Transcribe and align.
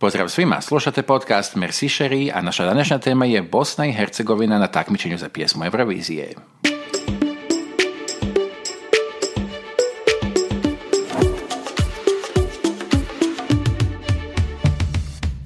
Pozdrav 0.00 0.28
svima, 0.28 0.60
slušate 0.60 1.02
podcast 1.02 1.56
Merci 1.56 1.88
Sherry, 1.88 2.30
a 2.34 2.42
naša 2.42 2.64
današnja 2.64 2.98
tema 2.98 3.26
je 3.26 3.42
Bosna 3.42 3.86
i 3.86 3.92
Hercegovina 3.92 4.58
na 4.58 4.66
takmičenju 4.66 5.18
za 5.18 5.28
pjesmu 5.28 5.64
Eurovizije. 5.64 6.34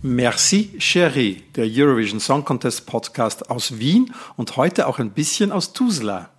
Merci 0.03 0.69
Chérie, 0.79 1.37
der 1.55 1.81
Eurovision 1.81 2.21
Song 2.21 2.45
Contest 2.45 2.87
Podcast 2.87 3.43
aus 3.49 3.71
Wien 3.71 4.07
und 4.37 4.57
heute 4.57 4.87
auch 4.87 5.01
ein 5.01 5.11
bisschen 5.11 5.53
aus 5.53 5.73
Tuzla. 5.73 6.33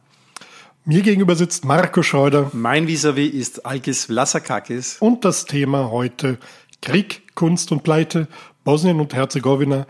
Mir 0.85 1.01
gegenüber 1.01 1.35
sitzt 1.35 1.63
Marco 1.63 2.03
Schreuder. 2.03 2.49
Mein 2.51 2.87
Vis-a-vis 2.87 3.33
ist 3.33 3.65
Alkis 3.65 4.05
Vlasakakis. 4.05 4.97
Und 4.99 5.23
das 5.23 5.45
Thema 5.45 5.91
heute 5.91 6.37
Krieg, 6.83 7.33
Kunst 7.33 7.71
und 7.71 7.83
Pleite, 7.83 8.27
Bosnien 8.65 8.99
und 8.99 9.13
Herzegowina 9.13 9.87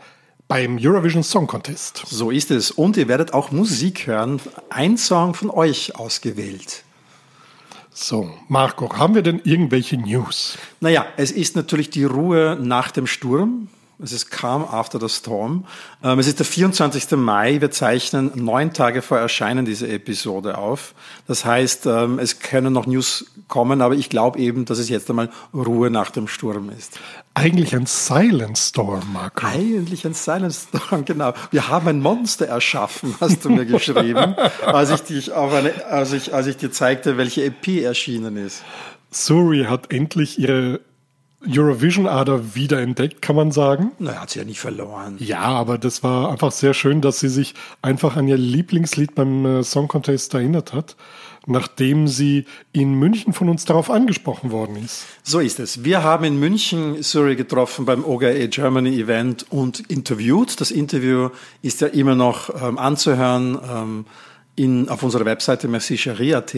beim 0.47 0.77
Eurovision 0.79 1.23
Song 1.23 1.47
Contest. 1.47 2.03
So 2.05 2.29
ist 2.29 2.52
es. 2.52 2.69
Und 2.69 2.97
ihr 2.97 3.07
werdet 3.07 3.33
auch 3.33 3.49
Musik 3.49 4.05
hören. 4.05 4.39
Ein 4.69 4.97
Song 4.97 5.33
von 5.33 5.49
euch 5.49 5.95
ausgewählt. 5.95 6.83
So, 7.91 8.29
Marco, 8.47 8.95
haben 8.95 9.16
wir 9.16 9.23
denn 9.23 9.41
irgendwelche 9.43 9.97
News? 9.97 10.59
Naja, 10.81 11.07
es 11.17 11.31
ist 11.31 11.55
natürlich 11.55 11.89
die 11.89 12.03
Ruhe 12.03 12.59
nach 12.61 12.91
dem 12.91 13.07
Sturm. 13.07 13.69
Es 14.02 14.11
ist 14.11 14.31
Calm 14.31 14.63
After 14.63 14.99
the 14.99 15.07
Storm. 15.07 15.65
Ähm, 16.03 16.20
es 16.20 16.27
ist 16.27 16.39
der 16.39 16.45
24. 16.45 17.11
Mai. 17.11 17.61
Wir 17.61 17.70
zeichnen 17.71 18.31
neun 18.35 18.73
Tage 18.73 19.02
vor 19.02 19.19
Erscheinen 19.19 19.66
diese 19.66 19.88
Episode 19.88 20.57
auf. 20.57 20.95
Das 21.27 21.45
heißt, 21.45 21.85
ähm, 21.85 22.17
es 22.19 22.39
können 22.39 22.73
noch 22.73 22.88
News 22.88 23.25
kommen, 23.47 23.81
aber 23.81 23.95
ich 23.95 24.09
glaube 24.09 24.39
eben, 24.39 24.66
dass 24.66 24.79
es 24.79 24.89
jetzt 24.89 25.09
einmal 25.09 25.29
Ruhe 25.53 25.89
nach 25.89 26.09
dem 26.09 26.27
Sturm 26.27 26.69
ist. 26.69 26.99
Eigentlich 27.35 27.75
ein 27.75 27.85
Silent 27.85 28.57
Storm, 28.57 29.13
Marco. 29.13 29.45
Eigentlich 29.45 30.05
ein 30.05 30.13
Silent 30.13 30.53
Storm, 30.53 31.05
genau. 31.05 31.33
Wir 31.52 31.67
haben 31.67 31.88
ein 31.88 31.99
Monster 31.99 32.47
erschaffen, 32.47 33.16
hast 33.21 33.45
du 33.45 33.49
mir 33.49 33.66
geschrieben, 33.66 34.36
als 34.66 34.89
ich 34.89 35.02
dich 35.02 35.31
auf 35.31 35.53
eine, 35.53 35.86
als 35.86 36.14
ich, 36.14 36.33
als 36.33 36.47
ich 36.47 36.58
dir 36.58 36.71
zeigte, 36.71 37.17
welche 37.17 37.44
EP 37.44 37.83
erschienen 37.83 38.38
ist. 38.38 38.64
Suri 39.11 39.66
hat 39.66 39.91
endlich 39.91 40.39
ihre 40.39 40.80
Eurovision-Ader 41.47 42.55
wiederentdeckt, 42.55 43.22
kann 43.22 43.36
man 43.36 43.52
sagen. 43.52 43.91
Na, 43.99 44.22
hat 44.22 44.30
sie 44.30 44.39
ja 44.39 44.45
nicht 44.45 44.59
verloren. 44.59 45.16
Ja, 45.19 45.41
aber 45.41 45.77
das 45.77 46.03
war 46.03 46.31
einfach 46.31 46.52
sehr 46.52 46.73
schön, 46.73 47.02
dass 47.02 47.19
sie 47.19 47.30
sich 47.30 47.53
einfach 47.81 48.16
an 48.16 48.27
ihr 48.27 48.38
Lieblingslied 48.38 49.16
beim 49.16 49.45
äh, 49.45 49.64
Song 49.64 49.88
Contest 49.88 50.33
erinnert 50.33 50.73
hat, 50.73 50.95
nachdem 51.45 52.08
sie 52.08 52.45
in 52.71 52.94
München 52.94 53.33
von 53.33 53.49
uns 53.49 53.66
darauf 53.66 53.89
angesprochen 53.89 54.52
worden 54.52 54.77
ist. 54.77 55.05
So 55.23 55.39
ist 55.39 55.59
es. 55.59 55.83
Wir 55.83 56.03
haben 56.03 56.23
in 56.23 56.39
München 56.39 57.03
Surrey 57.03 57.36
getroffen 57.36 57.86
beim 57.86 58.05
OGA 58.05 58.47
Germany 58.47 58.99
Event 58.99 59.45
und 59.49 59.81
interviewt. 59.91 60.61
Das 60.61 60.71
Interview 60.71 61.30
ist 61.61 61.81
ja 61.81 61.88
immer 61.88 62.16
noch 62.16 62.49
ähm, 62.61 62.77
anzuhören 62.77 63.59
ähm, 63.69 64.05
in, 64.55 64.88
auf 64.89 65.03
unserer 65.03 65.25
Webseite 65.25 65.67
mercicherie.at. 65.67 66.55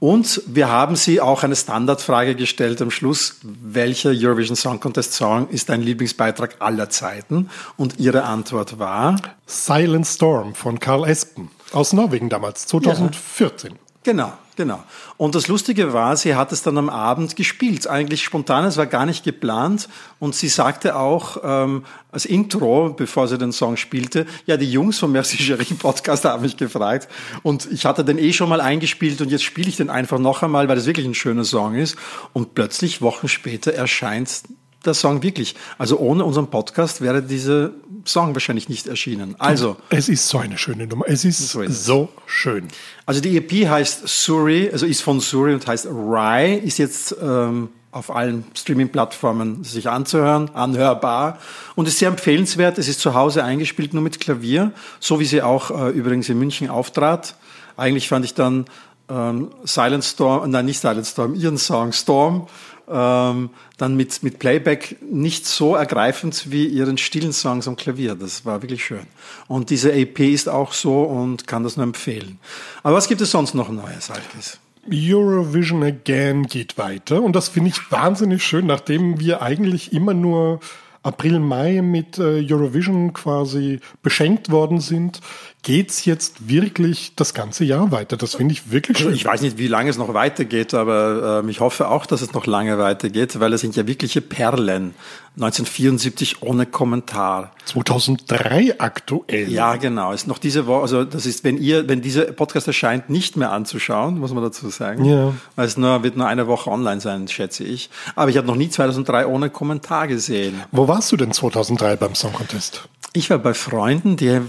Und 0.00 0.42
wir 0.46 0.68
haben 0.68 0.94
sie 0.94 1.20
auch 1.20 1.42
eine 1.42 1.56
Standardfrage 1.56 2.36
gestellt 2.36 2.80
am 2.80 2.90
Schluss, 2.90 3.36
welcher 3.42 4.10
Eurovision 4.10 4.56
Song 4.56 4.78
Contest 4.78 5.12
Song 5.14 5.48
ist 5.48 5.68
dein 5.68 5.82
Lieblingsbeitrag 5.82 6.56
aller 6.60 6.88
Zeiten? 6.88 7.50
Und 7.76 7.98
ihre 7.98 8.22
Antwort 8.22 8.78
war 8.78 9.16
Silent 9.46 10.06
Storm 10.06 10.54
von 10.54 10.78
Karl 10.78 11.08
Espen 11.08 11.50
aus 11.72 11.92
Norwegen 11.92 12.28
damals, 12.28 12.66
2014. 12.66 13.72
Ja. 13.72 13.76
Genau, 14.04 14.32
genau. 14.58 14.82
Und 15.16 15.34
das 15.34 15.48
Lustige 15.48 15.94
war, 15.94 16.16
sie 16.18 16.34
hat 16.34 16.52
es 16.52 16.62
dann 16.62 16.76
am 16.76 16.90
Abend 16.90 17.36
gespielt, 17.36 17.86
eigentlich 17.86 18.22
spontan, 18.22 18.66
es 18.66 18.76
war 18.76 18.86
gar 18.86 19.06
nicht 19.06 19.24
geplant. 19.24 19.88
Und 20.18 20.34
sie 20.34 20.48
sagte 20.48 20.96
auch 20.96 21.38
ähm, 21.42 21.84
als 22.10 22.26
Intro, 22.26 22.90
bevor 22.90 23.28
sie 23.28 23.38
den 23.38 23.52
Song 23.52 23.76
spielte, 23.76 24.26
ja, 24.46 24.56
die 24.56 24.70
Jungs 24.70 24.98
vom 24.98 25.12
Merci 25.12 25.36
Chérie 25.36 25.74
Podcast 25.78 26.24
haben 26.26 26.42
mich 26.42 26.56
gefragt. 26.56 27.08
Und 27.42 27.68
ich 27.70 27.86
hatte 27.86 28.04
den 28.04 28.18
eh 28.18 28.32
schon 28.32 28.48
mal 28.48 28.60
eingespielt 28.60 29.20
und 29.22 29.30
jetzt 29.30 29.44
spiele 29.44 29.68
ich 29.68 29.76
den 29.76 29.88
einfach 29.88 30.18
noch 30.18 30.42
einmal, 30.42 30.68
weil 30.68 30.76
das 30.76 30.86
wirklich 30.86 31.06
ein 31.06 31.14
schöner 31.14 31.44
Song 31.44 31.76
ist. 31.76 31.96
Und 32.32 32.54
plötzlich, 32.54 33.00
Wochen 33.00 33.28
später, 33.28 33.72
erscheint 33.72 34.42
der 34.84 34.94
Song 34.94 35.22
wirklich. 35.22 35.54
Also 35.76 35.98
ohne 35.98 36.24
unseren 36.24 36.48
Podcast 36.48 37.00
wäre 37.00 37.22
dieser 37.22 37.70
Song 38.04 38.34
wahrscheinlich 38.34 38.68
nicht 38.68 38.86
erschienen. 38.86 39.34
Also. 39.38 39.76
Es 39.90 40.08
ist 40.08 40.28
so 40.28 40.38
eine 40.38 40.58
schöne 40.58 40.86
Nummer. 40.86 41.04
Es 41.08 41.24
ist 41.24 41.48
so, 41.48 41.62
ist 41.62 41.84
so 41.84 42.08
schön. 42.26 42.68
Also 43.06 43.20
die 43.20 43.36
EP 43.36 43.68
heißt 43.68 44.06
Suri, 44.06 44.70
also 44.70 44.86
ist 44.86 45.02
von 45.02 45.20
Suri 45.20 45.54
und 45.54 45.66
heißt 45.66 45.86
Rye, 45.86 46.56
ist 46.56 46.78
jetzt 46.78 47.16
ähm, 47.20 47.70
auf 47.90 48.14
allen 48.14 48.44
Streaming-Plattformen 48.54 49.64
sich 49.64 49.88
anzuhören, 49.88 50.50
anhörbar 50.54 51.38
und 51.74 51.88
ist 51.88 51.98
sehr 51.98 52.08
empfehlenswert. 52.08 52.78
Es 52.78 52.88
ist 52.88 53.00
zu 53.00 53.14
Hause 53.14 53.44
eingespielt, 53.44 53.94
nur 53.94 54.02
mit 54.02 54.20
Klavier, 54.20 54.72
so 55.00 55.20
wie 55.20 55.24
sie 55.24 55.42
auch 55.42 55.70
äh, 55.70 55.90
übrigens 55.90 56.28
in 56.28 56.38
München 56.38 56.68
auftrat. 56.68 57.34
Eigentlich 57.76 58.08
fand 58.08 58.24
ich 58.24 58.34
dann 58.34 58.66
ähm, 59.08 59.50
Silent 59.64 60.04
Storm, 60.04 60.50
nein, 60.50 60.66
nicht 60.66 60.80
Silent 60.80 61.06
Storm, 61.06 61.34
ihren 61.34 61.56
Song 61.56 61.92
Storm 61.92 62.46
ähm, 62.90 63.50
dann 63.76 63.96
mit, 63.96 64.22
mit 64.22 64.38
Playback 64.38 64.96
nicht 65.02 65.46
so 65.46 65.74
ergreifend 65.74 66.50
wie 66.50 66.66
ihren 66.66 66.98
stillen 66.98 67.32
Songs 67.32 67.68
am 67.68 67.76
Klavier. 67.76 68.14
Das 68.14 68.44
war 68.44 68.62
wirklich 68.62 68.84
schön. 68.84 69.06
Und 69.46 69.70
diese 69.70 69.92
EP 69.92 70.18
ist 70.20 70.48
auch 70.48 70.72
so 70.72 71.02
und 71.02 71.46
kann 71.46 71.62
das 71.62 71.76
nur 71.76 71.84
empfehlen. 71.84 72.38
Aber 72.82 72.96
was 72.96 73.08
gibt 73.08 73.20
es 73.20 73.30
sonst 73.30 73.54
noch 73.54 73.68
Neues, 73.70 74.10
Alkis? 74.10 74.58
Eurovision 74.90 75.82
Again 75.82 76.44
geht 76.44 76.78
weiter 76.78 77.22
und 77.22 77.36
das 77.36 77.48
finde 77.48 77.70
ich 77.70 77.92
wahnsinnig 77.92 78.42
schön, 78.42 78.66
nachdem 78.66 79.20
wir 79.20 79.42
eigentlich 79.42 79.92
immer 79.92 80.14
nur 80.14 80.60
April, 81.02 81.38
Mai 81.38 81.80
mit 81.82 82.18
äh, 82.18 82.44
Eurovision 82.50 83.12
quasi 83.12 83.80
beschenkt 84.02 84.50
worden 84.50 84.80
sind, 84.80 85.20
geht's 85.62 86.04
jetzt 86.04 86.48
wirklich 86.48 87.12
das 87.16 87.34
ganze 87.34 87.64
Jahr 87.64 87.90
weiter. 87.90 88.16
Das 88.16 88.36
finde 88.36 88.52
ich 88.52 88.70
wirklich 88.70 88.98
schön. 88.98 89.12
Ich 89.12 89.24
weiß 89.24 89.42
nicht, 89.42 89.58
wie 89.58 89.66
lange 89.66 89.90
es 89.90 89.98
noch 89.98 90.14
weitergeht, 90.14 90.72
aber 90.72 91.40
ähm, 91.42 91.48
ich 91.48 91.60
hoffe 91.60 91.88
auch, 91.88 92.06
dass 92.06 92.22
es 92.22 92.32
noch 92.32 92.46
lange 92.46 92.78
weitergeht, 92.78 93.38
weil 93.40 93.52
es 93.52 93.60
sind 93.60 93.76
ja 93.76 93.86
wirkliche 93.86 94.20
Perlen. 94.20 94.94
1974 95.36 96.42
ohne 96.42 96.66
Kommentar. 96.66 97.52
2003 97.66 98.80
aktuell. 98.80 99.48
Ja, 99.52 99.76
genau. 99.76 100.12
Ist 100.12 100.26
noch 100.26 100.38
diese 100.38 100.66
Woche, 100.66 100.82
also 100.82 101.04
das 101.04 101.26
ist, 101.26 101.44
wenn 101.44 101.58
ihr, 101.58 101.88
wenn 101.88 102.02
dieser 102.02 102.24
Podcast 102.24 102.66
erscheint, 102.66 103.08
nicht 103.08 103.36
mehr 103.36 103.52
anzuschauen, 103.52 104.18
muss 104.18 104.32
man 104.32 104.42
dazu 104.42 104.68
sagen. 104.68 105.04
Ja. 105.04 105.34
Weil 105.54 105.66
es 105.66 105.76
nur, 105.76 106.02
wird 106.02 106.16
nur 106.16 106.26
eine 106.26 106.48
Woche 106.48 106.70
online 106.70 107.00
sein, 107.00 107.28
schätze 107.28 107.62
ich. 107.62 107.88
Aber 108.16 108.30
ich 108.30 108.36
habe 108.36 108.48
noch 108.48 108.56
nie 108.56 108.68
2003 108.68 109.26
ohne 109.26 109.48
Kommentar 109.48 110.08
gesehen. 110.08 110.60
Wo 110.72 110.88
warst 110.88 111.12
du 111.12 111.16
denn 111.16 111.32
2003 111.32 111.96
beim 111.96 112.16
Song 112.16 112.32
Contest? 112.32 112.88
Ich 113.12 113.30
war 113.30 113.38
bei 113.38 113.54
Freunden, 113.54 114.16
die, 114.16 114.40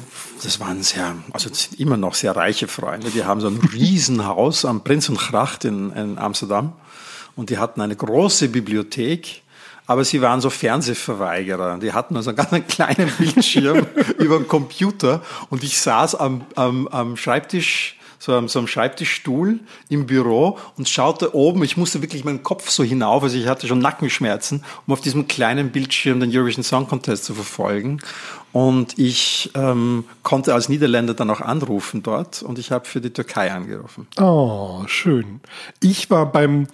das 0.43 0.59
waren 0.59 0.81
sehr, 0.83 1.15
also 1.31 1.49
das 1.49 1.63
sind 1.63 1.79
immer 1.79 1.97
noch 1.97 2.13
sehr 2.13 2.35
reiche 2.35 2.67
Freunde, 2.67 3.09
die 3.09 3.23
haben 3.23 3.41
so 3.41 3.47
ein 3.47 3.59
Riesenhaus 3.73 4.65
am 4.65 4.83
Prinzengracht 4.83 5.65
in, 5.65 5.91
in 5.91 6.17
Amsterdam 6.17 6.73
und 7.35 7.49
die 7.49 7.57
hatten 7.57 7.81
eine 7.81 7.95
große 7.95 8.49
Bibliothek, 8.49 9.43
aber 9.87 10.03
sie 10.03 10.21
waren 10.21 10.39
so 10.39 10.51
Fernsehverweigerer. 10.51 11.79
Die 11.79 11.93
hatten 11.93 12.15
also 12.15 12.29
einen 12.29 12.37
ganz 12.37 12.67
kleinen 12.67 13.11
Bildschirm 13.17 13.87
über 14.19 14.37
den 14.37 14.47
Computer 14.47 15.23
und 15.49 15.63
ich 15.63 15.79
saß 15.79 16.15
am, 16.15 16.45
am, 16.55 16.87
am 16.89 17.17
Schreibtisch 17.17 17.95
so 18.19 18.33
am, 18.33 18.47
so 18.49 18.59
einem 18.59 18.67
Schreibtischstuhl 18.67 19.59
im 19.87 20.05
Büro 20.05 20.59
und 20.77 20.87
schaute 20.87 21.33
oben. 21.33 21.63
Ich 21.63 21.77
musste 21.77 22.01
wirklich 22.01 22.25
meinen 22.25 22.43
Kopf 22.43 22.69
so 22.69 22.83
hinauf, 22.83 23.23
also 23.23 23.37
ich 23.37 23.47
hatte 23.47 23.65
schon 23.65 23.79
Nackenschmerzen, 23.79 24.63
um 24.85 24.93
auf 24.93 25.01
diesem 25.01 25.27
kleinen 25.27 25.71
Bildschirm 25.71 26.19
den 26.19 26.29
Eurovision 26.35 26.63
Song 26.63 26.87
Contest 26.87 27.23
zu 27.23 27.33
verfolgen. 27.33 28.01
Und 28.51 28.97
ich 28.97 29.51
ähm, 29.55 30.05
konnte 30.23 30.53
als 30.53 30.69
Niederländer 30.69 31.13
dann 31.13 31.29
auch 31.29 31.41
anrufen 31.41 32.01
dort 32.01 32.41
und 32.41 32.57
ich 32.57 32.71
habe 32.71 32.85
für 32.85 32.99
die 32.99 33.11
Türkei 33.11 33.51
angerufen. 33.51 34.07
Oh, 34.19 34.83
schön. 34.87 35.39
Ich 35.81 36.09
war 36.09 36.31
beim 36.31 36.67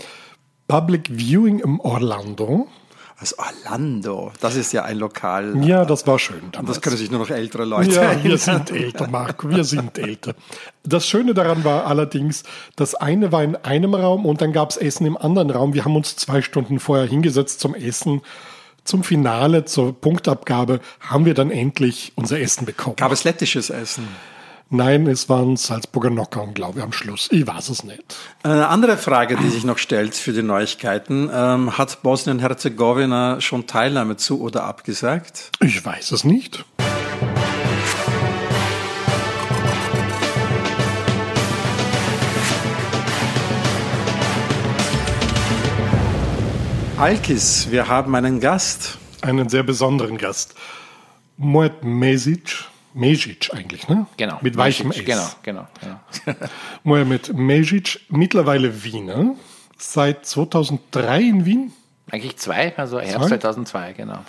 Public 0.67 1.09
Viewing 1.11 1.59
im 1.59 1.79
Orlando. 1.81 2.67
Was 3.17 3.33
Orlando, 3.39 4.33
das 4.41 4.57
ist 4.57 4.73
ja 4.73 4.83
ein 4.83 4.97
Lokal. 4.97 5.65
Ja, 5.65 5.85
das 5.85 6.05
war 6.05 6.19
schön. 6.19 6.41
Damals. 6.51 6.57
Und 6.59 6.69
das 6.69 6.81
können 6.81 6.97
sich 6.97 7.09
nur 7.09 7.21
noch 7.21 7.29
ältere 7.29 7.63
Leute 7.63 7.91
Ja, 7.91 8.01
erinnern. 8.01 8.23
wir 8.25 8.37
sind 8.37 8.71
älter, 8.71 9.07
Marco, 9.07 9.49
wir 9.49 9.63
sind 9.63 9.97
älter. 9.97 10.33
Das 10.83 11.07
Schöne 11.07 11.33
daran 11.33 11.63
war 11.63 11.87
allerdings, 11.87 12.43
das 12.75 12.93
eine 12.93 13.31
war 13.31 13.41
in 13.41 13.55
einem 13.55 13.93
Raum 13.93 14.25
und 14.25 14.41
dann 14.41 14.51
gab 14.51 14.69
es 14.69 14.75
Essen 14.75 15.05
im 15.05 15.15
anderen 15.15 15.49
Raum. 15.49 15.73
Wir 15.73 15.85
haben 15.85 15.95
uns 15.95 16.17
zwei 16.17 16.41
Stunden 16.41 16.79
vorher 16.81 17.07
hingesetzt 17.07 17.61
zum 17.61 17.73
Essen 17.73 18.21
zum 18.85 19.03
Finale, 19.03 19.65
zur 19.65 19.99
Punktabgabe, 19.99 20.79
haben 21.01 21.25
wir 21.25 21.33
dann 21.33 21.51
endlich 21.51 22.13
unser 22.15 22.39
Essen 22.39 22.65
bekommen. 22.65 22.95
Gab 22.95 23.11
es 23.11 23.23
lettisches 23.23 23.69
Essen? 23.69 24.07
Nein, 24.71 25.05
es 25.05 25.29
waren 25.29 25.57
Salzburger 25.57 26.09
Nockern, 26.09 26.55
glaube 26.55 26.79
ich, 26.79 26.83
am 26.83 26.91
Schluss. 26.91 27.27
Ich 27.31 27.45
weiß 27.45 27.69
es 27.69 27.83
nicht. 27.83 28.15
Eine 28.41 28.67
andere 28.67 28.97
Frage, 28.97 29.37
die 29.37 29.49
sich 29.49 29.63
noch 29.63 29.77
stellt 29.77 30.15
für 30.15 30.33
die 30.33 30.41
Neuigkeiten. 30.41 31.29
Ähm, 31.31 31.77
hat 31.77 32.01
Bosnien-Herzegowina 32.01 33.41
schon 33.41 33.67
Teilnahme 33.67 34.17
zu 34.17 34.41
oder 34.41 34.63
abgesagt? 34.63 35.51
Ich 35.59 35.85
weiß 35.85 36.11
es 36.11 36.23
nicht. 36.23 36.65
Alkis, 46.97 47.71
wir 47.71 47.89
haben 47.89 48.15
einen 48.15 48.39
Gast. 48.39 48.97
einen 49.21 49.49
sehr 49.49 49.63
besonderen 49.63 50.17
Gast. 50.17 50.55
Moet 51.35 51.83
Mesic, 51.83 52.63
Mesic 52.93 53.53
eigentlich, 53.53 53.89
ne? 53.89 54.07
Genau. 54.15 54.39
Mit 54.41 54.55
weichem 54.55 54.87
Mesic, 54.87 55.09
S. 55.09 55.37
Genau, 55.43 55.67
genau. 55.81 55.99
genau. 56.23 56.37
Mohamed 56.83 57.33
Mesic, 57.33 57.99
mittlerweile 58.07 58.85
Wiener, 58.85 59.35
seit 59.77 60.25
2003 60.25 61.21
in 61.21 61.45
Wien 61.45 61.73
Eigentlich 62.11 62.37
zwei, 62.37 62.73
also 62.77 62.99
Herbst 62.99 63.27
Zwei? 63.27 63.37
2002, 63.39 63.93
genau. 63.93 64.19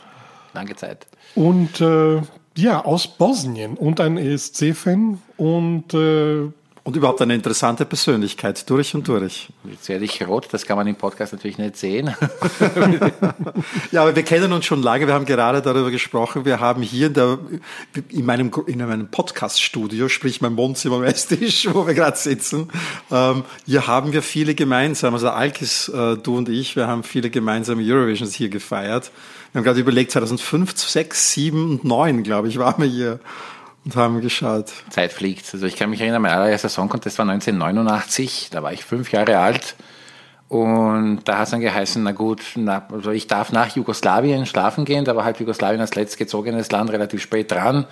Lange 0.52 0.74
Zeit. 0.74 1.06
und 1.36 1.80
äh, 1.80 2.20
ja, 2.56 2.84
aus 2.84 3.06
Bosnien 3.06 3.76
und 3.76 4.00
ein 4.00 4.16
ESC-Fan 4.16 5.22
und 5.36 5.94
äh, 5.94 6.50
Und 6.86 6.94
überhaupt 6.94 7.20
eine 7.20 7.34
interessante 7.34 7.84
Persönlichkeit, 7.84 8.70
durch 8.70 8.94
und 8.94 9.08
durch. 9.08 9.48
Jetzt 9.68 9.88
werde 9.88 10.04
ich 10.04 10.24
rot, 10.24 10.46
das 10.52 10.66
kann 10.66 10.76
man 10.76 10.86
im 10.86 10.94
Podcast 10.94 11.32
natürlich 11.32 11.58
nicht 11.58 11.76
sehen. 11.76 12.14
Ja, 13.90 14.02
aber 14.02 14.14
wir 14.14 14.22
kennen 14.22 14.52
uns 14.52 14.66
schon 14.66 14.82
lange. 14.82 15.06
Wir 15.06 15.14
haben 15.14 15.24
gerade 15.24 15.62
darüber 15.62 15.90
gesprochen. 15.90 16.44
Wir 16.44 16.60
haben 16.60 16.82
hier 16.82 17.08
in, 17.08 17.14
der, 17.14 17.38
in 18.10 18.24
meinem, 18.24 18.50
in 18.66 18.78
meinem 18.78 19.08
Podcast-Studio, 19.10 20.08
sprich 20.08 20.40
mein 20.40 20.56
Wohnzimmer 20.56 21.02
Esstisch, 21.04 21.68
wo 21.72 21.86
wir 21.86 21.94
gerade 21.94 22.16
sitzen, 22.16 22.68
ähm, 23.10 23.44
hier 23.64 23.86
haben 23.86 24.12
wir 24.12 24.22
viele 24.22 24.54
gemeinsam. 24.54 25.14
Also 25.14 25.30
Alkis, 25.30 25.88
äh, 25.88 26.16
du 26.16 26.36
und 26.36 26.48
ich, 26.48 26.76
wir 26.76 26.86
haben 26.86 27.02
viele 27.02 27.30
gemeinsame 27.30 27.82
Eurovisions 27.82 28.34
hier 28.34 28.48
gefeiert. 28.48 29.10
Wir 29.52 29.58
haben 29.58 29.64
gerade 29.64 29.80
überlegt, 29.80 30.12
2005, 30.12 30.78
6, 30.78 31.32
7 31.32 31.70
und 31.70 31.84
9, 31.84 32.22
glaube 32.22 32.48
ich, 32.48 32.58
waren 32.58 32.82
wir 32.82 32.88
hier 32.88 33.20
und 33.86 33.96
haben 33.96 34.20
geschaut. 34.20 34.72
Zeit 34.90 35.12
fliegt. 35.12 35.48
Also 35.54 35.64
ich 35.66 35.76
kann 35.76 35.90
mich 35.90 36.00
erinnern, 36.00 36.20
mein 36.20 36.32
allererster 36.32 36.68
Song 36.68 36.88
Contest 36.88 37.18
war 37.18 37.28
1989, 37.28 38.48
da 38.50 38.62
war 38.62 38.72
ich 38.72 38.84
fünf 38.84 39.12
Jahre 39.12 39.38
alt. 39.38 39.76
Und 40.48 41.20
da 41.24 41.38
hat 41.38 41.44
es 41.44 41.50
dann 41.50 41.60
geheißen, 41.60 42.02
na 42.02 42.12
gut, 42.12 42.42
na, 42.56 42.86
also 42.92 43.10
ich 43.10 43.26
darf 43.26 43.52
nach 43.52 43.74
Jugoslawien 43.74 44.46
schlafen 44.46 44.84
gehen, 44.84 45.04
da 45.04 45.16
war 45.16 45.24
halt 45.24 45.40
Jugoslawien 45.40 45.80
als 45.80 45.94
letztgezogenes 45.94 46.70
Land 46.70 46.90
relativ 46.90 47.22
spät 47.22 47.50
dran. 47.50 47.86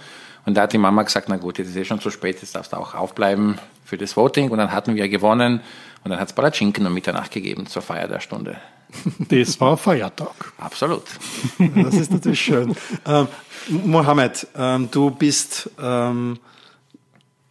Und 0.46 0.56
da 0.56 0.62
hat 0.62 0.73
die 0.73 0.79
Mama 0.79 1.02
gesagt, 1.02 1.29
na 1.29 1.37
gut, 1.37 1.58
jetzt 1.58 1.69
ist 1.69 1.76
eh 1.76 1.85
schon 1.85 2.00
zu 2.00 2.11
spät, 2.11 2.40
jetzt 2.40 2.55
darfst 2.55 2.73
du 2.73 2.76
auch 2.76 2.94
aufbleiben 2.94 3.58
für 3.85 3.97
das 3.97 4.17
Voting. 4.17 4.50
Und 4.50 4.58
dann 4.58 4.73
hatten 4.73 4.94
wir 4.94 5.08
gewonnen 5.08 5.61
und 6.05 6.11
dann 6.11 6.20
hat 6.20 6.29
es 6.29 6.35
Palatschinken 6.35 6.87
um 6.87 6.93
Mitternacht 6.93 7.31
gegeben 7.31 7.67
zur 7.67 7.82
Feier 7.82 8.08
der 8.08 8.20
Stunde. 8.20 8.56
Das 9.29 9.61
war 9.61 9.77
Feiertag. 9.77 10.53
Absolut. 10.59 11.05
Das 11.77 11.95
ist 11.95 12.11
natürlich 12.11 12.41
schön. 12.41 12.75
Ähm, 13.07 13.29
Mohammed, 13.69 14.47
ähm, 14.57 14.89
du 14.91 15.11
bist 15.11 15.71
ähm, 15.81 16.39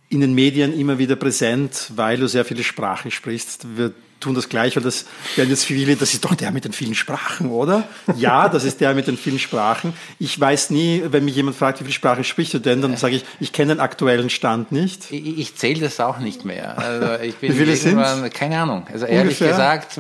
in 0.10 0.22
den 0.22 0.34
Medien 0.34 0.78
immer 0.78 0.98
wieder 0.98 1.16
präsent, 1.16 1.92
weil 1.96 2.18
du 2.18 2.28
sehr 2.28 2.46
viele 2.46 2.64
Sprachen 2.64 3.12
sprichst. 3.12 3.78
Wir 3.78 3.94
tun 4.24 4.34
das 4.36 4.50
gleich, 4.50 4.76
weil 4.76 4.84
das 4.84 5.06
werden 5.36 5.50
jetzt 5.50 5.66
viele, 5.66 5.96
das 5.96 6.14
ist 6.14 6.24
doch 6.26 6.34
der 6.36 6.52
mit 6.52 6.66
den 6.66 6.74
vielen 6.74 6.96
Sprachen, 6.96 7.52
oder? 7.52 7.84
Ja, 8.18 8.50
das 8.50 8.64
ist 8.64 8.82
der 8.82 8.94
mit 8.96 9.08
den 9.08 9.18
vielen 9.18 9.40
Sprachen. 9.40 9.94
Ich 10.20 10.40
weiß 10.40 10.70
nie, 10.72 11.04
wenn 11.06 11.26
mich 11.26 11.36
jemand 11.36 11.56
fragt, 11.58 11.80
wie 11.80 11.84
viele 11.84 11.94
Sprachen 11.94 12.24
sprichst 12.24 12.54
du 12.54 12.60
denn, 12.60 12.82
dann 12.82 12.98
sage 12.98 13.16
ich, 13.18 13.26
ich 13.40 13.52
kenne 13.54 13.76
den 13.76 13.80
aktuellen 13.82 14.30
Stand 14.30 14.72
nicht. 14.72 15.12
Ich, 15.12 15.38
ich 15.40 15.56
zähle 15.56 15.82
das 15.82 16.00
auch 16.00 16.18
nicht 16.20 16.46
mehr. 16.46 16.78
Also 16.78 17.24
ich 17.24 17.36
bin 17.36 17.52
Wie 17.54 17.58
viele 17.58 17.74
irgendwann- 17.74 18.30
keine 18.32 18.60
Ahnung. 18.60 18.88
Also 18.92 19.06
ehrlich 19.06 19.40
Ungefähr? 19.42 19.50
gesagt, 19.50 19.98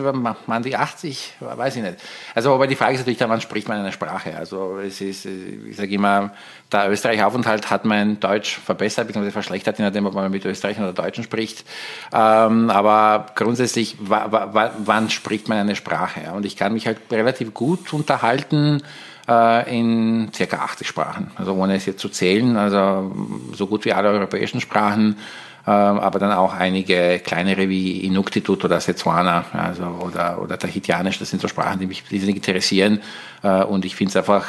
man 0.48 0.64
die 0.64 0.75
80, 0.75 1.34
weiß 1.40 1.75
ich 1.75 1.81
nicht. 1.84 1.96
Also 2.36 2.54
aber 2.54 2.68
die 2.68 2.75
Frage 2.75 2.94
ist 2.94 3.00
natürlich 3.00 3.20
dann, 3.20 3.30
wann 3.30 3.42
spricht 3.42 3.68
man 3.68 3.80
eine 3.80 3.92
Sprache? 3.92 4.36
Also 4.38 4.78
es 4.80 5.02
ist, 5.02 5.25
ich 5.25 5.75
sage 5.75 5.94
immer, 5.94 6.31
der 6.72 6.90
Österreich-Aufenthalt 6.90 7.70
hat 7.70 7.86
mein 7.86 8.20
Deutsch 8.20 8.58
verbessert 8.66 9.08
bzw. 9.08 9.31
verschlechtert, 9.31 9.78
je 9.78 9.86
nachdem, 9.86 10.06
ob 10.06 10.14
man 10.14 10.31
mit 10.31 10.44
Österreichern 10.46 10.84
oder 10.86 10.94
Deutschen 10.94 11.24
spricht. 11.24 11.66
Ähm, 12.12 12.70
aber 12.70 13.28
grundsätzlich, 13.36 13.96
wann 14.13 15.10
spricht 15.10 15.50
man 15.50 15.57
eine 15.57 15.75
Sprache? 15.75 16.31
Und 16.33 16.45
ich 16.45 16.56
kann 16.56 16.74
mich 16.74 16.88
halt 16.88 17.00
relativ 17.12 17.54
gut 17.54 17.94
unterhalten 17.94 18.81
äh, 19.27 19.77
in 19.77 20.31
circa 20.33 20.57
80 20.57 20.88
Sprachen. 20.88 21.31
Also 21.36 21.54
ohne 21.54 21.75
es 21.75 21.86
jetzt 21.86 22.00
zu 22.00 22.10
zählen, 22.10 22.57
also 22.57 23.12
so 23.54 23.68
gut 23.68 23.86
wie 23.86 23.94
alle 23.94 24.10
europäischen 24.10 24.62
Sprachen, 24.62 25.18
ähm, 25.65 26.00
aber 26.00 26.19
dann 26.19 26.33
auch 26.33 26.54
einige 26.54 27.21
kleinere 27.24 27.69
wie 27.69 28.01
Inuktitut 28.01 28.65
oder 28.65 28.81
Setswana 28.81 29.45
also, 29.54 29.86
oder, 29.86 30.42
oder 30.42 30.60
Tahitianisch, 30.60 31.19
das 31.19 31.30
sind 31.30 31.42
so 31.42 31.48
Sprachen, 31.48 31.80
die 31.80 31.86
mich 31.86 32.04
mich 32.12 32.27
interessieren. 32.27 33.00
Äh, 33.44 33.63
und 33.63 33.86
ich 33.86 33.95
finde 33.95 34.10
es 34.10 34.18
einfach, 34.18 34.45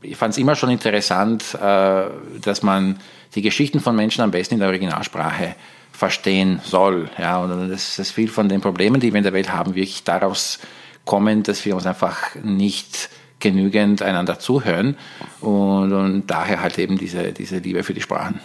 ich 0.00 0.16
fand 0.16 0.32
es 0.32 0.38
immer 0.38 0.56
schon 0.56 0.70
interessant, 0.70 1.54
äh, 1.54 2.04
dass 2.40 2.62
man 2.62 2.98
die 3.34 3.42
Geschichten 3.42 3.80
von 3.80 3.94
Menschen 3.94 4.22
am 4.22 4.30
besten 4.30 4.54
in 4.54 4.60
der 4.60 4.70
Originalsprache 4.70 5.54
verstehen 5.94 6.60
soll. 6.64 7.08
Ja, 7.18 7.38
und 7.38 7.70
das 7.70 7.98
ist 7.98 8.10
viel 8.10 8.28
von 8.28 8.48
den 8.48 8.60
Problemen, 8.60 9.00
die 9.00 9.12
wir 9.12 9.18
in 9.18 9.24
der 9.24 9.32
Welt 9.32 9.52
haben, 9.52 9.74
wirklich 9.74 10.02
daraus 10.02 10.58
kommen, 11.04 11.44
dass 11.44 11.64
wir 11.64 11.76
uns 11.76 11.86
einfach 11.86 12.34
nicht 12.42 13.10
genügend 13.38 14.02
einander 14.02 14.38
zuhören 14.38 14.96
und, 15.40 15.92
und 15.92 16.26
daher 16.26 16.62
halt 16.62 16.78
eben 16.78 16.98
diese, 16.98 17.32
diese 17.32 17.58
Liebe 17.58 17.82
für 17.84 17.94
die 17.94 18.00
Sprachen. 18.00 18.40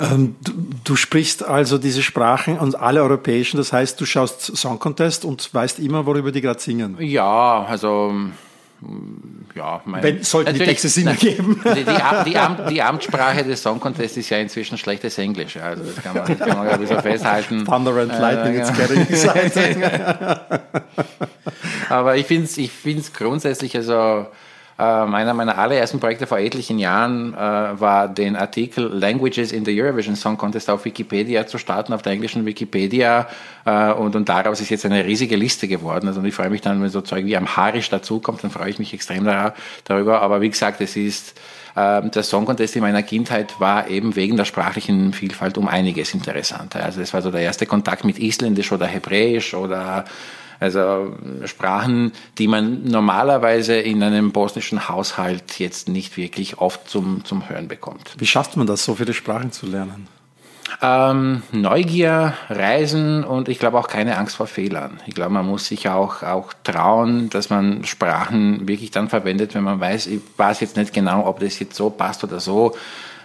Ähm, 0.00 0.36
du, 0.42 0.52
du 0.84 0.96
sprichst 0.96 1.44
also 1.44 1.78
diese 1.78 2.02
Sprachen 2.02 2.58
und 2.58 2.74
alle 2.74 3.02
europäischen, 3.02 3.56
das 3.56 3.72
heißt, 3.72 4.00
du 4.00 4.04
schaust 4.04 4.56
Song 4.56 4.78
Contest 4.78 5.24
und 5.24 5.54
weißt 5.54 5.78
immer, 5.78 6.04
worüber 6.06 6.32
die 6.32 6.40
gerade 6.40 6.60
singen. 6.60 6.96
Ja, 6.98 7.64
also 7.64 8.12
ja, 9.54 9.80
mein, 9.84 10.02
Wenn- 10.02 10.22
sollten 10.22 10.54
die 10.54 10.60
Texte 10.64 10.88
Sinn 10.88 11.06
ergeben. 11.06 11.60
Die, 11.76 11.84
die, 11.84 12.36
Am- 12.36 12.56
die, 12.66 12.74
die 12.74 12.82
Amtssprache 12.82 13.44
des 13.44 13.62
Song 13.62 13.78
Contests 13.80 14.16
ist 14.16 14.30
ja 14.30 14.38
inzwischen 14.38 14.78
schlechtes 14.78 15.18
Englisch. 15.18 15.56
ja, 15.56 15.64
Also 15.64 15.84
das 15.84 16.02
kann 16.02 16.14
man, 16.16 16.26
das 16.26 16.38
kann 16.38 16.56
man 16.58 16.82
ich 16.82 16.88
so 16.88 16.98
festhalten. 17.00 17.64
Thunder 17.64 17.96
and 17.96 18.12
Lightning, 18.18 18.54
Äh, 18.54 18.60
it's 18.60 18.72
getting 18.76 19.00
exciting. 19.08 19.82
Aber 21.88 22.16
ich 22.16 22.26
finde 22.26 22.44
es 22.44 22.56
ich 22.56 22.70
find's 22.72 23.12
grundsätzlich, 23.12 23.76
also 23.76 24.26
einer 24.80 25.34
meiner 25.34 25.58
allerersten 25.58 26.00
Projekte 26.00 26.26
vor 26.26 26.38
etlichen 26.38 26.78
Jahren 26.78 27.34
äh, 27.34 27.36
war 27.36 28.08
den 28.08 28.36
Artikel 28.36 28.84
Languages 28.86 29.52
in 29.52 29.64
the 29.64 29.82
Eurovision 29.82 30.16
Song 30.16 30.36
Contest 30.36 30.70
auf 30.70 30.84
Wikipedia 30.84 31.46
zu 31.46 31.58
starten, 31.58 31.92
auf 31.92 32.02
der 32.02 32.12
englischen 32.12 32.46
Wikipedia. 32.46 33.28
Äh, 33.64 33.92
und, 33.92 34.16
und 34.16 34.28
daraus 34.28 34.60
ist 34.60 34.70
jetzt 34.70 34.86
eine 34.86 35.04
riesige 35.04 35.36
Liste 35.36 35.68
geworden. 35.68 36.08
Also 36.08 36.20
und 36.20 36.26
ich 36.26 36.34
freue 36.34 36.50
mich 36.50 36.62
dann, 36.62 36.82
wenn 36.82 36.88
so 36.88 37.00
Zeug 37.00 37.24
wie 37.26 37.36
Amharisch 37.36 37.90
dazukommt, 37.90 38.42
dann 38.42 38.50
freue 38.50 38.70
ich 38.70 38.78
mich 38.78 38.92
extrem 38.94 39.24
da- 39.24 39.54
darüber. 39.84 40.22
Aber 40.22 40.40
wie 40.40 40.50
gesagt, 40.50 40.80
es 40.80 40.96
ist 40.96 41.38
ähm, 41.76 42.10
der 42.10 42.22
Song 42.22 42.44
Contest 42.44 42.76
in 42.76 42.82
meiner 42.82 43.02
Kindheit 43.02 43.58
war 43.60 43.88
eben 43.88 44.14
wegen 44.16 44.36
der 44.36 44.44
sprachlichen 44.44 45.12
Vielfalt 45.12 45.56
um 45.58 45.68
einiges 45.68 46.12
interessanter. 46.14 46.84
Also 46.84 47.00
es 47.00 47.14
war 47.14 47.22
so 47.22 47.30
der 47.30 47.40
erste 47.40 47.66
Kontakt 47.66 48.04
mit 48.04 48.18
Isländisch 48.18 48.72
oder 48.72 48.86
Hebräisch 48.86 49.54
oder 49.54 50.04
also 50.62 51.16
Sprachen, 51.44 52.12
die 52.38 52.46
man 52.46 52.84
normalerweise 52.84 53.74
in 53.74 54.02
einem 54.02 54.30
bosnischen 54.30 54.88
Haushalt 54.88 55.58
jetzt 55.58 55.88
nicht 55.88 56.16
wirklich 56.16 56.58
oft 56.58 56.88
zum, 56.88 57.24
zum 57.24 57.48
Hören 57.48 57.66
bekommt. 57.66 58.14
Wie 58.18 58.26
schafft 58.26 58.56
man 58.56 58.66
das, 58.66 58.84
so 58.84 58.94
viele 58.94 59.12
Sprachen 59.12 59.50
zu 59.50 59.66
lernen? 59.66 60.06
Ähm, 60.80 61.42
Neugier, 61.52 62.34
Reisen 62.48 63.24
und 63.24 63.48
ich 63.48 63.58
glaube 63.58 63.78
auch 63.78 63.88
keine 63.88 64.16
Angst 64.16 64.36
vor 64.36 64.46
Fehlern. 64.46 65.00
Ich 65.06 65.14
glaube, 65.14 65.32
man 65.32 65.46
muss 65.46 65.66
sich 65.66 65.88
auch, 65.88 66.22
auch 66.22 66.52
trauen, 66.64 67.28
dass 67.28 67.50
man 67.50 67.84
Sprachen 67.84 68.66
wirklich 68.66 68.90
dann 68.90 69.08
verwendet, 69.08 69.54
wenn 69.54 69.64
man 69.64 69.80
weiß, 69.80 70.06
ich 70.06 70.20
weiß 70.36 70.60
jetzt 70.60 70.76
nicht 70.76 70.94
genau, 70.94 71.26
ob 71.26 71.40
das 71.40 71.58
jetzt 71.58 71.74
so 71.74 71.90
passt 71.90 72.24
oder 72.24 72.40
so. 72.40 72.74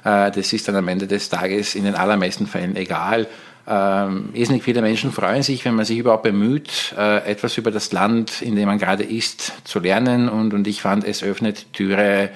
Äh, 0.03 0.31
das 0.31 0.53
ist 0.53 0.67
dann 0.67 0.75
am 0.75 0.87
Ende 0.87 1.07
des 1.07 1.29
Tages 1.29 1.75
in 1.75 1.83
den 1.83 1.95
allermeisten 1.95 2.47
Fällen 2.47 2.75
egal. 2.75 3.27
Ähm, 3.69 4.29
irrsinnig 4.33 4.63
viele 4.63 4.81
Menschen 4.81 5.11
freuen 5.11 5.43
sich, 5.43 5.65
wenn 5.65 5.75
man 5.75 5.83
sich 5.83 5.97
überhaupt 5.97 6.23
bemüht, 6.23 6.95
äh, 6.97 7.29
etwas 7.29 7.57
über 7.57 7.69
das 7.69 7.91
Land, 7.91 8.41
in 8.41 8.55
dem 8.55 8.67
man 8.67 8.77
gerade 8.77 9.03
ist, 9.03 9.53
zu 9.65 9.79
lernen. 9.79 10.29
Und, 10.29 10.53
und 10.53 10.67
ich 10.67 10.81
fand, 10.81 11.03
es 11.03 11.21
öffnet 11.21 11.73
Türe 11.73 12.29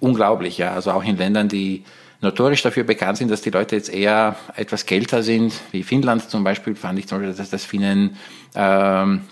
unglaublich. 0.00 0.56
Ja. 0.56 0.72
Also 0.72 0.92
auch 0.92 1.04
in 1.04 1.18
Ländern, 1.18 1.48
die 1.48 1.84
notorisch 2.22 2.62
dafür 2.62 2.84
bekannt 2.84 3.18
sind, 3.18 3.30
dass 3.30 3.42
die 3.42 3.50
Leute 3.50 3.76
jetzt 3.76 3.92
eher 3.92 4.36
etwas 4.56 4.86
kälter 4.86 5.22
sind, 5.22 5.52
wie 5.70 5.82
Finnland 5.82 6.28
zum 6.30 6.44
Beispiel, 6.44 6.74
fand 6.74 6.98
ich 6.98 7.06
zum 7.06 7.18
Beispiel, 7.18 7.34
dass 7.34 7.50
das 7.50 7.64
Finnen 7.64 8.16
ähm, 8.54 9.22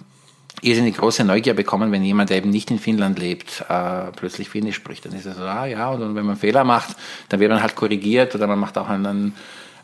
irrsinnig 0.63 0.97
große 0.97 1.25
Neugier 1.25 1.55
bekommen, 1.55 1.93
wenn 1.93 2.03
jemand, 2.03 2.31
der 2.31 2.39
eben 2.39 2.51
nicht 2.51 2.71
in 2.71 2.79
Finnland 2.79 3.19
lebt, 3.19 3.65
äh, 3.69 4.11
plötzlich 4.17 4.49
Finnisch 4.49 4.77
spricht. 4.77 5.05
Dann 5.05 5.13
ist 5.13 5.27
er 5.27 5.35
so, 5.35 5.43
ah 5.43 5.67
ja, 5.67 5.91
und, 5.91 6.15
wenn 6.15 6.27
man 6.27 6.37
Fehler 6.37 6.65
macht, 6.65 6.97
dann 7.29 7.41
wird 7.41 7.51
man 7.51 7.63
halt 7.63 7.75
korrigiert 7.75 8.35
oder 8.35 8.47
man 8.47 8.59
macht 8.59 8.77
auch 8.79 8.89
einen, 8.89 9.35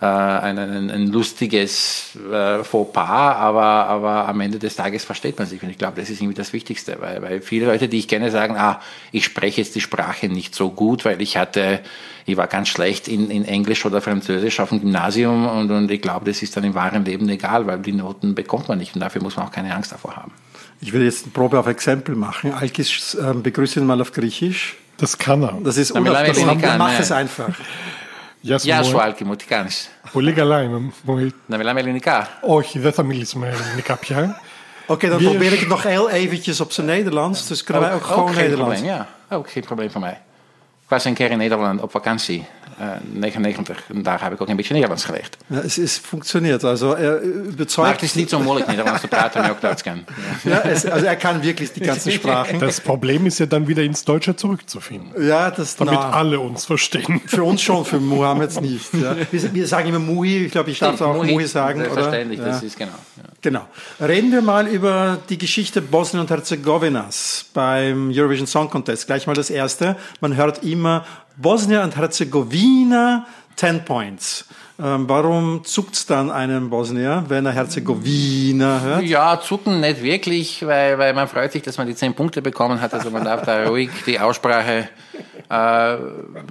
ein, 0.04 0.58
ein, 0.58 0.90
ein 0.90 1.08
lustiges 1.08 2.18
äh, 2.32 2.64
Fauxpas, 2.64 3.36
aber, 3.36 3.64
aber 3.88 4.30
am 4.30 4.40
Ende 4.40 4.58
des 4.58 4.78
Tages 4.78 5.04
versteht 5.04 5.38
man 5.38 5.46
sich. 5.46 5.62
Und 5.62 5.70
ich 5.70 5.78
glaube, 5.78 6.00
das 6.00 6.10
ist 6.10 6.22
irgendwie 6.22 6.38
das 6.38 6.54
Wichtigste, 6.54 6.96
weil, 7.02 7.22
weil 7.22 7.42
viele 7.42 7.66
Leute, 7.66 7.90
die 7.90 8.00
ich 8.00 8.08
kenne, 8.08 8.32
sagen, 8.32 8.56
ah, 8.58 8.80
ich 9.12 9.26
spreche 9.26 9.60
jetzt 9.60 9.76
die 9.76 9.82
Sprache 9.82 10.30
nicht 10.30 10.56
so 10.56 10.70
gut, 10.70 11.04
weil 11.04 11.22
ich 11.22 11.36
hatte, 11.36 11.82
ich 12.26 12.38
war 12.38 12.48
ganz 12.48 12.70
schlecht 12.70 13.10
in, 13.10 13.30
in 13.30 13.44
Englisch 13.44 13.86
oder 13.86 14.00
Französisch 14.00 14.62
auf 14.62 14.70
dem 14.70 14.80
Gymnasium 14.80 15.46
und, 15.48 15.70
und 15.70 15.92
ich 15.92 16.02
glaube, 16.02 16.26
das 16.26 16.42
ist 16.44 16.56
dann 16.56 16.64
im 16.64 16.76
wahren 16.76 17.04
Leben 17.04 17.28
egal, 17.28 17.68
weil 17.68 17.80
die 17.80 17.92
Noten 17.92 18.36
bekommt 18.36 18.70
man 18.70 18.78
nicht 18.78 18.96
und 18.96 19.02
dafür 19.02 19.22
muss 19.22 19.36
man 19.36 19.48
auch 19.48 19.52
keine 19.52 19.76
Angst 19.76 19.92
davor 19.92 20.16
haben. 20.16 20.32
Ich 20.80 20.94
will 20.94 21.04
jetzt 21.04 21.24
eine 21.24 21.34
Probe 21.34 21.60
auf 21.60 21.68
Exempel 21.68 22.16
machen. 22.16 22.54
Alkis, 22.54 23.18
ähm, 23.22 23.44
begrüße 23.44 23.82
ihn 23.82 23.86
mal 23.86 24.00
auf 24.00 24.14
Griechisch. 24.14 24.78
Das 24.98 25.18
kann 25.18 25.44
er. 25.44 25.58
Das 25.62 25.76
ist 25.76 25.94
Na, 25.94 26.00
μιλάμε 26.00 26.30
unaufgehoben. 26.30 26.50
ελληνικά, 26.50 26.78
Mach 26.78 26.92
ναι. 26.92 27.04
es 27.04 27.12
einfach. 27.12 27.54
Γεια 28.42 28.58
σου, 28.58 28.66
Γεια 28.66 28.76
Μωέ. 28.80 28.90
σου 28.90 29.02
Άλκη 29.02 29.26
μου, 29.26 29.36
τι 29.36 29.46
κάνεις. 29.46 29.90
Πολύ 30.14 30.34
καλά 30.34 30.62
είμαι. 30.62 30.92
Μωέ. 31.04 31.32
Να 31.46 31.58
μιλάμε 31.58 31.80
ελληνικά. 31.80 32.30
Όχι, 32.42 32.80
δεν 32.80 32.92
θα 32.92 33.04
μιλήσουμε 33.04 33.48
ελληνικά 33.48 33.96
πια. 33.96 34.42
Oké, 34.88 35.10
dan 35.10 35.24
probeer 35.24 35.54
ik 35.54 35.60
het 35.60 35.68
nog 35.68 35.84
heel 35.84 36.10
eventjes 36.10 36.60
op 36.60 36.72
zijn 36.72 36.88
Nederlands. 36.88 37.48
Dus 37.48 37.64
kunnen 37.64 37.84
wij 37.84 37.94
ook 37.94 38.04
gewoon 38.04 38.34
geen 38.34 38.44
Nederlands. 38.44 38.74
Probleem, 38.74 38.96
ja, 38.96 39.08
ook 39.36 39.50
geen 39.50 39.64
probleem 39.64 39.92
voor 39.92 40.02
mij. 40.02 40.22
Ik 40.95 41.01
was 41.01 41.09
een 41.09 41.17
keer 41.19 41.31
in 41.31 41.39
Nederland 41.39 41.81
op 41.81 41.91
vakantie, 41.91 42.45
uh, 42.81 42.87
99. 43.13 43.83
En 43.95 44.03
daar 44.03 44.23
heb 44.23 44.33
ik 44.33 44.41
ook 44.41 44.49
een 44.49 44.57
beetje 44.57 44.73
Nederlands 44.73 45.05
geleerd. 45.05 45.37
Ja, 45.47 45.61
es, 45.61 45.79
es 45.79 45.99
funktioniert. 45.99 46.65
Also, 46.65 46.93
er 46.95 47.23
überzeugt. 47.25 47.77
Maar 47.77 47.93
het 47.93 48.03
is 48.03 48.15
niet 48.15 48.31
zo 48.31 48.41
moeilijk, 48.41 48.67
Nederlands 48.67 49.01
zu 49.01 49.09
praten, 49.09 49.41
wenn 49.41 49.51
er 49.51 49.57
auch 49.57 49.61
Deutsch 49.61 49.83
kann. 49.83 50.05
Ja, 50.43 50.63
es, 50.63 50.87
also 50.87 51.07
er 51.07 51.17
kann 51.17 51.43
wirklich 51.43 51.73
die 51.73 51.81
ganzen 51.85 52.13
Sprachen. 52.13 52.59
Das 52.61 52.81
Problem 52.81 53.27
ist 53.27 53.39
ja 53.39 53.47
dann 53.47 53.67
wieder 53.67 53.83
ins 53.83 54.05
Deutsche 54.05 54.37
zurückzufinden. 54.37 55.27
Ja, 55.27 55.51
das 55.51 55.77
Damit 55.77 55.95
na, 55.95 56.11
alle 56.11 56.39
uns 56.39 56.65
verstehen. 56.65 57.21
Für 57.27 57.43
uns 57.43 57.61
schon, 57.61 57.85
für 57.85 58.01
Mohammed 58.01 58.61
nicht. 58.61 58.95
Ja. 58.95 59.17
Wir, 59.31 59.55
wir 59.55 59.67
sagen 59.67 59.89
immer 59.89 59.99
Muhi, 59.99 60.45
ich 60.47 60.53
glaube, 60.53 60.71
ich 60.71 60.79
darf 60.79 61.01
auch 61.01 61.25
Muhi 61.25 61.47
sagen. 61.47 61.81
Oder? 61.81 61.91
Selbstverständlich, 61.91 62.39
Ja. 62.39 62.47
das 62.47 62.63
ist 62.63 62.79
genau. 62.79 62.99
Genau. 63.45 63.67
Reden 64.01 64.33
wir 64.33 64.41
mal 64.41 64.67
über 64.67 65.19
die 65.29 65.37
Geschichte 65.37 65.83
Bosnien 65.83 66.23
und 66.23 66.31
Herzegowinas 66.31 67.45
beim 67.53 68.11
Eurovision 68.11 68.47
Song 68.47 68.71
Contest. 68.71 69.07
Gleich 69.07 69.27
mal 69.27 69.35
das 69.35 69.51
erste. 69.51 69.97
Man 70.21 70.35
hört 70.35 70.65
immer 70.65 70.84
Bosnien 71.37 71.83
und 71.83 71.97
Herzegowina 71.97 73.27
10 73.57 73.85
Points. 73.85 74.47
Ähm, 74.83 75.09
warum 75.09 75.65
zuckt's 75.65 76.05
dann 76.07 76.33
einem 76.33 76.69
Bosnier, 76.69 77.25
wenn 77.29 77.47
er 77.47 77.53
Herzegowina 77.53 78.81
hört? 78.81 79.03
Ja, 79.05 79.41
zucken 79.41 79.81
nicht 79.81 80.03
wirklich, 80.03 80.67
weil, 80.67 80.99
weil 80.99 81.15
man 81.15 81.29
freut 81.29 81.53
sich, 81.53 81.63
dass 81.63 81.79
man 81.79 81.87
die 81.87 81.95
zehn 81.95 82.15
Punkte 82.15 82.43
bekommen 82.43 82.81
hat. 82.81 82.93
Also 82.93 83.11
man 83.11 83.25
darf 83.25 83.43
da 83.43 83.69
ruhig 83.69 83.91
die 84.07 84.19
Aussprache 84.19 84.89
äh, 85.49 85.97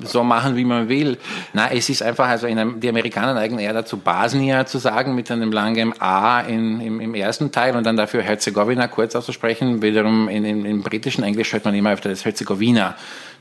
so 0.04 0.24
machen, 0.24 0.56
wie 0.56 0.66
man 0.66 0.90
will. 0.90 1.18
Na, 1.54 1.72
es 1.72 1.90
ist 1.90 2.04
einfach, 2.04 2.28
also 2.28 2.48
in 2.48 2.58
einem, 2.58 2.80
die 2.80 2.90
Amerikaner 2.90 3.34
neigen 3.34 3.60
eher 3.60 3.74
dazu, 3.74 3.98
Bosnia 3.98 4.66
zu 4.66 4.78
sagen, 4.78 5.16
mit 5.16 5.30
einem 5.32 5.52
langen 5.52 6.00
A 6.02 6.42
in, 6.42 6.82
im, 6.82 7.00
im 7.00 7.16
ersten 7.16 7.52
Teil 7.52 7.76
und 7.76 7.86
dann 7.86 7.98
dafür 7.98 8.22
Herzegowina 8.22 8.88
kurz 8.88 9.16
auszusprechen. 9.16 9.82
Wiederum 9.82 10.30
in, 10.30 10.46
in, 10.46 10.66
im 10.66 10.84
britischen 10.84 11.24
Englisch 11.24 11.54
hört 11.54 11.66
man 11.66 11.76
immer 11.76 11.92
öfter 11.92 12.10
das 12.10 12.26
Herzegowina. 12.26 12.96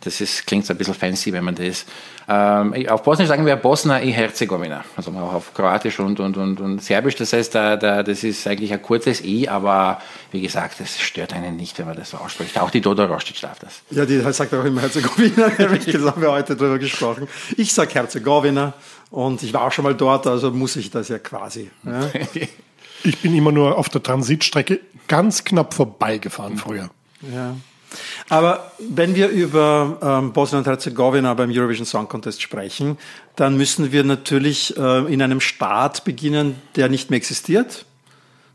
Das 0.05 0.21
ist, 0.21 0.47
klingt 0.47 0.67
so 0.67 0.75
ein 0.75 0.79
bisschen 0.79 0.95
fancy, 0.95 1.33
wenn 1.33 1.45
man 1.45 1.55
das. 1.55 1.87
Ähm, 2.29 2.89
auf 2.89 3.03
Bosnisch 3.03 3.29
sagen 3.29 3.47
wir 3.47 3.55
Bosna 3.57 4.03
i 4.03 4.11
Herzegowina. 4.11 4.85
Also 4.97 5.13
auch 5.13 5.33
auf 5.33 5.55
Kroatisch 5.55 6.01
und, 6.01 6.19
und, 6.19 6.37
und, 6.37 6.61
und 6.61 6.83
Serbisch. 6.83 7.15
Das 7.17 7.33
heißt, 7.33 7.55
da, 7.55 7.77
da, 7.77 8.03
das 8.03 8.25
ist 8.25 8.47
eigentlich 8.47 8.73
ein 8.73 8.83
kurzes 8.83 9.25
I, 9.25 9.49
aber 9.49 10.01
wie 10.33 10.41
gesagt, 10.41 10.81
das 10.81 11.01
stört 11.01 11.33
einen 11.35 11.57
nicht, 11.57 11.79
wenn 11.79 11.87
man 11.87 11.97
das 11.97 12.11
so 12.11 12.17
ausspricht. 12.17 12.59
Auch 12.59 12.71
die 12.71 12.81
Dodo 12.81 13.05
Rostic 13.05 13.41
darf 13.41 13.59
das. 13.61 13.83
Ja, 13.91 14.05
die 14.05 14.19
sagt 14.33 14.53
auch 14.55 14.65
immer 14.65 14.81
Herzegowina. 14.83 15.42
das 15.59 16.03
haben 16.03 16.23
wir 16.23 16.31
heute 16.31 16.57
drüber 16.57 16.79
gesprochen. 16.79 17.29
Ich 17.57 17.73
sag 17.73 17.95
Herzegowina 17.95 18.75
und 19.11 19.43
ich 19.43 19.53
war 19.53 19.63
auch 19.63 19.73
schon 19.73 19.85
mal 19.85 19.95
dort, 19.95 20.27
also 20.27 20.51
muss 20.51 20.77
ich 20.77 20.91
das 20.91 21.09
ja 21.09 21.19
quasi. 21.19 21.71
Ja. 21.85 22.11
Ich 23.05 23.19
bin 23.19 23.35
immer 23.35 23.51
nur 23.51 23.79
auf 23.79 23.89
der 23.89 24.01
Transitstrecke 24.01 24.79
ganz 25.09 25.43
knapp 25.43 25.75
vorbeigefahren 25.75 26.57
früher. 26.57 26.89
Ja. 27.33 27.57
Aber 28.29 28.73
wenn 28.79 29.15
wir 29.15 29.29
über 29.29 29.99
ähm, 30.03 30.33
Bosnien 30.33 30.61
und 30.61 30.67
Herzegowina 30.67 31.35
beim 31.35 31.51
Eurovision 31.51 31.85
Song 31.85 32.09
Contest 32.09 32.41
sprechen, 32.41 32.99
dann 33.37 33.57
müssen 33.57 33.93
wir 33.93 34.05
natürlich 34.05 34.77
äh, 34.77 35.13
in 35.13 35.21
einem 35.21 35.41
Staat 35.41 36.05
beginnen, 36.05 36.57
der 36.77 36.89
nicht 36.89 37.11
mehr 37.11 37.17
existiert. 37.17 37.85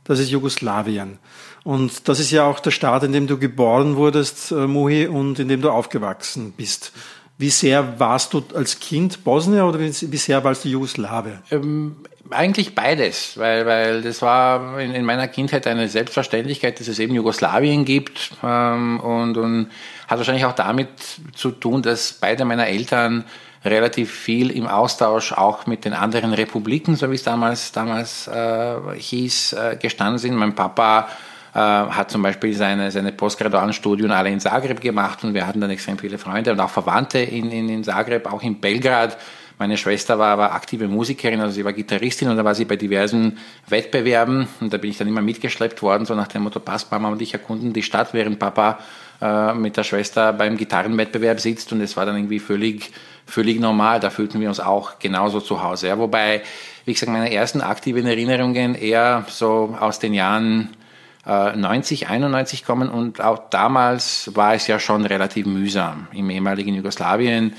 Das 0.04 0.20
ist 0.20 0.30
Jugoslawien. 0.30 1.20
Und 1.68 2.08
das 2.08 2.22
ist 2.22 2.32
ja 2.32 2.46
auch 2.46 2.62
der 2.62 2.72
Staat, 2.72 3.04
in 3.04 3.12
dem 3.12 3.28
du 3.28 3.38
geboren 3.38 3.98
wurdest, 3.98 4.54
äh, 4.54 4.68
Muhi, 4.68 5.06
und 5.06 5.38
in 5.38 5.50
dem 5.50 5.62
du 5.62 5.70
aufgewachsen 5.70 6.54
bist. 6.56 6.94
Wie 7.38 7.50
sehr 7.50 8.00
warst 8.00 8.32
du 8.34 8.42
als 8.56 8.80
Kind 8.80 9.26
Bosnier 9.26 9.66
oder 9.66 9.78
wie 9.78 9.92
sehr 9.92 10.42
warst 10.46 10.64
du 10.64 10.70
Jugoslawe? 10.70 11.42
Ähm, 11.52 11.98
eigentlich 12.30 12.74
beides, 12.74 13.38
weil, 13.38 13.66
weil 13.66 14.02
das 14.02 14.22
war 14.22 14.80
in, 14.80 14.94
in 14.94 15.04
meiner 15.04 15.28
Kindheit 15.28 15.68
eine 15.68 15.90
Selbstverständlichkeit, 15.90 16.80
dass 16.80 16.88
es 16.88 17.00
eben 17.00 17.14
Jugoslawien 17.14 17.84
gibt 17.84 18.32
ähm, 18.42 19.02
und, 19.02 19.36
und 19.36 19.68
hat 20.08 20.20
wahrscheinlich 20.20 20.46
auch 20.46 20.56
damit 20.56 20.88
zu 21.36 21.52
tun, 21.52 21.82
dass 21.82 22.14
beide 22.14 22.46
meiner 22.46 22.68
Eltern 22.68 23.26
relativ 23.66 24.14
viel 24.14 24.52
im 24.52 24.68
Austausch 24.68 25.34
auch 25.34 25.68
mit 25.68 25.84
den 25.84 25.94
anderen 25.94 26.32
Republiken, 26.32 26.96
so 26.96 27.12
wie 27.12 27.16
es 27.16 27.24
damals, 27.24 27.74
damals 27.74 28.30
äh, 28.30 28.78
hieß, 28.96 29.52
äh, 29.52 29.78
gestanden 29.82 30.18
sind. 30.18 30.36
Mein 30.36 30.56
Papa 30.56 31.10
hat 31.62 32.12
zum 32.12 32.22
Beispiel 32.22 32.54
seine, 32.54 32.92
seine 32.92 33.12
postgradualen 33.12 33.74
alle 34.12 34.30
in 34.30 34.40
Zagreb 34.40 34.80
gemacht 34.80 35.24
und 35.24 35.34
wir 35.34 35.48
hatten 35.48 35.60
dann 35.60 35.72
extrem 35.72 35.98
viele 35.98 36.18
Freunde 36.18 36.52
und 36.52 36.60
auch 36.60 36.70
Verwandte 36.70 37.20
in, 37.20 37.52
in, 37.52 37.68
in 37.70 37.84
Zagreb, 37.84 38.32
auch 38.32 38.44
in 38.44 38.60
Belgrad. 38.60 39.18
Meine 39.60 39.76
Schwester 39.76 40.20
war 40.20 40.34
aber 40.34 40.54
aktive 40.54 40.88
Musikerin, 40.88 41.42
also 41.42 41.56
sie 41.56 41.66
war 41.66 41.74
Gitarristin 41.74 42.30
und 42.30 42.38
da 42.38 42.46
war 42.46 42.54
sie 42.54 42.66
bei 42.66 42.76
diversen 42.76 43.40
Wettbewerben 43.68 44.48
und 44.62 44.72
da 44.72 44.78
bin 44.78 44.92
ich 44.92 45.00
dann 45.00 45.08
immer 45.08 45.24
mitgeschleppt 45.24 45.82
worden, 45.82 46.06
so 46.06 46.14
nach 46.14 46.28
dem 46.28 46.44
Motto, 46.44 46.60
passt 46.60 46.92
Mama 46.92 47.10
und 47.10 47.24
ich 47.24 47.34
erkunden 47.34 47.74
die 47.74 47.82
Stadt, 47.82 48.14
während 48.14 48.38
Papa 48.38 48.78
äh, 49.20 49.56
mit 49.56 49.76
der 49.78 49.84
Schwester 49.84 50.34
beim 50.34 50.58
Gitarrenwettbewerb 50.58 51.40
sitzt 51.40 51.74
und 51.74 51.82
es 51.82 51.98
war 51.98 52.06
dann 52.06 52.18
irgendwie 52.18 52.38
völlig, 52.38 52.92
völlig 53.26 53.60
normal, 53.60 54.00
da 54.00 54.12
fühlten 54.12 54.40
wir 54.40 54.50
uns 54.50 54.60
auch 54.60 55.00
genauso 55.00 55.40
zu 55.40 55.64
Hause. 55.64 55.88
Ja, 55.88 55.98
wobei, 55.98 56.44
wie 56.86 56.94
gesagt, 56.94 57.12
meine 57.12 57.34
ersten 57.34 57.62
aktiven 57.62 58.06
Erinnerungen 58.06 58.76
eher 58.76 59.26
so 59.28 59.76
aus 59.80 59.98
den 59.98 60.14
Jahren 60.14 60.77
90, 61.28 62.08
91 62.10 62.64
kommen 62.64 62.90
und 62.90 63.22
auch 63.22 63.50
damals 63.50 64.32
war 64.36 64.54
es 64.54 64.68
ja 64.68 64.80
schon 64.80 65.06
relativ 65.06 65.46
mühsam 65.46 66.08
im 66.14 66.30
ehemaligen 66.30 66.74
Jugoslawien. 66.74 67.54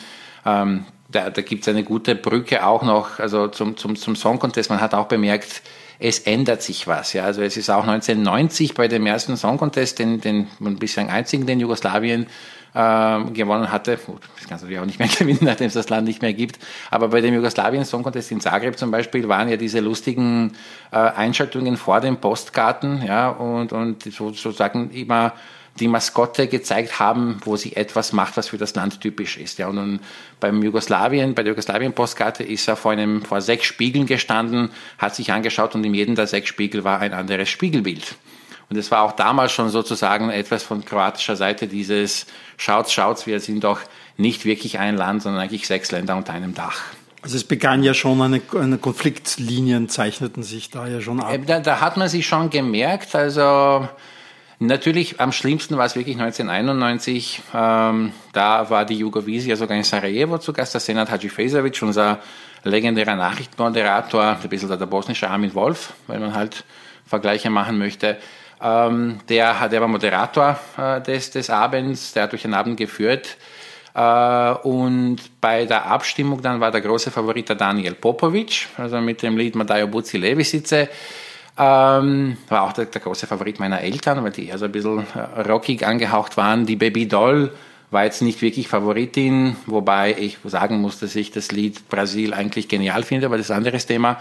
Ähm, 0.47 0.87
da 1.11 1.31
da 1.31 1.43
gibt 1.43 1.63
es 1.63 1.69
eine 1.69 1.85
gute 1.85 2.15
Brücke 2.15 2.67
auch 2.67 2.83
noch 2.83 3.19
also 3.19 3.49
zum, 3.49 3.77
zum, 3.77 3.97
zum 3.97 4.17
Song 4.17 4.39
Contest. 4.39 4.71
Man 4.71 4.81
hat 4.81 4.95
auch 4.95 5.07
bemerkt, 5.07 5.63
es 5.99 6.21
ändert 6.21 6.63
sich 6.63 6.87
was. 6.87 7.13
Ja? 7.13 7.25
Also 7.25 7.43
es 7.43 7.57
ist 7.57 7.71
auch 7.71 7.87
1990 7.87 8.75
bei 8.75 8.89
dem 8.89 9.07
ersten 9.07 9.37
Song 9.37 9.59
Contest, 9.59 9.99
den, 9.99 10.21
den 10.21 10.47
bislang 10.79 11.11
einzigen, 11.11 11.47
den 11.47 11.61
Jugoslawien 11.61 12.27
ähm, 12.75 13.33
gewonnen 13.35 13.71
hatte. 13.71 13.97
Gut, 13.97 14.21
das 14.37 14.49
kannst 14.49 14.63
du 14.63 14.67
natürlich 14.67 14.81
auch 14.81 14.87
nicht 14.87 14.99
mehr 14.99 15.09
gewinnen, 15.19 15.41
nachdem 15.43 15.69
es 15.69 15.75
das 15.75 15.89
Land 15.89 16.07
nicht 16.07 16.23
mehr 16.23 16.33
gibt. 16.33 16.59
Aber 16.91 17.09
bei 17.09 17.21
dem 17.21 17.35
Jugoslawien 17.35 17.85
Song 17.85 18.03
Contest 18.03 18.31
in 18.31 18.41
Zagreb 18.41 18.79
zum 18.79 18.91
Beispiel 18.91 19.29
waren 19.29 19.49
ja 19.49 19.57
diese 19.57 19.81
lustigen 19.81 20.53
äh, 20.91 20.97
Einschaltungen 20.97 21.77
vor 21.77 22.01
den 22.01 22.19
Postkarten, 22.19 23.03
ja, 23.07 23.29
und, 23.29 23.73
und 23.73 24.03
so, 24.05 24.33
sozusagen 24.33 24.91
immer 24.91 25.33
die 25.79 25.89
Maskotte 25.89 26.49
gezeigt 26.49 26.99
haben, 26.99 27.39
wo 27.45 27.57
sie 27.57 27.77
etwas 27.77 28.13
macht, 28.13 28.37
was 28.37 28.49
für 28.49 28.59
das 28.59 28.75
Land 28.75 29.01
typisch 29.01 29.37
ist. 29.37 29.59
Ja, 29.59 29.69
und 29.69 29.77
nun 29.77 30.01
beim 30.41 30.63
Jugoslawien, 30.63 31.35
bei 31.35 31.43
der 31.43 31.53
Jugoslawien-Postkarte 31.53 32.43
ist 32.43 32.69
er 32.69 32.77
vor 32.77 32.93
einem, 32.93 33.23
vor 33.23 33.41
sechs 33.41 33.67
Spiegeln 33.67 34.07
gestanden, 34.07 34.71
hat 34.99 35.15
sich 35.15 35.33
angeschaut 35.33 35.75
und 35.75 35.85
in 35.85 35.95
jedem 35.95 36.15
der 36.15 36.27
sechs 36.27 36.49
Spiegel 36.49 36.85
war 36.85 37.01
ein 37.01 37.13
anderes 37.13 37.49
Spiegelbild. 37.49 38.17
Und 38.71 38.77
es 38.77 38.91
war 38.91 39.03
auch 39.03 39.13
damals 39.13 39.53
schon 39.53 39.71
sozusagen 39.71 40.31
etwas 40.31 40.63
von 40.63 40.85
kroatischer 40.85 41.37
Seite 41.37 41.69
dieses 41.69 42.27
Schaut's, 42.57 42.93
schaut's, 42.93 43.27
wir 43.27 43.41
sind 43.41 43.65
doch 43.65 43.81
nicht 44.17 44.45
wirklich 44.45 44.79
ein 44.79 44.97
Land, 44.97 45.23
sondern 45.23 45.43
eigentlich 45.43 45.67
sechs 45.67 45.91
Länder 45.91 46.17
unter 46.17 46.35
einem 46.35 46.55
Dach. 46.55 46.83
Also 47.23 47.37
es 47.37 47.45
begann 47.45 47.83
ja 47.83 47.95
schon, 47.95 48.21
eine, 48.21 48.41
eine 48.61 48.79
Konfliktlinien 48.79 49.89
zeichneten 49.89 50.43
sich 50.43 50.71
da 50.71 50.87
ja 50.87 51.01
schon 51.01 51.21
ab. 51.21 51.33
Äh, 51.33 51.39
Da, 51.39 51.61
da 51.61 51.81
hat 51.81 51.97
man 51.97 52.09
sich 52.09 52.27
schon 52.27 52.51
gemerkt, 52.51 53.15
also 53.15 53.89
Natürlich 54.61 55.21
am 55.21 55.31
schlimmsten 55.31 55.77
war 55.77 55.87
es 55.87 55.95
wirklich 55.95 56.17
1991. 56.17 57.43
Ähm, 57.55 58.13
da 58.33 58.69
war 58.71 58.85
die 58.85 58.97
Jugovisie 58.97 59.55
sogar 59.55 59.77
in 59.77 59.85
Sarajevo 59.85 60.39
zu 60.39 60.53
Gast, 60.53 60.75
der 60.75 60.81
Senat 60.81 61.11
Hadjifezovic, 61.11 61.81
unser 61.83 62.19
legendärer 62.65 63.15
Nachrichtenmoderator, 63.15 64.37
ein 64.43 64.49
bisschen 64.49 64.69
der 64.69 64.87
bosnische 64.87 65.31
Armin 65.31 65.55
Wolf, 65.55 65.93
wenn 66.09 66.21
man 66.21 66.35
halt 66.35 66.65
Vergleiche 67.07 67.51
machen 67.51 67.79
möchte. 67.79 68.17
Ähm, 68.61 69.21
der, 69.29 69.69
der 69.69 69.81
war 69.81 69.89
Moderator 69.89 70.59
äh, 70.77 71.01
des, 71.01 71.31
des 71.31 71.51
Abends, 71.51 72.13
der 72.13 72.25
hat 72.25 72.33
durch 72.33 72.43
den 72.43 72.55
Abend 72.55 72.77
geführt. 72.77 73.37
Äh, 73.95 74.53
und 74.63 75.19
bei 75.41 75.65
der 75.65 75.87
Abstimmung 75.87 76.43
dann 76.43 76.61
war 76.61 76.71
der 76.71 76.81
große 76.81 77.11
Favorit 77.11 77.49
der 77.49 77.57
Daniel 77.57 77.95
Popovic, 77.95 78.69
also 78.77 79.01
mit 79.01 79.23
dem 79.23 79.37
Lied 79.37 79.55
Madajo 79.55 79.87
Buzi 79.87 80.19
Levisice. 80.19 80.89
Ähm, 81.61 82.37
war 82.49 82.63
auch 82.63 82.73
der, 82.73 82.85
der 82.85 83.01
große 83.01 83.27
Favorit 83.27 83.59
meiner 83.59 83.81
Eltern, 83.81 84.23
weil 84.23 84.31
die 84.31 84.49
eher 84.49 84.59
so 84.59 84.67
ein 84.67 84.73
bisschen 84.73 85.05
äh, 85.15 85.41
rockig 85.43 85.85
angehaucht 85.85 86.37
waren. 86.37 86.67
Die 86.67 86.77
Baby 86.77 87.09
Doll 87.09 87.53
war 87.91 88.05
jetzt 88.05 88.23
nicht 88.23 88.43
wirklich 88.43 88.69
Favoritin, 88.69 89.57
wobei 89.67 90.15
ich 90.19 90.39
sagen 90.45 90.81
muss, 90.81 91.01
dass 91.01 91.17
ich 91.17 91.33
das 91.33 91.51
Lied 91.51 91.89
Brasil 91.89 92.35
eigentlich 92.35 92.69
genial 92.69 93.03
finde, 93.03 93.27
aber 93.27 93.37
das 93.37 93.47
ist 93.47 93.51
ein 93.51 93.59
anderes 93.59 93.87
Thema. 93.87 94.21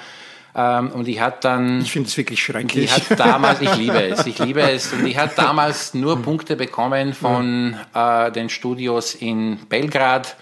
Ähm, 0.57 0.89
und 0.91 1.05
die 1.05 1.21
hat 1.21 1.45
dann 1.45 1.81
Ich 1.81 1.91
finde 1.91 2.09
es 2.09 2.17
wirklich 2.17 2.39
die 2.39 2.45
schrecklich. 2.45 2.91
hat 2.91 3.19
damals, 3.19 3.61
ich 3.61 3.75
liebe 3.75 4.01
es, 4.01 4.25
ich 4.25 4.39
liebe 4.39 4.61
es, 4.61 4.91
und 4.91 5.05
die 5.05 5.17
hat 5.17 5.37
damals 5.37 5.93
nur 5.93 6.19
Punkte 6.21 6.55
bekommen 6.55 7.13
von 7.13 7.77
äh, 7.93 8.31
den 8.31 8.49
Studios 8.49 9.13
in 9.13 9.59
Belgrad, 9.69 10.35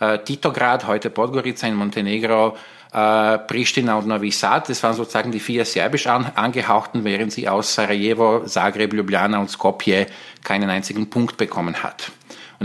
äh, 0.00 0.18
Titograd, 0.18 0.86
heute 0.86 1.08
Podgorica 1.08 1.66
in 1.66 1.76
Montenegro, 1.76 2.58
äh, 2.92 3.38
Pristina 3.38 3.96
und 3.96 4.06
Novi 4.06 4.30
Sad. 4.30 4.68
Das 4.68 4.82
waren 4.82 4.94
sozusagen 4.94 5.32
die 5.32 5.40
vier 5.40 5.64
serbisch 5.64 6.06
an, 6.08 6.30
angehauchten, 6.34 7.02
während 7.04 7.32
sie 7.32 7.48
aus 7.48 7.74
Sarajevo, 7.74 8.44
Zagreb, 8.44 8.92
Ljubljana 8.92 9.38
und 9.38 9.50
Skopje 9.50 10.06
keinen 10.42 10.68
einzigen 10.68 11.08
Punkt 11.08 11.38
bekommen 11.38 11.82
hat. 11.82 12.12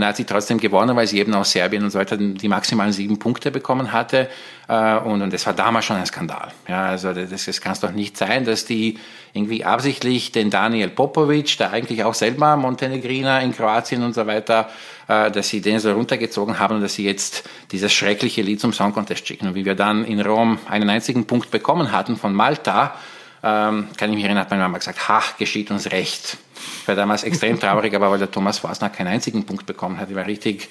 Und 0.00 0.04
er 0.04 0.08
hat 0.08 0.16
sie 0.16 0.24
trotzdem 0.24 0.56
gewonnen, 0.56 0.96
weil 0.96 1.06
sie 1.06 1.18
eben 1.18 1.34
aus 1.34 1.52
Serbien 1.52 1.84
und 1.84 1.90
so 1.90 1.98
weiter 1.98 2.16
die 2.16 2.48
maximalen 2.48 2.90
sieben 2.90 3.18
Punkte 3.18 3.50
bekommen 3.50 3.92
hatte. 3.92 4.30
Äh, 4.66 4.96
und, 4.96 5.20
und 5.20 5.30
das 5.30 5.44
war 5.44 5.52
damals 5.52 5.84
schon 5.84 5.96
ein 5.96 6.06
Skandal. 6.06 6.52
Ja, 6.66 6.86
also 6.86 7.12
das, 7.12 7.44
das 7.44 7.60
kann 7.60 7.72
es 7.72 7.80
doch 7.80 7.92
nicht 7.92 8.16
sein, 8.16 8.46
dass 8.46 8.64
die 8.64 8.98
irgendwie 9.34 9.62
absichtlich 9.62 10.32
den 10.32 10.48
Daniel 10.48 10.88
Popovic, 10.88 11.58
der 11.58 11.72
eigentlich 11.72 12.02
auch 12.02 12.14
selber 12.14 12.56
Montenegriner 12.56 13.42
in 13.42 13.54
Kroatien 13.54 14.02
und 14.02 14.14
so 14.14 14.26
weiter, 14.26 14.70
äh, 15.06 15.30
dass 15.30 15.50
sie 15.50 15.60
den 15.60 15.78
so 15.80 15.92
runtergezogen 15.92 16.58
haben 16.58 16.76
und 16.76 16.80
dass 16.80 16.94
sie 16.94 17.04
jetzt 17.04 17.44
dieses 17.70 17.92
schreckliche 17.92 18.40
Lied 18.40 18.58
zum 18.58 18.72
Song 18.72 18.94
Contest 18.94 19.28
schicken. 19.28 19.48
Und 19.48 19.54
wie 19.54 19.66
wir 19.66 19.74
dann 19.74 20.06
in 20.06 20.18
Rom 20.22 20.60
einen 20.66 20.88
einzigen 20.88 21.26
Punkt 21.26 21.50
bekommen 21.50 21.92
hatten 21.92 22.16
von 22.16 22.32
Malta, 22.32 22.94
ähm, 23.42 23.88
kann 23.96 24.10
ich 24.10 24.16
mich 24.16 24.24
erinnern, 24.24 24.42
hat 24.42 24.50
meine 24.50 24.62
Mama 24.62 24.78
gesagt, 24.78 25.08
ha, 25.08 25.22
geschieht 25.38 25.70
uns 25.70 25.90
recht. 25.90 26.36
Ich 26.82 26.88
war 26.88 26.94
damals 26.94 27.22
extrem 27.24 27.58
traurig, 27.58 27.94
aber 27.94 28.10
weil 28.10 28.18
der 28.18 28.30
Thomas 28.30 28.58
Fasner 28.58 28.90
keinen 28.90 29.08
einzigen 29.08 29.44
Punkt 29.44 29.66
bekommen 29.66 29.98
hat, 29.98 30.10
ich 30.10 30.16
war 30.16 30.26
richtig, 30.26 30.68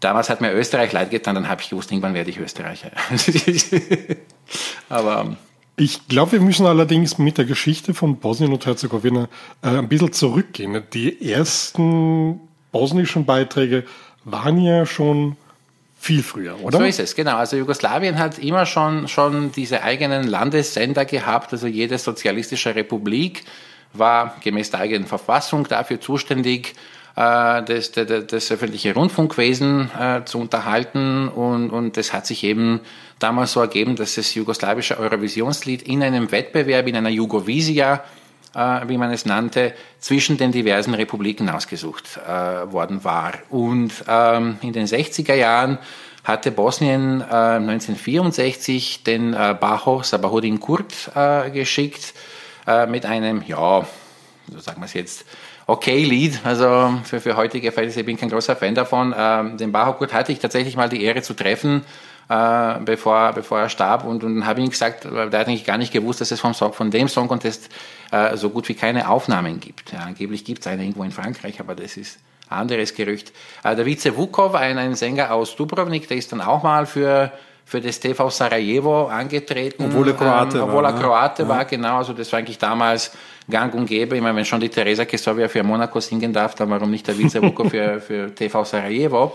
damals 0.00 0.30
hat 0.30 0.40
mir 0.40 0.52
Österreich 0.52 0.92
leid 0.92 1.10
getan, 1.10 1.34
dann 1.34 1.48
habe 1.48 1.60
ich 1.60 1.70
gewusst, 1.70 1.90
irgendwann 1.90 2.14
werde 2.14 2.30
ich 2.30 2.38
Österreicher. 2.38 2.90
aber 4.88 5.20
ähm, 5.20 5.36
ich 5.76 6.08
glaube, 6.08 6.32
wir 6.32 6.40
müssen 6.40 6.66
allerdings 6.66 7.18
mit 7.18 7.38
der 7.38 7.44
Geschichte 7.44 7.94
von 7.94 8.16
Bosnien 8.16 8.52
und 8.52 8.66
Herzegowina 8.66 9.28
äh, 9.62 9.68
ein 9.68 9.88
bisschen 9.88 10.12
zurückgehen. 10.12 10.82
Die 10.92 11.30
ersten 11.30 12.40
bosnischen 12.72 13.26
Beiträge 13.26 13.84
waren 14.24 14.60
ja 14.60 14.86
schon 14.86 15.36
viel 16.08 16.22
früher, 16.22 16.58
oder? 16.62 16.78
So 16.78 16.84
ist 16.84 17.00
es, 17.00 17.14
genau. 17.14 17.36
Also 17.36 17.58
Jugoslawien 17.58 18.18
hat 18.18 18.38
immer 18.38 18.64
schon, 18.64 19.08
schon 19.08 19.52
diese 19.52 19.82
eigenen 19.82 20.26
Landessender 20.26 21.04
gehabt. 21.04 21.52
Also 21.52 21.66
jede 21.66 21.98
sozialistische 21.98 22.74
Republik 22.74 23.44
war 23.92 24.34
gemäß 24.42 24.70
der 24.70 24.80
eigenen 24.80 25.06
Verfassung 25.06 25.68
dafür 25.68 26.00
zuständig, 26.00 26.74
äh, 27.14 27.62
das, 27.62 27.92
das, 27.92 28.26
das 28.26 28.50
öffentliche 28.50 28.94
Rundfunkwesen 28.94 29.90
äh, 30.00 30.24
zu 30.24 30.38
unterhalten. 30.38 31.28
Und, 31.28 31.68
und 31.68 31.98
das 31.98 32.14
hat 32.14 32.26
sich 32.26 32.42
eben 32.42 32.80
damals 33.18 33.52
so 33.52 33.60
ergeben, 33.60 33.94
dass 33.94 34.14
das 34.14 34.34
jugoslawische 34.34 34.98
Eurovisionslied 34.98 35.82
in 35.82 36.02
einem 36.02 36.32
Wettbewerb, 36.32 36.86
in 36.86 36.96
einer 36.96 37.10
Jugovisia, 37.10 38.02
wie 38.54 38.96
man 38.96 39.12
es 39.12 39.26
nannte, 39.26 39.74
zwischen 39.98 40.36
den 40.36 40.52
diversen 40.52 40.94
Republiken 40.94 41.48
ausgesucht 41.48 42.18
äh, 42.26 42.72
worden 42.72 43.04
war. 43.04 43.34
Und 43.50 43.92
ähm, 44.08 44.58
in 44.62 44.72
den 44.72 44.86
60er 44.86 45.34
Jahren 45.34 45.78
hatte 46.24 46.50
Bosnien 46.50 47.20
äh, 47.20 47.24
1964 47.24 49.02
den 49.04 49.32
äh, 49.32 49.56
Baho 49.58 50.02
Sabahudin 50.02 50.60
Kurt 50.60 51.10
äh, 51.14 51.50
geschickt 51.50 52.14
äh, 52.66 52.86
mit 52.86 53.06
einem, 53.06 53.42
ja, 53.46 53.86
so 54.50 54.58
sagen 54.58 54.80
wir 54.80 54.86
es 54.86 54.94
jetzt, 54.94 55.24
okay 55.66 56.04
Lied, 56.04 56.40
also 56.44 56.94
für, 57.04 57.20
für 57.20 57.36
heutige 57.36 57.72
Verhältnisse, 57.72 58.00
ich 58.00 58.06
bin 58.06 58.18
kein 58.18 58.30
großer 58.30 58.56
Fan 58.56 58.74
davon. 58.74 59.14
Ähm, 59.16 59.56
den 59.56 59.72
Baho 59.72 59.94
Kurt 59.94 60.12
hatte 60.12 60.32
ich 60.32 60.38
tatsächlich 60.38 60.76
mal 60.76 60.88
die 60.88 61.02
Ehre 61.02 61.22
zu 61.22 61.34
treffen 61.34 61.84
äh, 62.28 62.74
bevor, 62.84 63.32
bevor 63.32 63.60
er 63.60 63.68
starb. 63.68 64.04
Und, 64.04 64.24
und 64.24 64.36
dann 64.36 64.46
habe 64.46 64.60
ich 64.60 64.66
ihm 64.66 64.70
gesagt, 64.70 65.04
der 65.04 65.24
hat 65.24 65.34
eigentlich 65.34 65.64
gar 65.64 65.78
nicht 65.78 65.92
gewusst, 65.92 66.20
dass 66.20 66.30
es 66.30 66.40
vom 66.40 66.54
Song, 66.54 66.72
von 66.72 66.90
dem 66.90 67.08
Song 67.08 67.28
Contest 67.28 67.68
äh, 68.10 68.36
so 68.36 68.50
gut 68.50 68.68
wie 68.68 68.74
keine 68.74 69.08
Aufnahmen 69.08 69.60
gibt. 69.60 69.92
Ja, 69.92 70.00
angeblich 70.00 70.44
gibt 70.44 70.60
es 70.60 70.66
eine 70.66 70.82
irgendwo 70.82 71.02
in 71.04 71.10
Frankreich, 71.10 71.60
aber 71.60 71.74
das 71.74 71.96
ist 71.96 72.18
anderes 72.48 72.94
Gerücht. 72.94 73.32
Äh, 73.64 73.76
der 73.76 73.86
Vice 73.86 74.16
Vukov, 74.16 74.54
ein, 74.54 74.78
ein 74.78 74.94
Sänger 74.94 75.32
aus 75.32 75.56
Dubrovnik, 75.56 76.08
der 76.08 76.16
ist 76.16 76.32
dann 76.32 76.40
auch 76.40 76.62
mal 76.62 76.86
für 76.86 77.32
für 77.68 77.82
das 77.82 78.00
TV 78.00 78.30
Sarajevo 78.30 79.08
angetreten. 79.08 79.84
Obwohl 79.84 80.08
er 80.08 80.14
Kroate 80.14 80.56
ähm, 80.56 80.64
obwohl 80.64 80.86
er 80.86 80.94
Kroate 80.94 81.46
war, 81.46 81.56
ne? 81.56 81.58
war, 81.58 81.64
genau. 81.66 81.98
Also 81.98 82.14
das 82.14 82.32
war 82.32 82.38
eigentlich 82.38 82.56
damals 82.56 83.12
gang 83.46 83.74
und 83.74 83.84
gäbe. 83.84 84.16
Ich 84.16 84.22
meine, 84.22 84.36
wenn 84.36 84.46
schon 84.46 84.60
die 84.60 84.70
Teresa 84.70 85.04
Kesovia 85.04 85.48
für 85.48 85.62
Monaco 85.62 86.00
singen 86.00 86.32
darf, 86.32 86.54
dann 86.54 86.70
warum 86.70 86.90
nicht 86.90 87.06
der 87.06 87.18
Vice 87.18 87.42
Vukov 87.42 87.68
für, 87.70 88.00
für 88.00 88.34
TV 88.34 88.64
Sarajevo? 88.64 89.34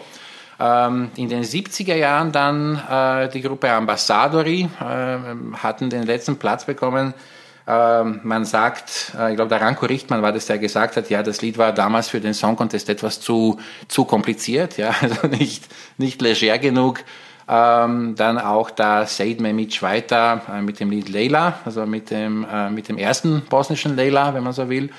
Ähm, 0.60 1.10
in 1.16 1.30
den 1.30 1.44
70er 1.44 1.96
Jahren 1.96 2.32
dann 2.32 2.82
äh, 2.90 3.30
die 3.30 3.42
Gruppe 3.42 3.72
Ambassadori 3.72 4.70
äh, 4.80 5.58
hatten 5.58 5.90
den 5.90 6.04
letzten 6.04 6.38
Platz 6.38 6.66
bekommen. 6.66 7.14
Ähm, 7.66 8.20
man 8.24 8.46
sagt, 8.46 9.14
äh, 9.18 9.32
ich 9.32 9.36
glaube, 9.36 9.50
der 9.50 9.62
Ranko 9.62 9.86
Richtmann 9.86 10.22
war 10.22 10.32
das, 10.32 10.46
der 10.46 10.60
gesagt 10.60 10.98
hat, 10.98 11.10
ja, 11.10 11.24
das 11.24 11.42
Lied 11.42 11.58
war 11.58 11.72
damals 11.72 12.10
für 12.10 12.20
den 12.20 12.34
Song 12.34 12.56
Contest 12.56 12.90
etwas 12.90 13.20
zu, 13.22 13.58
zu 13.88 14.06
kompliziert, 14.06 14.78
ja, 14.78 14.94
also 15.02 15.28
nicht, 15.28 15.64
nicht 15.98 16.22
leger 16.22 16.58
genug. 16.60 17.04
Ähm, 17.48 18.16
dann 18.16 18.38
auch 18.38 18.70
da 18.70 19.06
Said 19.06 19.42
Memic 19.42 19.82
weiter 19.82 20.42
mit 20.62 20.80
dem 20.80 20.92
Lied 20.92 21.10
Leila, 21.10 21.60
also 21.66 21.86
mit 21.86 22.10
dem, 22.10 22.46
mit 22.72 22.88
dem 22.88 22.98
ersten 22.98 23.42
bosnischen 23.42 23.98
Leila, 23.98 24.34
wenn 24.34 24.44
man 24.44 24.54
so 24.54 24.70
will. 24.70 24.90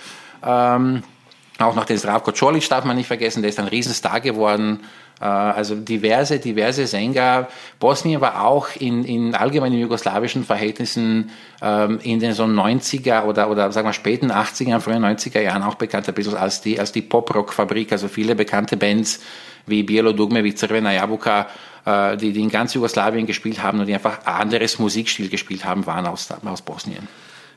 Auch 0.42 1.74
noch 1.74 1.85
den 1.87 1.96
Zdravko 1.96 2.33
Čolic 2.33 2.68
darf 2.68 2.85
man 2.85 2.96
nicht 2.96 3.07
vergessen, 3.07 3.42
der 3.42 3.48
ist 3.48 3.59
ein 3.59 3.68
Riesenstar 3.68 4.20
geworden. 4.20 4.81
Äh, 5.20 5.24
also 5.24 5.74
diverse, 5.74 6.38
diverse 6.38 6.87
Sänger. 6.87 7.48
Bosnien 7.79 8.20
war 8.20 8.44
auch 8.44 8.68
in, 8.79 9.05
in 9.05 9.35
allgemeinen 9.35 9.79
jugoslawischen 9.79 10.44
Verhältnissen 10.44 11.31
ähm, 11.62 11.98
in 12.03 12.20
den 12.20 12.33
so 12.33 12.44
90er 12.44 13.24
oder, 13.24 13.50
oder 13.50 13.70
sagen 13.72 13.88
wir 13.88 13.92
späten 13.92 14.31
80er, 14.31 14.81
frühen 14.81 15.05
90er 15.05 15.40
Jahren 15.40 15.62
auch 15.62 15.77
bekannt, 15.77 16.09
ein 16.09 16.14
bisschen 16.14 16.37
als 16.37 16.61
die, 16.61 16.79
als 16.79 16.92
die 16.92 17.03
Pop-Rock-Fabrik. 17.03 17.92
Also 17.92 18.09
viele 18.09 18.35
bekannte 18.35 18.77
Bands 18.77 19.20
wie 19.66 19.83
Bielo 19.83 20.12
Dugme, 20.12 20.44
wie 20.44 20.53
Crvena 20.53 20.92
Jabuka, 20.92 21.48
äh, 21.85 22.16
die, 22.16 22.33
die 22.33 22.40
in 22.40 22.50
ganz 22.50 22.74
Jugoslawien 22.74 23.27
gespielt 23.27 23.62
haben 23.62 23.81
und 23.81 23.87
die 23.87 23.94
einfach 23.94 24.27
anderes 24.27 24.79
Musikstil 24.79 25.29
gespielt 25.29 25.64
haben, 25.64 25.87
waren 25.87 26.07
aus, 26.07 26.29
aus 26.44 26.62
Bosnien. 26.62 27.09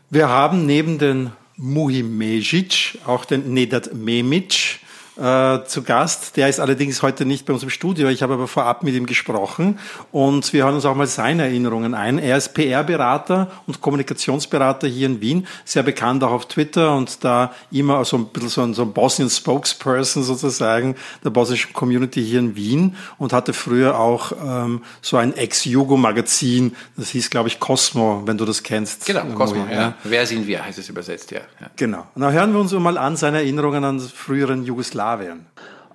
Wir 0.09 0.29
haben 0.29 0.65
neben 0.65 0.99
den 0.99 1.31
Muhi 1.57 2.03
Mejic 2.03 2.99
auch 3.05 3.25
den 3.25 3.53
Nedat 3.53 3.93
Memic, 3.93 4.79
äh, 5.17 5.65
zu 5.65 5.83
Gast. 5.83 6.37
Der 6.37 6.47
ist 6.47 6.59
allerdings 6.59 7.01
heute 7.01 7.25
nicht 7.25 7.45
bei 7.45 7.53
uns 7.53 7.63
im 7.63 7.69
Studio. 7.69 8.07
Ich 8.09 8.21
habe 8.21 8.35
aber 8.35 8.47
vorab 8.47 8.83
mit 8.83 8.93
ihm 8.93 9.05
gesprochen 9.05 9.79
und 10.11 10.53
wir 10.53 10.65
hören 10.65 10.75
uns 10.75 10.85
auch 10.85 10.95
mal 10.95 11.07
seine 11.07 11.43
Erinnerungen 11.43 11.95
ein. 11.95 12.19
Er 12.19 12.37
ist 12.37 12.53
PR-Berater 12.53 13.51
und 13.65 13.81
Kommunikationsberater 13.81 14.87
hier 14.87 15.07
in 15.07 15.19
Wien, 15.21 15.47
sehr 15.65 15.83
bekannt 15.83 16.23
auch 16.23 16.31
auf 16.31 16.47
Twitter 16.47 16.95
und 16.95 17.23
da 17.23 17.51
immer 17.71 18.05
so 18.05 18.17
ein 18.17 18.27
bisschen 18.27 18.49
so 18.49 18.61
ein, 18.61 18.73
so 18.73 18.83
ein 18.83 18.93
Bosnien-Spokesperson 18.93 20.23
sozusagen 20.23 20.95
der 21.23 21.31
bosnischen 21.31 21.73
Community 21.73 22.23
hier 22.23 22.39
in 22.39 22.55
Wien 22.55 22.95
und 23.17 23.33
hatte 23.33 23.53
früher 23.53 23.99
auch 23.99 24.31
ähm, 24.43 24.83
so 25.01 25.17
ein 25.17 25.35
Ex-Jugo-Magazin, 25.35 26.75
das 26.95 27.09
hieß, 27.09 27.29
glaube 27.29 27.49
ich, 27.49 27.59
Cosmo, 27.59 28.23
wenn 28.25 28.37
du 28.37 28.45
das 28.45 28.61
kennst. 28.61 29.05
Genau, 29.05 29.23
Cosmo, 29.35 29.65
ja. 29.69 29.81
ja. 29.81 29.93
Wer 30.03 30.25
sind 30.27 30.45
wir, 30.45 30.63
heißt 30.63 30.77
es 30.77 30.89
übersetzt, 30.89 31.31
ja. 31.31 31.39
ja. 31.59 31.67
Genau. 31.75 32.05
Na, 32.15 32.31
hören 32.31 32.53
wir 32.53 32.59
uns 32.59 32.71
mal 32.73 32.97
an 32.97 33.15
seine 33.17 33.37
Erinnerungen 33.37 33.83
an 33.83 33.99
früheren 33.99 34.63
Jugoslawien 34.63 35.06
Jugoslawien? 35.07 35.45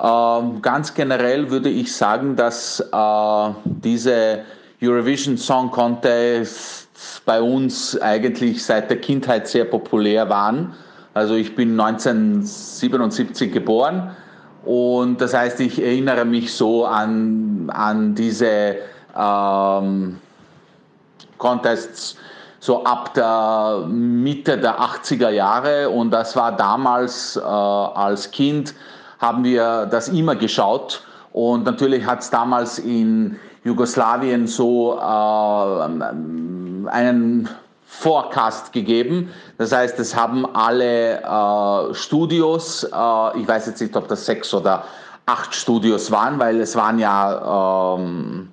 Ähm, 0.01 0.63
ganz 0.63 0.95
generell 0.95 1.51
würde 1.51 1.69
ich 1.69 1.95
sagen, 1.95 2.37
dass 2.37 2.81
äh, 2.81 3.51
diese 3.65 4.41
Eurovision 4.83 5.37
Song 5.37 5.71
Contest 5.71 6.89
bei 7.25 7.41
uns 7.41 8.01
eigentlich 8.01 8.65
seit 8.65 8.91
der 8.91 9.01
Kindheit 9.01 9.47
sehr 9.47 9.65
populär 9.65 10.29
waren. 10.29 10.75
Also 11.15 11.35
ich 11.35 11.55
bin 11.55 11.79
1977 11.79 13.53
geboren 13.53 14.17
und 14.65 15.21
das 15.21 15.35
heißt, 15.35 15.61
ich 15.61 15.81
erinnere 15.81 16.25
mich 16.25 16.53
so 16.53 16.87
an, 16.87 17.71
an 17.73 18.15
diese 18.15 18.77
ähm, 19.17 20.19
Contests 21.37 22.17
so 22.63 22.85
ab 22.85 23.13
der 23.15 23.87
Mitte 23.89 24.57
der 24.57 24.81
80er 24.81 25.31
Jahre 25.31 25.91
und 25.91 26.13
das 26.13 26.37
war 26.37 26.57
damals 26.57 27.37
äh, 27.37 27.41
als 27.41 28.31
Kind 28.31 28.73
haben 29.23 29.45
wir 29.45 29.87
das 29.87 30.09
immer 30.09 30.35
geschaut. 30.37 31.05
Und 31.33 31.65
natürlich 31.65 32.05
hat 32.05 32.21
es 32.21 32.29
damals 32.29 32.79
in 32.79 33.39
Jugoslawien 33.65 34.47
so 34.47 34.99
äh, 34.99 35.03
einen 36.91 37.49
Forecast 37.87 38.73
gegeben. 38.73 39.31
Das 39.59 39.73
heißt, 39.73 39.99
es 40.01 40.17
haben 40.17 40.45
alle 40.55 41.23
äh, 41.23 41.95
Studios, 41.95 42.85
äh, 42.85 43.39
ich 43.39 43.47
weiß 43.47 43.67
jetzt 43.69 43.81
nicht, 43.81 43.97
ob 43.97 44.09
das 44.09 44.27
sechs 44.27 44.53
oder 44.53 44.85
acht 45.25 45.55
Studios 45.55 46.11
waren, 46.11 46.39
weil 46.41 46.61
es 46.61 46.75
waren 46.75 46.99
ja 46.99 47.95
ähm, 47.97 48.49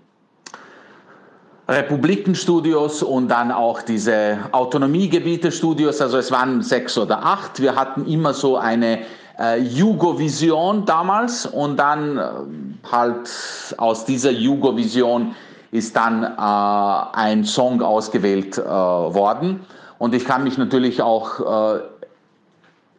Republikenstudios 1.67 3.01
und 3.01 3.27
dann 3.29 3.51
auch 3.51 3.81
diese 3.81 4.37
Autonomiegebiete-Studios, 4.51 6.01
also 6.01 6.17
es 6.17 6.31
waren 6.31 6.61
sechs 6.61 6.97
oder 6.97 7.23
acht. 7.23 7.59
Wir 7.59 7.75
hatten 7.75 8.05
immer 8.05 8.33
so 8.33 8.57
eine 8.57 8.99
äh, 9.39 9.59
Jugovision 9.59 10.85
damals 10.85 11.45
und 11.45 11.77
dann 11.77 12.17
äh, 12.17 12.21
halt 12.91 13.29
aus 13.77 14.05
dieser 14.05 14.31
Jugovision 14.31 15.35
ist 15.71 15.95
dann 15.95 16.23
äh, 16.23 17.17
ein 17.17 17.45
Song 17.45 17.81
ausgewählt 17.81 18.57
äh, 18.57 18.63
worden. 18.63 19.61
Und 19.97 20.15
ich 20.15 20.25
kann 20.25 20.43
mich 20.43 20.57
natürlich 20.57 21.01
auch 21.01 21.75
äh, 21.75 21.79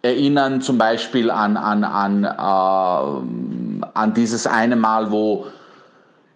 erinnern, 0.02 0.60
zum 0.60 0.78
Beispiel 0.78 1.30
an, 1.30 1.56
an, 1.56 1.84
an, 1.84 2.24
äh, 2.24 3.86
an 3.94 4.14
dieses 4.14 4.46
eine 4.46 4.76
Mal, 4.76 5.10
wo 5.10 5.46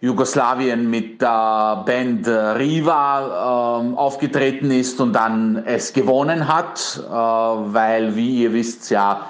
Jugoslawien 0.01 0.91
mit 0.91 1.23
der 1.23 1.83
Band 1.87 2.29
Riva 2.29 3.81
äh, 3.81 3.97
aufgetreten 3.97 4.71
ist 4.71 5.01
und 5.01 5.15
dann 5.15 5.63
es 5.65 5.95
gewonnen 5.95 6.47
hat, 6.47 7.01
äh, 7.07 7.11
weil, 7.11 8.15
wie 8.17 8.43
ihr 8.43 8.53
wisst, 8.53 8.91
ja, 8.91 9.23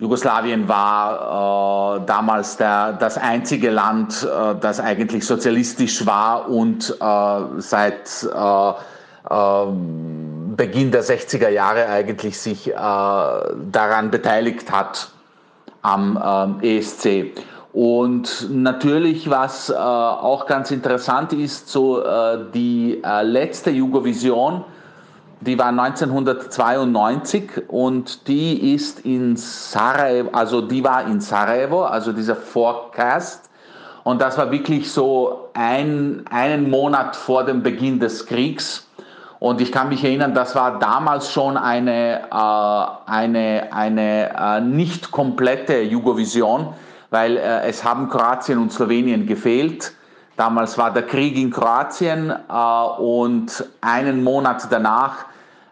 Jugoslawien 0.00 0.68
war 0.68 2.00
äh, 2.00 2.06
damals 2.06 2.56
der, 2.56 2.94
das 2.94 3.16
einzige 3.16 3.70
Land, 3.70 4.24
äh, 4.24 4.56
das 4.60 4.80
eigentlich 4.80 5.24
sozialistisch 5.24 6.04
war 6.04 6.50
und 6.50 6.96
äh, 7.00 7.40
seit 7.58 8.24
äh, 8.24 8.72
ähm, 9.30 10.54
Beginn 10.56 10.90
der 10.90 11.04
60er 11.04 11.48
Jahre 11.48 11.88
eigentlich 11.88 12.38
sich 12.38 12.68
äh, 12.68 12.74
daran 12.74 14.10
beteiligt 14.10 14.72
hat 14.72 15.10
am 15.82 16.20
ähm, 16.24 16.58
ESC. 16.60 17.32
Und 17.72 18.48
natürlich, 18.50 19.30
was 19.30 19.70
äh, 19.70 19.74
auch 19.74 20.46
ganz 20.46 20.70
interessant 20.72 21.32
ist, 21.32 21.68
so 21.68 22.02
die 22.52 23.02
letzte 23.22 23.70
Jugovision, 23.70 24.64
die 25.40 25.58
war 25.58 25.68
1992 25.68 27.68
und 27.68 28.28
die 28.28 28.74
ist 28.74 29.00
in 29.00 29.36
Sarajevo, 29.36 30.30
also 30.32 30.60
die 30.60 30.82
war 30.82 31.06
in 31.06 31.20
Sarajevo, 31.20 31.84
also 31.84 32.12
dieser 32.12 32.36
Forecast. 32.36 33.50
Und 34.04 34.20
das 34.20 34.36
war 34.36 34.50
wirklich 34.50 34.92
so 34.92 35.48
ein, 35.54 36.24
einen 36.30 36.70
Monat 36.70 37.16
vor 37.16 37.44
dem 37.44 37.62
Beginn 37.62 38.00
des 38.00 38.26
Kriegs. 38.26 38.86
Und 39.38 39.60
ich 39.60 39.72
kann 39.72 39.88
mich 39.88 40.04
erinnern, 40.04 40.34
das 40.34 40.54
war 40.54 40.78
damals 40.78 41.30
schon 41.30 41.56
eine, 41.56 42.28
äh, 42.30 43.10
eine, 43.10 43.68
eine 43.72 44.30
äh, 44.34 44.60
nicht 44.60 45.10
komplette 45.10 45.82
Jugovision, 45.82 46.74
weil 47.10 47.36
äh, 47.36 47.66
es 47.66 47.84
haben 47.84 48.08
Kroatien 48.08 48.58
und 48.58 48.72
Slowenien 48.72 49.26
gefehlt. 49.26 49.92
Damals 50.36 50.76
war 50.76 50.92
der 50.92 51.04
Krieg 51.04 51.36
in 51.36 51.50
Kroatien 51.50 52.30
äh, 52.30 53.00
und 53.00 53.64
einen 53.80 54.24
Monat 54.24 54.66
danach 54.70 55.26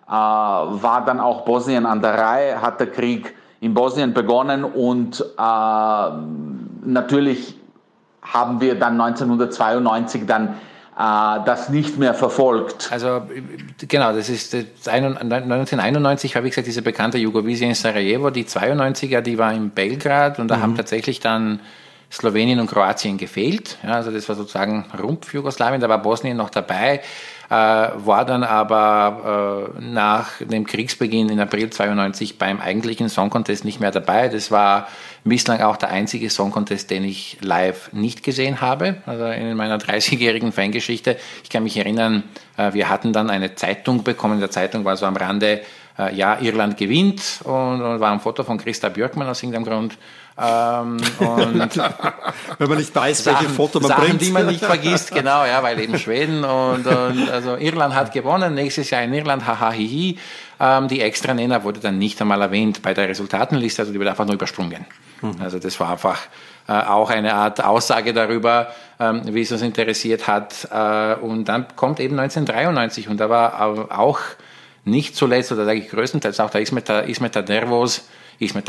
äh, 0.07 0.13
war 0.13 1.05
dann 1.05 1.21
auch 1.21 1.45
Bosnien 1.45 1.87
an 1.87 2.01
der 2.01 2.19
Reihe, 2.19 2.63
hat 2.63 2.79
der 2.79 2.89
Krieg 2.89 3.35
in 3.61 3.75
Bosnien 3.75 4.13
begonnen 4.13 4.65
und 4.65 5.21
äh, 5.21 6.11
natürlich 6.85 7.57
haben 8.23 8.61
wir 8.61 8.79
dann 8.79 9.01
1992 9.01 10.27
dann 10.27 10.49
äh, 10.99 11.45
das 11.45 11.69
nicht 11.71 11.99
mehr 11.99 12.15
verfolgt. 12.15 12.91
Also 12.93 13.23
genau, 13.79 14.13
das 14.13 14.29
ist 14.29 14.55
1991 14.55 16.37
habe 16.37 16.47
ich 16.47 16.53
gesagt, 16.53 16.67
diese 16.67 16.83
bekannte 16.83 17.19
Jugovision 17.19 17.71
in 17.71 17.75
Sarajevo, 17.75 18.31
die 18.31 18.45
92er, 18.45 19.23
die 19.23 19.39
war 19.39 19.53
in 19.53 19.71
Belgrad 19.71 20.39
und 20.39 20.49
da 20.49 20.59
mhm. 20.59 20.63
haben 20.63 20.77
tatsächlich 20.77 21.21
dann 21.21 21.61
Slowenien 22.13 22.61
und 22.61 22.67
Kroatien 22.67 23.17
gefehlt. 23.17 23.79
Ja, 23.83 23.95
also 23.95 24.11
das 24.11 24.29
war 24.29 24.37
sozusagen 24.37 24.85
Rumpf 25.03 25.33
Jugoslawien, 25.33 25.81
da 25.81 25.89
war 25.89 26.03
Bosnien 26.03 26.37
noch 26.37 26.51
dabei. 26.51 27.01
Äh, 27.49 27.55
war 27.55 28.25
dann 28.25 28.45
aber 28.45 29.73
äh, 29.79 29.83
nach 29.83 30.39
dem 30.41 30.67
Kriegsbeginn 30.67 31.29
in 31.29 31.41
April 31.41 31.69
92 31.69 32.39
beim 32.39 32.61
eigentlichen 32.61 33.11
Song 33.11 33.29
Contest 33.29 33.67
nicht 33.67 33.79
mehr 33.79 33.91
dabei. 33.91 34.29
Das 34.29 34.51
war 34.51 34.89
bislang 35.25 35.61
auch 35.61 35.77
der 35.77 35.91
einzige 35.91 36.31
Song 36.31 36.51
Contest, 36.51 36.91
den 36.91 37.05
ich 37.05 37.37
live 37.43 37.93
nicht 37.93 38.23
gesehen 38.23 38.63
habe, 38.63 38.97
also 39.05 39.27
in 39.27 39.55
meiner 39.55 39.77
30-jährigen 39.79 40.53
Fangeschichte. 40.53 41.19
Ich 41.45 41.51
kann 41.51 41.63
mich 41.63 41.77
erinnern, 41.77 42.25
äh, 42.57 42.73
wir 42.73 42.89
hatten 42.89 43.13
dann 43.13 43.29
eine 43.29 43.55
Zeitung 43.55 44.03
bekommen. 44.03 44.35
In 44.35 44.41
der 44.41 44.51
Zeitung 44.51 44.87
war 44.87 44.97
so 44.97 45.07
am 45.07 45.17
Rande, 45.17 45.63
ja, 46.15 46.41
Irland 46.41 46.79
gewinnt 46.79 47.41
und, 47.45 47.83
und 47.83 48.01
war 48.01 48.13
ein 48.13 48.21
Foto 48.21 48.45
von 48.45 48.57
Christa 48.57 48.89
Björkmann 48.89 49.29
aus 49.29 49.43
irgendeinem 49.43 49.67
Grund. 49.67 49.99
Ähm, 50.39 50.97
und 51.19 51.77
Wenn 52.59 52.69
man 52.69 52.79
nicht 52.79 52.95
weiß, 52.95 53.27
welche 53.27 53.49
Foto 53.49 53.81
man 53.81 53.89
Sachen, 53.89 54.05
bringt. 54.05 54.23
die 54.23 54.31
man 54.31 54.47
nicht 54.47 54.65
vergisst, 54.65 55.15
genau, 55.15 55.45
ja, 55.45 55.63
weil 55.63 55.79
eben 55.79 55.99
Schweden 55.99 56.45
und, 56.45 56.87
und 56.87 57.31
also 57.31 57.57
Irland 57.57 57.95
hat 57.95 58.13
gewonnen, 58.13 58.55
nächstes 58.55 58.91
Jahr 58.91 59.03
in 59.03 59.13
Irland, 59.13 59.47
haha, 59.47 59.73
hihi. 59.73 60.19
Ähm, 60.59 60.89
die 60.89 61.01
Extranenner 61.01 61.65
wurde 61.65 61.81
dann 61.81 61.99
nicht 61.99 62.21
einmal 62.21 62.41
erwähnt 62.41 62.83
bei 62.83 62.95
der 62.95 63.09
Resultatenliste, 63.09 63.83
also 63.83 63.93
die 63.93 63.99
wird 63.99 64.09
einfach 64.09 64.25
nur 64.25 64.35
übersprungen. 64.35 64.87
Mhm. 65.21 65.37
Also 65.41 65.59
das 65.59 65.79
war 65.81 65.91
einfach 65.91 66.19
äh, 66.69 66.73
auch 66.73 67.11
eine 67.11 67.35
Art 67.35 67.63
Aussage 67.63 68.13
darüber, 68.13 68.69
ähm, 69.01 69.23
wie 69.27 69.43
es 69.43 69.53
uns 69.53 69.63
interessiert 69.63 70.29
hat. 70.29 70.69
Äh, 70.71 71.15
und 71.21 71.47
dann 71.47 71.67
kommt 71.77 72.01
eben 72.01 72.19
1993 72.19 73.09
und 73.09 73.19
da 73.19 73.29
war 73.29 73.99
auch 73.99 74.21
nicht 74.85 75.15
zuletzt, 75.15 75.53
oder 75.53 75.65
sage 75.65 75.81
ich 75.81 75.91
größtenteils 75.91 76.41
auch 76.41 76.51
der 76.51 76.61
Ismeta, 76.61 77.01
Ismeta 77.01 77.43
Nervos, 77.43 78.09
ist 78.43 78.55
mit 78.55 78.67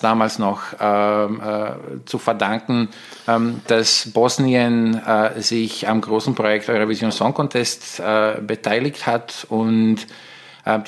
damals 0.00 0.38
noch 0.38 0.62
ähm, 0.78 1.40
äh, 1.40 2.04
zu 2.04 2.18
verdanken, 2.18 2.88
ähm, 3.26 3.62
dass 3.66 4.10
Bosnien 4.12 5.00
äh, 5.04 5.40
sich 5.40 5.88
am 5.88 6.00
großen 6.00 6.34
Projekt 6.34 6.68
Eurovision 6.68 7.12
Song 7.12 7.34
Contest 7.34 8.00
äh, 8.00 8.40
beteiligt 8.40 9.06
hat 9.06 9.46
und 9.48 10.06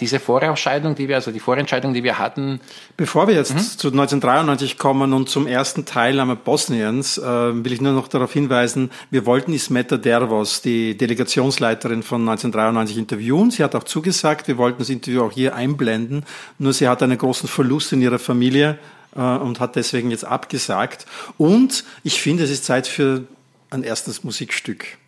diese 0.01 0.19
Vorausscheidung, 0.19 0.97
die 0.97 1.09
wir, 1.09 1.17
also 1.17 1.31
die 1.31 1.41
Vorentscheidung, 1.41 1.95
die 1.95 2.03
wir 2.03 2.19
hatten. 2.19 2.61
Bevor 2.97 3.29
wir 3.29 3.35
jetzt 3.35 3.55
mhm. 3.55 3.59
zu 3.59 3.89
1993 3.89 4.77
kommen 4.77 5.13
und 5.13 5.29
zum 5.29 5.47
ersten 5.47 5.85
Teilnahme 5.85 6.35
Bosniens, 6.35 7.17
äh, 7.19 7.23
will 7.23 7.73
ich 7.73 7.81
nur 7.81 7.93
noch 7.93 8.09
darauf 8.09 8.33
hinweisen, 8.33 8.91
wir 9.11 9.25
wollten 9.25 9.53
Ismeta 9.53 9.97
Dervos, 9.97 10.63
die 10.63 10.97
Delegationsleiterin 10.97 12.03
von 12.03 12.23
1993, 12.23 12.99
interviewen. 12.99 13.51
Sie 13.53 13.63
hat 13.63 13.77
auch 13.77 13.85
zugesagt, 13.85 14.49
wir 14.49 14.59
wollten 14.59 14.79
das 14.79 14.89
Interview 14.89 15.23
auch 15.23 15.33
hier 15.33 15.55
einblenden, 15.55 16.25
nur 16.59 16.73
sie 16.73 16.89
hat 16.89 17.03
einen 17.03 17.19
großen 17.19 17.49
Verlust 17.49 17.93
in 17.93 18.03
ihrer 18.03 18.19
Familie 18.19 18.79
äh, 19.15 19.21
und 19.21 19.61
hat 19.61 19.77
deswegen 19.77 20.11
jetzt 20.11 20.25
abgesagt. 20.25 21.07
Und 21.37 21.85
ich 22.03 22.21
finde, 22.21 22.43
es 22.43 22.51
ist 22.51 22.65
Zeit 22.65 22.89
für 22.89 23.25
ein 23.71 23.85
erstes 23.85 24.25
Musikstück. 24.25 24.99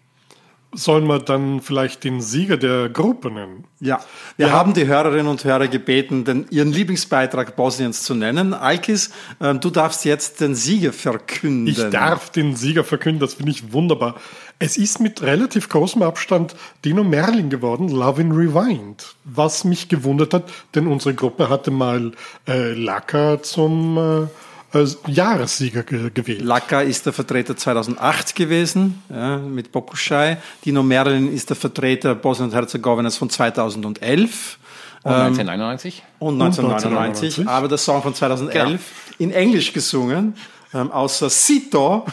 Sollen 0.73 1.07
wir 1.09 1.19
dann 1.19 1.61
vielleicht 1.61 2.05
den 2.05 2.21
Sieger 2.21 2.57
der 2.57 2.89
Gruppe 2.89 3.31
nennen? 3.31 3.65
Ja, 3.81 4.01
wir, 4.37 4.47
wir 4.47 4.53
haben 4.53 4.73
die 4.73 4.87
Hörerinnen 4.87 5.27
und 5.27 5.43
Hörer 5.43 5.67
gebeten, 5.67 6.25
den, 6.25 6.47
ihren 6.51 6.71
Lieblingsbeitrag 6.71 7.57
Bosniens 7.57 8.05
zu 8.05 8.15
nennen. 8.15 8.55
Alkis, 8.55 9.11
äh, 9.41 9.55
du 9.55 9.71
darfst 9.71 10.05
jetzt 10.05 10.41
den 10.41 10.55
Sieger 10.55 10.93
verkünden. 10.93 11.67
Ich 11.67 11.91
darf 11.91 12.31
den 12.31 12.55
Sieger 12.55 12.85
verkünden, 12.85 13.21
das 13.21 13.35
finde 13.35 13.51
ich 13.51 13.73
wunderbar. 13.73 14.15
Es 14.61 14.77
ist 14.77 15.01
mit 15.01 15.23
relativ 15.23 15.69
großem 15.69 16.03
Abstand 16.03 16.55
Dino 16.85 17.03
Merlin 17.03 17.51
geworden, 17.51 17.89
Love 17.89 18.21
in 18.21 18.31
Rewind. 18.31 19.17
Was 19.25 19.65
mich 19.65 19.89
gewundert 19.89 20.35
hat, 20.35 20.45
denn 20.77 20.87
unsere 20.87 21.15
Gruppe 21.15 21.49
hatte 21.49 21.73
mal 21.73 22.13
äh, 22.47 22.75
Lacker 22.75 23.43
zum... 23.43 23.99
Äh, 23.99 24.27
als 24.73 24.99
Jahressieger 25.07 25.83
gewählt. 25.83 26.43
Laka 26.43 26.81
ist 26.81 27.07
der 27.07 27.13
Vertreter 27.13 27.57
2008 27.57 28.35
gewesen 28.35 29.03
ja, 29.09 29.39
mit 29.39 29.73
Bokuschai. 29.73 30.39
Dino 30.65 30.83
Merlin 30.83 31.33
ist 31.33 31.51
der 31.51 31.57
Vertreter 31.57 32.15
Bosnien 32.15 32.51
und 32.51 32.55
Herzegowinas 32.55 33.17
von 33.17 33.31
2011. 33.31 34.59
Und 35.03 35.13
1999. 35.13 36.03
Ähm, 36.03 36.27
und 36.27 36.43
1999. 36.43 37.39
1999. 37.39 37.49
Aber 37.49 37.69
der 37.69 37.79
Song 37.79 38.03
von 38.03 38.15
2011 38.15 38.55
genau. 38.65 38.79
in 39.19 39.33
Englisch 39.33 39.73
gesungen, 39.73 40.35
ähm, 40.75 40.93
außer 40.93 41.31
Sito, 41.31 42.07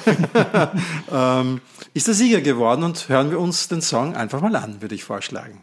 ähm, 1.11 1.61
ist 1.93 2.07
der 2.07 2.13
Sieger 2.13 2.41
geworden. 2.41 2.83
Und 2.83 3.09
hören 3.09 3.29
wir 3.29 3.39
uns 3.39 3.67
den 3.67 3.81
Song 3.81 4.15
einfach 4.15 4.41
mal 4.41 4.55
an, 4.55 4.81
würde 4.81 4.95
ich 4.95 5.03
vorschlagen. 5.03 5.61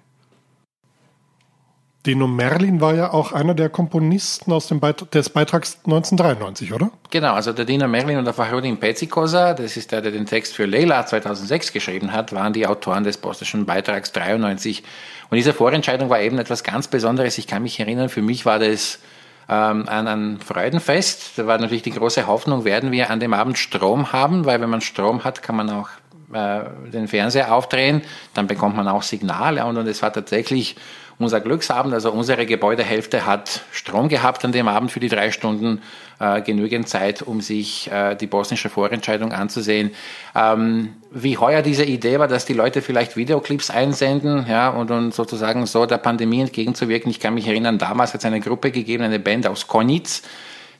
Dino 2.06 2.26
Merlin 2.26 2.82
war 2.82 2.94
ja 2.94 3.12
auch 3.14 3.32
einer 3.32 3.54
der 3.54 3.70
Komponisten 3.70 4.52
aus 4.52 4.66
dem 4.66 4.78
Beitrag, 4.78 5.10
des 5.12 5.30
Beitrags 5.30 5.78
1993, 5.84 6.74
oder? 6.74 6.90
Genau, 7.10 7.32
also 7.32 7.52
der 7.54 7.64
Dino 7.64 7.88
Merlin 7.88 8.18
und 8.18 8.26
der 8.26 8.34
Fahrodin 8.34 8.78
Petsikosa, 8.78 9.54
das 9.54 9.78
ist 9.78 9.90
der, 9.90 10.02
der 10.02 10.12
den 10.12 10.26
Text 10.26 10.54
für 10.54 10.66
Leila 10.66 11.06
2006 11.06 11.72
geschrieben 11.72 12.12
hat, 12.12 12.34
waren 12.34 12.52
die 12.52 12.66
Autoren 12.66 13.04
des 13.04 13.16
bosnischen 13.16 13.64
Beitrags 13.64 14.12
93. 14.12 14.82
Und 15.30 15.36
diese 15.36 15.54
Vorentscheidung 15.54 16.10
war 16.10 16.20
eben 16.20 16.36
etwas 16.36 16.62
ganz 16.62 16.88
Besonderes. 16.88 17.38
Ich 17.38 17.46
kann 17.46 17.62
mich 17.62 17.80
erinnern, 17.80 18.10
für 18.10 18.22
mich 18.22 18.44
war 18.44 18.58
das 18.58 18.98
ähm, 19.48 19.88
an 19.88 20.06
ein 20.06 20.40
Freudenfest. 20.40 21.38
Da 21.38 21.46
war 21.46 21.56
natürlich 21.56 21.82
die 21.82 21.90
große 21.90 22.26
Hoffnung, 22.26 22.64
werden 22.64 22.92
wir 22.92 23.08
an 23.08 23.18
dem 23.18 23.32
Abend 23.32 23.56
Strom 23.56 24.12
haben, 24.12 24.44
weil 24.44 24.60
wenn 24.60 24.70
man 24.70 24.82
Strom 24.82 25.24
hat, 25.24 25.42
kann 25.42 25.56
man 25.56 25.70
auch 25.70 25.88
äh, 26.34 26.64
den 26.90 27.08
Fernseher 27.08 27.54
aufdrehen, 27.54 28.02
dann 28.34 28.46
bekommt 28.46 28.76
man 28.76 28.88
auch 28.88 29.02
Signale 29.02 29.64
und 29.64 29.76
es 29.86 30.02
war 30.02 30.12
tatsächlich 30.12 30.76
unser 31.18 31.40
Glücksabend, 31.40 31.94
also 31.94 32.10
unsere 32.10 32.46
Gebäudehälfte 32.46 33.26
hat 33.26 33.62
Strom 33.72 34.08
gehabt 34.08 34.44
an 34.44 34.52
dem 34.52 34.68
Abend 34.68 34.90
für 34.90 35.00
die 35.00 35.08
drei 35.08 35.30
Stunden, 35.30 35.82
äh, 36.20 36.42
genügend 36.42 36.88
Zeit, 36.88 37.22
um 37.22 37.40
sich 37.40 37.90
äh, 37.90 38.14
die 38.14 38.26
bosnische 38.26 38.68
Vorentscheidung 38.68 39.32
anzusehen. 39.32 39.90
Ähm, 40.34 40.94
wie 41.10 41.38
heuer 41.38 41.62
diese 41.62 41.84
Idee 41.84 42.18
war, 42.18 42.28
dass 42.28 42.44
die 42.44 42.52
Leute 42.52 42.82
vielleicht 42.82 43.16
Videoclips 43.16 43.70
einsenden, 43.70 44.46
ja, 44.48 44.68
und, 44.68 44.90
und 44.90 45.14
sozusagen 45.14 45.66
so 45.66 45.86
der 45.86 45.98
Pandemie 45.98 46.40
entgegenzuwirken. 46.40 47.10
Ich 47.10 47.20
kann 47.20 47.34
mich 47.34 47.46
erinnern, 47.46 47.78
damals 47.78 48.14
hat 48.14 48.20
es 48.20 48.24
eine 48.24 48.40
Gruppe 48.40 48.70
gegeben, 48.70 49.04
eine 49.04 49.18
Band 49.18 49.46
aus 49.46 49.66
Konitz, 49.66 50.22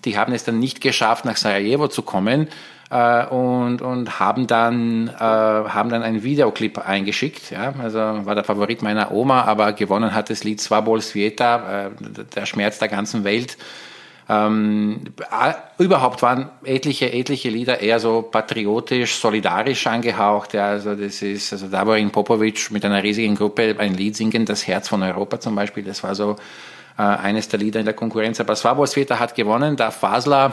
die 0.05 0.19
haben 0.19 0.33
es 0.33 0.45
dann 0.45 0.59
nicht 0.59 0.81
geschafft, 0.81 1.25
nach 1.25 1.37
Sarajevo 1.37 1.88
zu 1.88 2.03
kommen 2.03 2.49
äh, 2.90 3.27
und, 3.27 3.83
und 3.83 4.21
haben 4.21 4.47
dann, 4.47 5.09
äh, 5.09 5.12
haben 5.19 5.90
dann 5.90 6.03
einen 6.03 6.23
Videoclip 6.23 6.79
eingeschickt. 6.79 7.51
Ja? 7.51 7.75
Also 7.83 7.99
war 7.99 8.35
der 8.35 8.45
Favorit 8.45 8.83
meiner 8.83 9.11
Oma, 9.11 9.43
aber 9.43 9.73
gewonnen 9.73 10.14
hat 10.14 10.31
das 10.31 10.45
Lied 10.45 10.61
Swabol 10.61 11.01
Svieta, 11.01 11.87
äh, 11.87 11.90
der 12.35 12.47
Schmerz 12.47 12.79
der 12.79 12.88
ganzen 12.88 13.25
Welt. 13.25 13.57
Ähm, 14.27 15.01
überhaupt 15.77 16.23
waren 16.23 16.49
etliche, 16.64 17.12
etliche 17.12 17.51
Lieder 17.51 17.81
eher 17.81 18.01
so 18.01 18.23
patriotisch, 18.23 19.17
solidarisch 19.17 19.87
angehaucht. 19.87 20.55
Ja, 20.55 20.69
also 20.69 20.95
das 20.95 21.21
ist, 21.21 21.53
also 21.53 21.69
Davorin 21.69 22.11
Popovic 22.11 22.71
mit 22.71 22.85
einer 22.87 23.03
riesigen 23.03 23.35
Gruppe 23.35 23.77
ein 23.79 23.95
Lied 23.95 24.17
singen, 24.17 24.47
das 24.47 24.67
Herz 24.67 24.88
von 24.88 25.03
Europa 25.03 25.40
zum 25.40 25.55
Beispiel, 25.55 25.85
das 25.85 26.03
war 26.03 26.14
so 26.14 26.37
eines 27.02 27.48
der 27.48 27.59
Lieder 27.59 27.80
in 27.80 27.87
der 27.87 27.94
Konkurrenz. 27.94 28.40
Aber 28.40 28.54
Svabo 28.54 28.87
Sveta 28.87 29.18
hat 29.18 29.35
gewonnen, 29.35 29.76
da 29.76 29.90
Fasler 29.90 30.52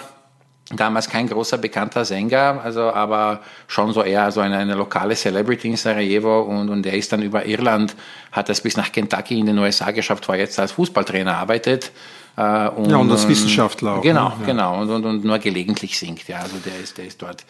damals 0.75 1.10
kein 1.10 1.27
großer 1.27 1.58
bekannter 1.58 2.06
Sänger, 2.06 2.62
also 2.63 2.91
aber 2.93 3.41
schon 3.67 3.91
so 3.93 4.04
eher 4.04 4.32
so 4.32 4.39
eine, 4.39 4.58
eine 4.58 4.75
lokale 4.75 5.15
Celebrity 5.15 5.69
in 5.69 5.75
Sarajevo 5.75 6.41
und, 6.41 6.69
und 6.69 6.84
der 6.84 6.93
ist 6.93 7.12
dann 7.12 7.21
über 7.21 7.45
Irland, 7.45 7.95
hat 8.32 8.49
es 8.49 8.62
bis 8.62 8.77
nach 8.77 8.91
Kentucky 8.91 9.39
in 9.39 9.47
den 9.47 9.58
USA 9.58 9.91
geschafft, 9.91 10.27
wo 10.27 10.34
er 10.34 10.39
jetzt 10.39 10.60
als 10.60 10.71
Fußballtrainer 10.73 11.36
arbeitet. 11.36 11.91
Äh, 12.38 12.69
und, 12.69 12.89
ja, 12.89 12.97
und 12.97 13.12
als 13.12 13.27
Wissenschaftler 13.27 13.95
auch. 13.97 14.01
Genau, 14.01 14.30
ne? 14.30 14.45
genau. 14.45 14.82
Und, 14.82 14.89
und, 14.89 15.06
und 15.06 15.25
nur 15.25 15.39
gelegentlich 15.39 15.97
singt, 15.99 16.27
ja. 16.27 16.39
Also 16.39 16.58
der 16.65 16.80
ist, 16.80 16.97
der 16.97 17.06
ist 17.06 17.21
dort. 17.21 17.43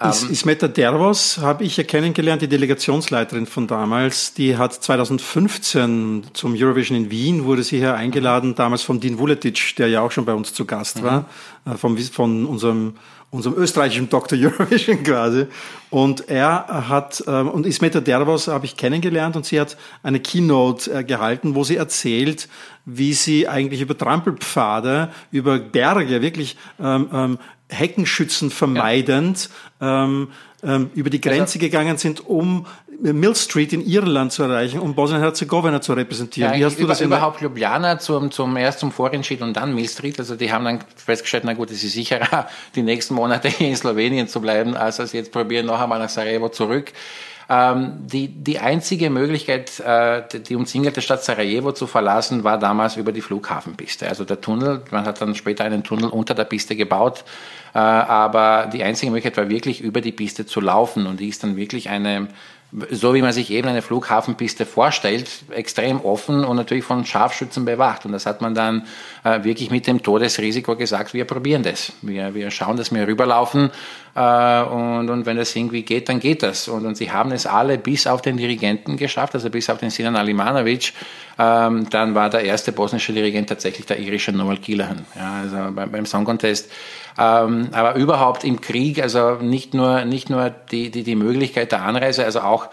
Is, 0.00 0.22
ähm, 0.22 0.30
Ismeta 0.30 0.68
Dervos 0.68 1.38
habe 1.38 1.64
ich 1.64 1.76
ja 1.76 1.82
kennengelernt, 1.82 2.40
die 2.40 2.48
Delegationsleiterin 2.48 3.46
von 3.46 3.66
damals. 3.66 4.32
Die 4.32 4.56
hat 4.56 4.72
2015 4.72 6.28
zum 6.34 6.54
Eurovision 6.54 6.96
in 6.96 7.10
Wien, 7.10 7.44
wurde 7.44 7.64
sie 7.64 7.78
hier 7.78 7.94
eingeladen, 7.94 8.54
damals 8.54 8.82
von 8.82 9.00
Dean 9.00 9.18
Vuletic, 9.18 9.74
der 9.76 9.88
ja 9.88 10.02
auch 10.02 10.12
schon 10.12 10.24
bei 10.24 10.34
uns 10.34 10.54
zu 10.54 10.66
Gast 10.66 11.02
war, 11.02 11.26
mhm. 11.64 11.78
von, 11.78 11.98
von 11.98 12.46
unserem, 12.46 12.94
unserem 13.30 13.56
österreichischen 13.56 14.08
Dr. 14.08 14.38
Eurovision 14.40 15.02
quasi. 15.02 15.46
Und 15.90 16.28
er 16.28 16.88
hat, 16.88 17.24
ähm, 17.26 17.48
und 17.48 17.66
Ismeta 17.66 18.00
Dervos 18.00 18.46
habe 18.46 18.66
ich 18.66 18.76
kennengelernt 18.76 19.34
und 19.34 19.46
sie 19.46 19.58
hat 19.58 19.76
eine 20.04 20.20
Keynote 20.20 20.92
äh, 20.92 21.02
gehalten, 21.02 21.56
wo 21.56 21.64
sie 21.64 21.74
erzählt, 21.74 22.48
wie 22.84 23.14
sie 23.14 23.48
eigentlich 23.48 23.80
über 23.80 23.98
Trampelpfade, 23.98 25.10
über 25.32 25.58
Berge 25.58 26.22
wirklich 26.22 26.56
ähm, 26.80 27.08
ähm, 27.12 27.38
Heckenschützen 27.68 28.50
vermeidend 28.50 29.50
ja. 29.80 30.04
ähm, 30.04 30.28
ähm, 30.62 30.90
über 30.94 31.10
die 31.10 31.20
Grenze 31.20 31.42
also, 31.42 31.58
gegangen 31.60 31.98
sind, 31.98 32.26
um 32.26 32.66
Mill 33.00 33.36
Street 33.36 33.72
in 33.72 33.86
Irland 33.86 34.32
zu 34.32 34.42
erreichen, 34.42 34.80
um 34.80 34.94
Bosnien-Herzegowina 34.94 35.80
zu 35.80 35.92
repräsentieren. 35.92 36.52
Ja, 36.52 36.58
Wie 36.58 36.64
hast 36.64 36.78
du 36.78 36.82
über, 36.82 36.92
das 36.92 37.00
überhaupt 37.00 37.40
Ljubljana 37.40 37.98
zum, 38.00 38.32
zum 38.32 38.56
erst 38.56 38.80
zum 38.80 38.90
Vorentscheid 38.90 39.40
und 39.40 39.56
dann 39.56 39.74
Mill 39.74 39.88
Street? 39.88 40.18
Also 40.18 40.34
die 40.34 40.52
haben 40.52 40.64
dann 40.64 40.80
festgestellt, 40.96 41.44
na 41.46 41.52
gut, 41.52 41.70
es 41.70 41.84
ist 41.84 41.92
sicherer, 41.92 42.48
die 42.74 42.82
nächsten 42.82 43.14
Monate 43.14 43.48
hier 43.48 43.68
in 43.68 43.76
Slowenien 43.76 44.26
zu 44.26 44.40
bleiben, 44.40 44.76
als 44.76 44.98
als 44.98 45.12
jetzt 45.12 45.30
probieren 45.30 45.66
noch 45.66 45.80
einmal 45.80 46.00
nach 46.00 46.08
Sarajevo 46.08 46.48
zurück. 46.48 46.92
Ähm, 47.50 48.06
die, 48.06 48.28
die 48.28 48.58
einzige 48.58 49.08
Möglichkeit, 49.08 49.80
äh, 49.80 50.22
die 50.46 50.54
umzingelte 50.54 51.00
Stadt 51.00 51.24
Sarajevo 51.24 51.72
zu 51.72 51.86
verlassen, 51.86 52.44
war 52.44 52.58
damals 52.58 52.96
über 52.96 53.10
die 53.10 53.22
Flughafenpiste. 53.22 54.06
Also 54.06 54.26
der 54.26 54.42
Tunnel, 54.42 54.82
man 54.90 55.06
hat 55.06 55.22
dann 55.22 55.34
später 55.34 55.64
einen 55.64 55.82
Tunnel 55.82 56.10
unter 56.10 56.34
der 56.34 56.44
Piste 56.44 56.76
gebaut, 56.76 57.24
äh, 57.74 57.78
aber 57.78 58.68
die 58.70 58.82
einzige 58.82 59.10
Möglichkeit 59.10 59.38
war 59.38 59.48
wirklich 59.48 59.80
über 59.80 60.02
die 60.02 60.12
Piste 60.12 60.44
zu 60.44 60.60
laufen 60.60 61.06
und 61.06 61.20
die 61.20 61.28
ist 61.28 61.42
dann 61.42 61.56
wirklich 61.56 61.88
eine 61.88 62.28
so 62.90 63.14
wie 63.14 63.22
man 63.22 63.32
sich 63.32 63.50
eben 63.50 63.66
eine 63.66 63.80
Flughafenpiste 63.80 64.66
vorstellt, 64.66 65.30
extrem 65.50 66.02
offen 66.02 66.44
und 66.44 66.56
natürlich 66.56 66.84
von 66.84 67.06
Scharfschützen 67.06 67.64
bewacht. 67.64 68.04
Und 68.04 68.12
das 68.12 68.26
hat 68.26 68.42
man 68.42 68.54
dann 68.54 68.86
äh, 69.24 69.42
wirklich 69.42 69.70
mit 69.70 69.86
dem 69.86 70.02
Todesrisiko 70.02 70.76
gesagt, 70.76 71.14
wir 71.14 71.24
probieren 71.24 71.62
das. 71.62 71.92
Wir, 72.02 72.34
wir 72.34 72.50
schauen, 72.50 72.76
dass 72.76 72.92
wir 72.92 73.06
rüberlaufen 73.06 73.70
äh, 74.14 74.62
und, 74.62 75.08
und 75.08 75.24
wenn 75.24 75.38
das 75.38 75.56
irgendwie 75.56 75.82
geht, 75.82 76.10
dann 76.10 76.20
geht 76.20 76.42
das. 76.42 76.68
Und, 76.68 76.84
und 76.84 76.96
sie 76.96 77.10
haben 77.10 77.32
es 77.32 77.46
alle 77.46 77.78
bis 77.78 78.06
auf 78.06 78.20
den 78.20 78.36
Dirigenten 78.36 78.98
geschafft, 78.98 79.34
also 79.34 79.48
bis 79.48 79.70
auf 79.70 79.78
den 79.78 79.88
Sinan 79.88 80.16
Alimanovic. 80.16 80.92
Ähm, 81.38 81.88
dann 81.88 82.14
war 82.14 82.28
der 82.28 82.42
erste 82.42 82.72
bosnische 82.72 83.14
Dirigent 83.14 83.48
tatsächlich 83.48 83.86
der 83.86 83.98
irische 83.98 84.32
Noel 84.32 84.58
Killahan, 84.58 85.06
ja, 85.14 85.40
also 85.40 85.72
beim, 85.72 85.90
beim 85.90 86.04
Song 86.04 86.24
Contest. 86.24 86.70
Ähm, 87.18 87.70
aber 87.72 87.96
überhaupt 87.96 88.44
im 88.44 88.60
Krieg, 88.60 89.02
also 89.02 89.34
nicht 89.36 89.74
nur, 89.74 90.04
nicht 90.04 90.30
nur 90.30 90.50
die, 90.50 90.90
die, 90.90 91.02
die 91.02 91.16
Möglichkeit 91.16 91.72
der 91.72 91.82
Anreise, 91.82 92.24
also 92.24 92.40
auch 92.40 92.68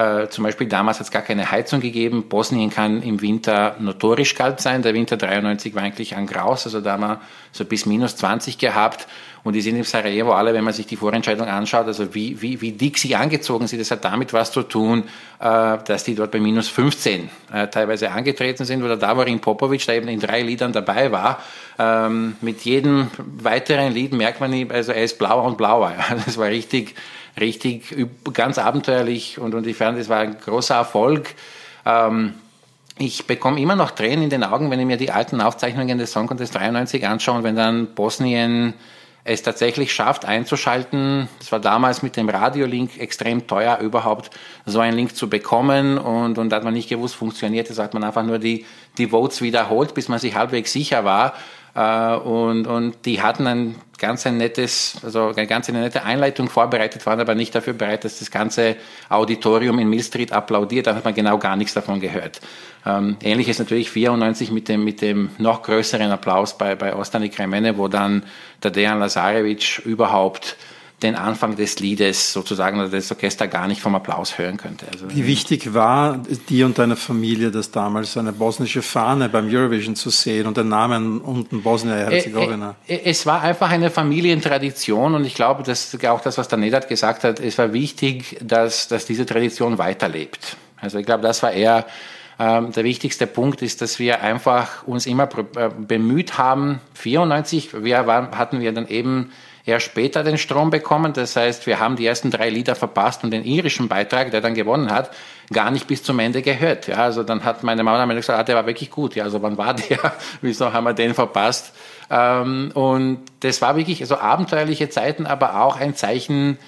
äh, 0.00 0.30
zum 0.30 0.44
Beispiel 0.44 0.66
damals 0.66 0.98
hat 0.98 1.04
es 1.04 1.10
gar 1.10 1.20
keine 1.20 1.50
Heizung 1.50 1.80
gegeben. 1.80 2.28
Bosnien 2.28 2.70
kann 2.70 3.02
im 3.02 3.20
Winter 3.20 3.76
notorisch 3.80 4.34
kalt 4.34 4.58
sein. 4.60 4.80
Der 4.80 4.94
Winter 4.94 5.18
93 5.18 5.74
war 5.74 5.82
eigentlich 5.82 6.16
ein 6.16 6.26
Graus, 6.26 6.64
also 6.64 6.80
da 6.80 6.92
haben 6.92 7.02
wir 7.02 7.20
so 7.52 7.66
bis 7.66 7.84
minus 7.84 8.16
20 8.16 8.56
gehabt. 8.56 9.06
Und 9.42 9.54
die 9.54 9.60
sind 9.60 9.76
im 9.76 9.84
Sarajevo 9.84 10.32
alle, 10.32 10.54
wenn 10.54 10.64
man 10.64 10.72
sich 10.72 10.86
die 10.86 10.96
Vorentscheidung 10.96 11.48
anschaut, 11.48 11.86
also 11.86 12.14
wie, 12.14 12.40
wie, 12.40 12.60
wie 12.60 12.72
dick 12.72 12.98
sie 12.98 13.14
angezogen 13.14 13.66
sind, 13.66 13.78
das 13.78 13.90
hat 13.90 14.04
damit 14.04 14.32
was 14.32 14.52
zu 14.52 14.62
tun, 14.62 15.04
äh, 15.38 15.78
dass 15.84 16.04
die 16.04 16.14
dort 16.14 16.30
bei 16.30 16.40
minus 16.40 16.68
15 16.68 17.28
äh, 17.52 17.66
teilweise 17.68 18.10
angetreten 18.10 18.64
sind, 18.64 18.82
oder 18.82 18.96
Davorin 18.96 19.40
Popovic 19.40 19.84
da 19.86 19.92
eben 19.92 20.08
in 20.08 20.20
drei 20.20 20.40
Liedern 20.40 20.72
dabei 20.72 21.12
war. 21.12 21.42
Ähm, 21.78 22.36
mit 22.40 22.62
jedem 22.62 23.10
weiteren 23.18 23.92
Lied 23.92 24.12
merkt 24.12 24.40
man, 24.40 24.70
also 24.70 24.92
er 24.92 25.04
ist 25.04 25.18
blauer 25.18 25.44
und 25.44 25.58
blauer. 25.58 25.92
Das 26.26 26.38
war 26.38 26.48
richtig, 26.48 26.94
richtig 27.38 27.94
ganz 28.32 28.58
abenteuerlich 28.58 29.38
und, 29.38 29.54
und 29.54 29.66
ich 29.66 29.76
fand, 29.76 29.98
es 29.98 30.08
war 30.08 30.20
ein 30.20 30.38
großer 30.38 30.74
Erfolg. 30.74 31.34
Ähm, 31.84 32.34
ich 32.98 33.26
bekomme 33.26 33.60
immer 33.60 33.76
noch 33.76 33.92
Tränen 33.92 34.24
in 34.24 34.30
den 34.30 34.44
Augen, 34.44 34.70
wenn 34.70 34.80
ich 34.80 34.86
mir 34.86 34.98
die 34.98 35.10
alten 35.10 35.40
Aufzeichnungen 35.40 35.98
des 35.98 36.12
Song 36.12 36.26
Contest 36.26 36.54
93 36.54 37.06
anschaue 37.06 37.38
und 37.38 37.44
wenn 37.44 37.56
dann 37.56 37.94
Bosnien 37.94 38.74
es 39.24 39.42
tatsächlich 39.42 39.92
schafft 39.92 40.24
einzuschalten. 40.24 41.28
Es 41.40 41.52
war 41.52 41.60
damals 41.60 42.02
mit 42.02 42.16
dem 42.16 42.28
Radiolink 42.28 42.98
extrem 42.98 43.46
teuer, 43.46 43.78
überhaupt 43.78 44.30
so 44.64 44.80
einen 44.80 44.96
Link 44.96 45.14
zu 45.14 45.28
bekommen 45.28 45.98
und, 45.98 46.38
und 46.38 46.50
da 46.50 46.56
hat 46.56 46.64
man 46.64 46.74
nicht 46.74 46.88
gewusst, 46.88 47.14
funktioniert 47.14 47.70
es, 47.70 47.78
hat 47.78 47.94
man 47.94 48.04
einfach 48.04 48.24
nur 48.24 48.38
die, 48.38 48.64
die 48.98 49.08
Votes 49.08 49.42
wiederholt, 49.42 49.94
bis 49.94 50.08
man 50.08 50.18
sich 50.18 50.34
halbwegs 50.34 50.72
sicher 50.72 51.04
war. 51.04 51.34
Äh, 51.74 52.14
und, 52.16 52.66
und 52.66 53.06
die 53.06 53.22
hatten 53.22 53.46
ein 53.46 53.74
ganz 53.98 54.26
ein 54.26 54.38
nettes, 54.38 54.96
also 55.04 55.28
eine 55.28 55.46
ganz 55.46 55.68
eine 55.68 55.80
nette 55.80 56.02
Einleitung 56.02 56.48
vorbereitet, 56.48 57.04
waren 57.06 57.20
aber 57.20 57.34
nicht 57.34 57.54
dafür 57.54 57.74
bereit, 57.74 58.04
dass 58.04 58.18
das 58.18 58.30
ganze 58.30 58.76
Auditorium 59.08 59.78
in 59.78 59.88
Mill 59.88 60.02
Street 60.02 60.32
applaudiert. 60.32 60.86
Dann 60.86 60.96
hat 60.96 61.04
man 61.04 61.14
genau 61.14 61.38
gar 61.38 61.56
nichts 61.56 61.74
davon 61.74 62.00
gehört. 62.00 62.40
Ähm, 62.86 63.16
ähnlich 63.22 63.48
ist 63.48 63.58
natürlich 63.58 63.90
94 63.90 64.50
mit 64.50 64.68
dem, 64.68 64.84
mit 64.84 65.02
dem 65.02 65.30
noch 65.38 65.62
größeren 65.62 66.10
Applaus 66.10 66.56
bei, 66.56 66.74
bei 66.74 66.94
Ostani 66.96 67.28
Kremene, 67.28 67.76
wo 67.76 67.88
dann 67.88 68.24
der 68.62 68.70
Dejan 68.70 68.98
Lazarevic 68.98 69.82
überhaupt 69.84 70.56
den 71.02 71.16
Anfang 71.16 71.56
des 71.56 71.78
Liedes 71.80 72.32
sozusagen 72.32 72.78
oder 72.78 72.88
das 72.88 73.10
Orchester 73.10 73.48
gar 73.48 73.66
nicht 73.66 73.80
vom 73.80 73.94
Applaus 73.94 74.38
hören 74.38 74.56
könnte. 74.56 74.86
Also, 74.92 75.10
Wie 75.10 75.26
wichtig 75.26 75.72
war 75.72 76.20
dir 76.48 76.66
und 76.66 76.78
deiner 76.78 76.96
Familie 76.96 77.50
das 77.50 77.70
damals, 77.70 78.16
eine 78.16 78.32
bosnische 78.32 78.82
Fahne 78.82 79.28
beim 79.28 79.48
Eurovision 79.48 79.96
zu 79.96 80.10
sehen 80.10 80.46
und 80.46 80.56
den 80.56 80.68
Namen 80.68 81.20
unten 81.20 81.62
Bosnien-Herzegowina? 81.62 82.76
Äh, 82.86 82.96
äh, 82.96 83.00
es 83.04 83.26
war 83.26 83.42
einfach 83.42 83.70
eine 83.70 83.90
Familientradition 83.90 85.14
und 85.14 85.24
ich 85.24 85.34
glaube, 85.34 85.62
dass 85.62 85.96
auch 86.04 86.20
das, 86.20 86.38
was 86.38 86.48
der 86.48 86.58
Nedat 86.58 86.88
gesagt 86.88 87.24
hat, 87.24 87.40
es 87.40 87.56
war 87.58 87.72
wichtig, 87.72 88.38
dass, 88.42 88.88
dass 88.88 89.06
diese 89.06 89.26
Tradition 89.26 89.78
weiterlebt. 89.78 90.56
Also 90.76 90.98
ich 90.98 91.06
glaube, 91.06 91.22
das 91.22 91.42
war 91.42 91.52
eher 91.52 91.86
ähm, 92.38 92.72
der 92.72 92.84
wichtigste 92.84 93.26
Punkt 93.26 93.60
ist, 93.60 93.82
dass 93.82 93.98
wir 93.98 94.22
einfach 94.22 94.86
uns 94.86 95.06
immer 95.06 95.28
äh, 95.56 95.68
bemüht 95.78 96.38
haben. 96.38 96.80
94 96.94 97.82
wir 97.84 98.06
waren, 98.06 98.36
hatten 98.36 98.60
wir 98.60 98.72
dann 98.72 98.88
eben 98.88 99.30
erst 99.70 99.86
später 99.86 100.22
den 100.22 100.38
Strom 100.38 100.70
bekommen. 100.70 101.12
Das 101.12 101.36
heißt, 101.36 101.66
wir 101.66 101.80
haben 101.80 101.96
die 101.96 102.06
ersten 102.06 102.30
drei 102.30 102.50
Lieder 102.50 102.74
verpasst 102.74 103.24
und 103.24 103.30
den 103.30 103.44
irischen 103.44 103.88
Beitrag, 103.88 104.30
der 104.30 104.40
dann 104.40 104.54
gewonnen 104.54 104.90
hat, 104.90 105.10
gar 105.52 105.70
nicht 105.70 105.86
bis 105.86 106.02
zum 106.02 106.18
Ende 106.18 106.42
gehört. 106.42 106.88
Ja, 106.88 106.96
also 106.96 107.22
dann 107.22 107.44
hat 107.44 107.62
meine 107.62 107.82
Mama 107.82 108.04
mir 108.06 108.14
gesagt, 108.14 108.38
ah, 108.38 108.42
der 108.42 108.56
war 108.56 108.66
wirklich 108.66 108.90
gut. 108.90 109.14
Ja, 109.14 109.24
also 109.24 109.42
wann 109.42 109.56
war 109.56 109.74
der? 109.88 110.12
Wieso 110.42 110.72
haben 110.72 110.84
wir 110.84 110.94
den 110.94 111.14
verpasst? 111.14 111.72
Ähm, 112.10 112.70
und 112.74 113.20
das 113.40 113.62
war 113.62 113.76
wirklich 113.76 114.06
so 114.06 114.16
abenteuerliche 114.16 114.88
Zeiten, 114.90 115.26
aber 115.26 115.62
auch 115.62 115.78
ein 115.78 115.94
Zeichen 115.94 116.58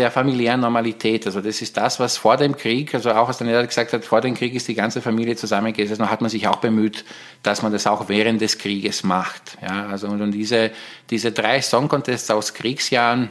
der 0.00 0.10
familiären 0.10 0.60
Normalität. 0.60 1.26
Also 1.26 1.40
das 1.40 1.62
ist 1.62 1.76
das, 1.76 2.00
was 2.00 2.16
vor 2.16 2.36
dem 2.36 2.56
Krieg, 2.56 2.94
also 2.94 3.12
auch 3.12 3.28
als 3.28 3.38
der 3.38 3.46
Neder 3.46 3.64
gesagt 3.66 3.92
hat, 3.92 4.04
vor 4.04 4.20
dem 4.20 4.34
Krieg 4.34 4.54
ist 4.54 4.66
die 4.66 4.74
ganze 4.74 5.00
Familie 5.00 5.36
zusammengesessen 5.36 6.02
und 6.02 6.10
hat 6.10 6.22
man 6.22 6.30
sich 6.30 6.48
auch 6.48 6.56
bemüht, 6.56 7.04
dass 7.42 7.62
man 7.62 7.70
das 7.70 7.86
auch 7.86 8.08
während 8.08 8.40
des 8.40 8.58
Krieges 8.58 9.04
macht. 9.04 9.58
Ja, 9.62 9.86
also 9.86 10.08
und 10.08 10.32
diese, 10.32 10.72
diese 11.10 11.32
drei 11.32 11.60
Song 11.60 11.88
Contests 11.88 12.30
aus 12.30 12.54
Kriegsjahren, 12.54 13.30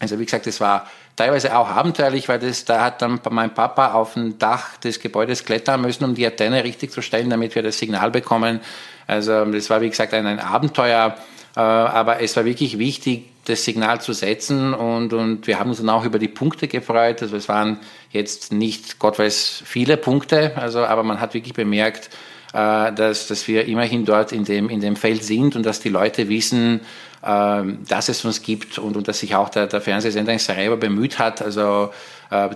also 0.00 0.18
wie 0.18 0.24
gesagt, 0.24 0.46
das 0.46 0.60
war 0.60 0.90
teilweise 1.14 1.56
auch 1.56 1.68
abenteuerlich, 1.68 2.28
weil 2.28 2.40
das, 2.40 2.64
da 2.64 2.84
hat 2.84 3.00
dann 3.00 3.20
mein 3.30 3.54
Papa 3.54 3.92
auf 3.92 4.14
dem 4.14 4.38
Dach 4.38 4.76
des 4.78 4.98
Gebäudes 4.98 5.44
klettern 5.44 5.80
müssen, 5.80 6.04
um 6.04 6.14
die 6.14 6.26
Antenne 6.26 6.64
richtig 6.64 6.90
zu 6.90 7.00
stellen, 7.00 7.30
damit 7.30 7.54
wir 7.54 7.62
das 7.62 7.78
Signal 7.78 8.10
bekommen. 8.10 8.60
Also 9.06 9.44
das 9.44 9.70
war, 9.70 9.80
wie 9.80 9.90
gesagt, 9.90 10.12
ein, 10.14 10.26
ein 10.26 10.40
Abenteuer, 10.40 11.16
äh, 11.56 11.60
aber 11.60 12.20
es 12.20 12.36
war 12.36 12.44
wirklich 12.44 12.78
wichtig, 12.78 13.31
das 13.44 13.64
Signal 13.64 14.00
zu 14.00 14.12
setzen 14.12 14.72
und, 14.72 15.12
und 15.12 15.46
wir 15.46 15.58
haben 15.58 15.70
uns 15.70 15.78
dann 15.78 15.88
auch 15.88 16.04
über 16.04 16.18
die 16.18 16.28
Punkte 16.28 16.68
gefreut. 16.68 17.22
Also 17.22 17.36
es 17.36 17.48
waren 17.48 17.80
jetzt 18.10 18.52
nicht, 18.52 18.98
Gott 18.98 19.18
weiß, 19.18 19.62
viele 19.64 19.96
Punkte, 19.96 20.52
also, 20.56 20.84
aber 20.84 21.02
man 21.02 21.20
hat 21.20 21.34
wirklich 21.34 21.54
bemerkt, 21.54 22.08
äh, 22.52 22.92
dass, 22.92 23.26
dass 23.26 23.48
wir 23.48 23.66
immerhin 23.66 24.04
dort 24.04 24.30
in 24.30 24.44
dem, 24.44 24.68
in 24.68 24.80
dem 24.80 24.94
Feld 24.94 25.24
sind 25.24 25.56
und 25.56 25.66
dass 25.66 25.80
die 25.80 25.88
Leute 25.88 26.28
wissen, 26.28 26.80
äh, 27.22 27.62
dass 27.88 28.08
es 28.08 28.24
uns 28.24 28.42
gibt 28.42 28.78
und, 28.78 28.96
und 28.96 29.08
dass 29.08 29.20
sich 29.20 29.34
auch 29.34 29.48
der, 29.48 29.66
der 29.66 29.80
Fernsehsender 29.80 30.32
in 30.32 30.38
Sarajevo 30.38 30.76
bemüht 30.76 31.18
hat. 31.18 31.42
Also 31.42 31.90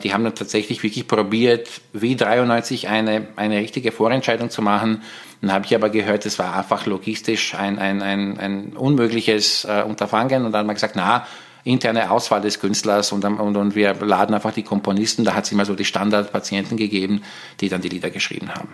die 0.03 0.15
haben 0.15 0.25
dann 0.25 0.35
tatsächlich 0.35 0.83
wirklich 0.83 1.07
probiert, 1.07 1.69
wie 1.93 2.17
93 2.17 2.89
eine, 2.89 3.29
eine 3.37 3.59
richtige 3.59 3.93
Vorentscheidung 3.93 4.51
zu 4.51 4.63
machen 4.63 5.03
dann 5.41 5.53
habe 5.53 5.67
ich 5.67 5.75
aber 5.75 5.91
gehört, 5.91 6.27
es 6.27 6.39
war 6.39 6.57
einfach 6.57 6.87
logistisch 6.87 7.55
ein, 7.55 7.79
ein, 7.79 8.03
ein, 8.03 8.39
ein 8.39 8.77
unmögliches 8.77 9.65
äh, 9.65 9.83
Unterfangen. 9.87 10.45
Und 10.45 10.53
dann 10.53 10.61
haben 10.61 10.67
wir 10.69 10.75
gesagt, 10.75 10.97
na, 10.97 11.27
interne 11.65 12.11
Auswahl 12.11 12.41
des 12.41 12.61
Künstlers 12.61 13.13
und, 13.13 13.25
und, 13.25 13.57
und 13.57 13.75
wir 13.75 13.95
laden 13.95 14.35
einfach 14.35 14.53
die 14.53 14.63
Komponisten. 14.63 15.25
Da 15.25 15.35
hat 15.35 15.45
es 15.45 15.53
immer 15.53 15.65
so 15.65 15.75
die 15.75 15.85
Standardpatienten 15.85 16.77
gegeben, 16.77 17.23
die 17.61 17.69
dann 17.69 17.81
die 17.81 17.89
Lieder 17.89 18.11
geschrieben 18.11 18.51
haben. 18.55 18.69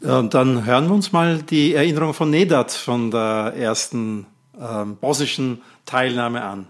Und 0.00 0.34
dann 0.34 0.64
hören 0.64 0.88
wir 0.88 0.94
uns 0.94 1.12
mal 1.12 1.42
die 1.42 1.74
Erinnerung 1.74 2.12
von 2.12 2.30
Nedat 2.30 2.72
von 2.72 3.10
der 3.10 3.54
ersten 3.56 4.26
ähm, 4.60 4.96
bosnischen 4.96 5.62
Teilnahme 5.86 6.42
an. 6.42 6.66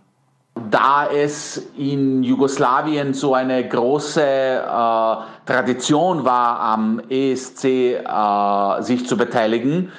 Da 0.55 1.09
es 1.09 1.57
in 1.77 2.23
Jugoslawien 2.23 3.13
so 3.13 3.35
eine 3.35 3.69
große 3.69 4.23
äh, 4.23 5.17
Tradition 5.47 6.25
war, 6.25 6.61
am 6.61 7.01
ESC 7.09 7.65
äh, 7.65 8.83
sich 8.83 9.05
zu 9.05 9.17
beteiligen, 9.17 9.91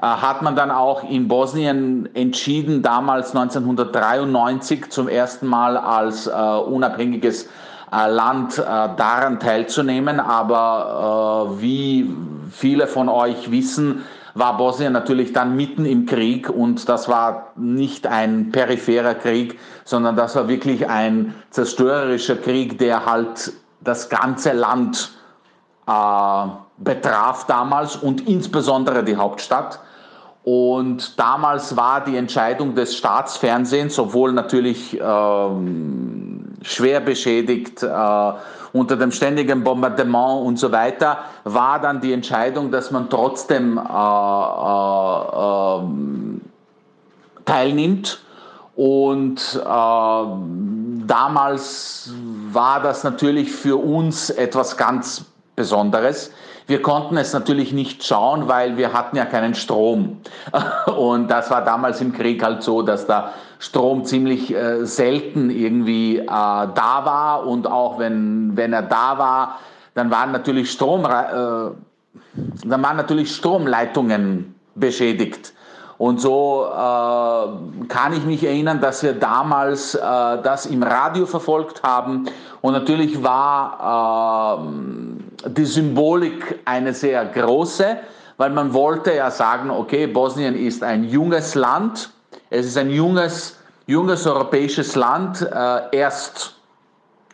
äh, 0.00 0.06
hat 0.06 0.40
man 0.40 0.56
dann 0.56 0.70
auch 0.70 1.04
in 1.08 1.28
Bosnien 1.28 2.08
entschieden, 2.14 2.80
damals 2.82 3.36
1993 3.36 4.88
zum 4.88 5.08
ersten 5.08 5.46
Mal 5.46 5.76
als 5.76 6.26
äh, 6.26 6.30
unabhängiges 6.30 7.50
äh, 7.92 8.10
Land 8.10 8.56
äh, 8.56 8.62
daran 8.64 9.38
teilzunehmen. 9.38 10.20
Aber 10.20 11.56
wie 11.58 12.10
viele 12.50 12.86
von 12.86 13.10
euch 13.10 13.50
wissen, 13.50 14.04
war 14.38 14.56
Bosnien 14.56 14.92
natürlich 14.92 15.32
dann 15.32 15.56
mitten 15.56 15.84
im 15.84 16.06
Krieg 16.06 16.48
und 16.48 16.88
das 16.88 17.08
war 17.08 17.52
nicht 17.56 18.06
ein 18.06 18.50
peripherer 18.52 19.14
Krieg, 19.14 19.58
sondern 19.84 20.16
das 20.16 20.36
war 20.36 20.48
wirklich 20.48 20.88
ein 20.88 21.34
zerstörerischer 21.50 22.36
Krieg, 22.36 22.78
der 22.78 23.06
halt 23.06 23.52
das 23.80 24.08
ganze 24.08 24.52
Land 24.52 25.12
äh, 25.86 26.46
betraf 26.78 27.46
damals 27.46 27.96
und 27.96 28.28
insbesondere 28.28 29.04
die 29.04 29.16
Hauptstadt. 29.16 29.80
Und 30.44 31.18
damals 31.18 31.76
war 31.76 32.02
die 32.02 32.16
Entscheidung 32.16 32.74
des 32.74 32.96
Staatsfernsehens, 32.96 33.98
obwohl 33.98 34.32
natürlich 34.32 34.98
ähm, 34.98 36.37
schwer 36.62 37.00
beschädigt, 37.00 37.82
äh, 37.82 38.32
unter 38.72 38.96
dem 38.96 39.12
ständigen 39.12 39.64
Bombardement 39.64 40.46
und 40.46 40.58
so 40.58 40.72
weiter, 40.72 41.18
war 41.44 41.80
dann 41.80 42.00
die 42.00 42.12
Entscheidung, 42.12 42.70
dass 42.70 42.90
man 42.90 43.08
trotzdem 43.08 43.78
äh, 43.78 43.80
äh, 43.80 43.84
teilnimmt. 47.44 48.20
Und 48.76 49.60
äh, 49.60 50.24
damals 51.06 52.12
war 52.52 52.80
das 52.80 53.04
natürlich 53.04 53.50
für 53.50 53.76
uns 53.76 54.30
etwas 54.30 54.76
ganz 54.76 55.24
Besonderes. 55.56 56.30
Wir 56.68 56.82
konnten 56.82 57.16
es 57.16 57.32
natürlich 57.32 57.72
nicht 57.72 58.04
schauen, 58.04 58.46
weil 58.46 58.76
wir 58.76 58.92
hatten 58.92 59.16
ja 59.16 59.24
keinen 59.24 59.54
Strom. 59.54 60.18
Und 60.86 61.28
das 61.28 61.50
war 61.50 61.64
damals 61.64 62.00
im 62.00 62.12
Krieg 62.12 62.44
halt 62.44 62.62
so, 62.62 62.82
dass 62.82 63.06
da 63.06 63.32
Strom 63.58 64.04
ziemlich 64.04 64.54
äh, 64.54 64.84
selten 64.86 65.50
irgendwie 65.50 66.18
äh, 66.18 66.26
da 66.26 67.02
war 67.04 67.46
und 67.46 67.66
auch 67.66 67.98
wenn, 67.98 68.56
wenn 68.56 68.72
er 68.72 68.82
da 68.82 69.18
war, 69.18 69.58
dann 69.94 70.10
waren 70.10 70.30
natürlich 70.30 70.70
Strom, 70.70 71.04
äh, 71.04 71.08
dann 71.08 72.82
waren 72.82 72.96
natürlich 72.96 73.34
Stromleitungen 73.34 74.54
beschädigt. 74.76 75.52
Und 75.98 76.20
so 76.20 76.66
äh, 76.70 77.86
kann 77.88 78.12
ich 78.12 78.24
mich 78.24 78.44
erinnern, 78.44 78.80
dass 78.80 79.02
wir 79.02 79.14
damals 79.14 79.96
äh, 79.96 79.98
das 80.00 80.66
im 80.66 80.84
Radio 80.84 81.26
verfolgt 81.26 81.82
haben. 81.82 82.26
Und 82.60 82.72
natürlich 82.72 83.24
war 83.24 84.62
äh, 85.44 85.50
die 85.50 85.64
Symbolik 85.64 86.60
eine 86.64 86.94
sehr 86.94 87.24
große, 87.26 87.96
weil 88.36 88.50
man 88.50 88.72
wollte 88.72 89.12
ja 89.12 89.32
sagen, 89.32 89.70
okay, 89.70 90.06
Bosnien 90.06 90.54
ist 90.54 90.84
ein 90.84 91.02
junges 91.02 91.56
Land 91.56 92.10
es 92.50 92.66
ist 92.66 92.76
ein 92.78 92.90
junges, 92.90 93.58
junges 93.86 94.26
europäisches 94.26 94.94
Land, 94.94 95.42
äh, 95.42 95.80
erst 95.92 96.54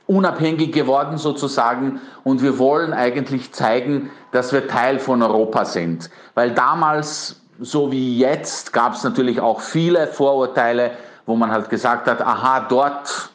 unabhängig 0.07 0.73
geworden 0.73 1.17
sozusagen 1.17 2.01
und 2.25 2.43
wir 2.43 2.59
wollen 2.59 2.93
eigentlich 2.93 3.53
zeigen, 3.53 4.11
dass 4.33 4.53
wir 4.53 4.69
Teil 4.69 4.99
von 4.99 5.23
Europa 5.23 5.65
sind. 5.65 6.11
Weil 6.35 6.51
damals, 6.53 7.41
so 7.61 7.91
wie 7.91 8.19
jetzt, 8.19 8.73
gab 8.73 8.95
es 8.95 9.05
natürlich 9.05 9.41
auch 9.41 9.61
viele 9.61 10.07
Vorurteile, 10.07 10.93
wo 11.27 11.37
man 11.37 11.51
halt 11.51 11.71
gesagt 11.71 12.07
hat, 12.07 12.21
aha, 12.21 12.67
dort, 12.69 13.31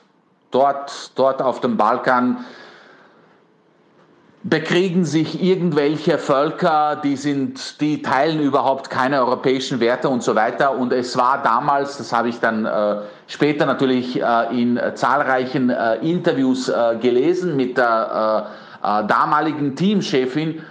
dort, 0.51 1.11
dort 1.17 1.41
auf 1.41 1.59
dem 1.59 1.77
Balkan 1.77 2.45
bekriegen 4.43 5.03
sich 5.03 5.43
irgendwelche 5.43 6.17
Völker, 6.17 7.01
die 7.03 7.17
sind, 7.17 7.81
die 7.81 8.01
teilen 8.01 8.39
überhaupt 8.39 8.89
keine 8.89 9.19
europäischen 9.19 9.81
Werte 9.81 10.07
und 10.07 10.23
so 10.23 10.33
weiter. 10.33 10.77
Und 10.77 10.93
es 10.93 11.17
war 11.17 11.43
damals, 11.43 11.97
das 11.97 12.13
habe 12.13 12.29
ich 12.29 12.39
dann 12.39 12.65
äh, 12.65 13.01
später 13.27 13.65
natürlich 13.65 14.21
äh, 14.21 14.61
in 14.61 14.79
zahlreichen 14.95 15.69
äh, 15.69 15.95
Interviews 15.95 16.69
äh, 16.69 16.95
gelesen 17.01 17.57
mit 17.57 17.77
der 17.77 18.47
äh, 18.83 19.01
äh, 19.01 19.07
damaligen 19.07 19.75
Teamchefin. 19.75 20.61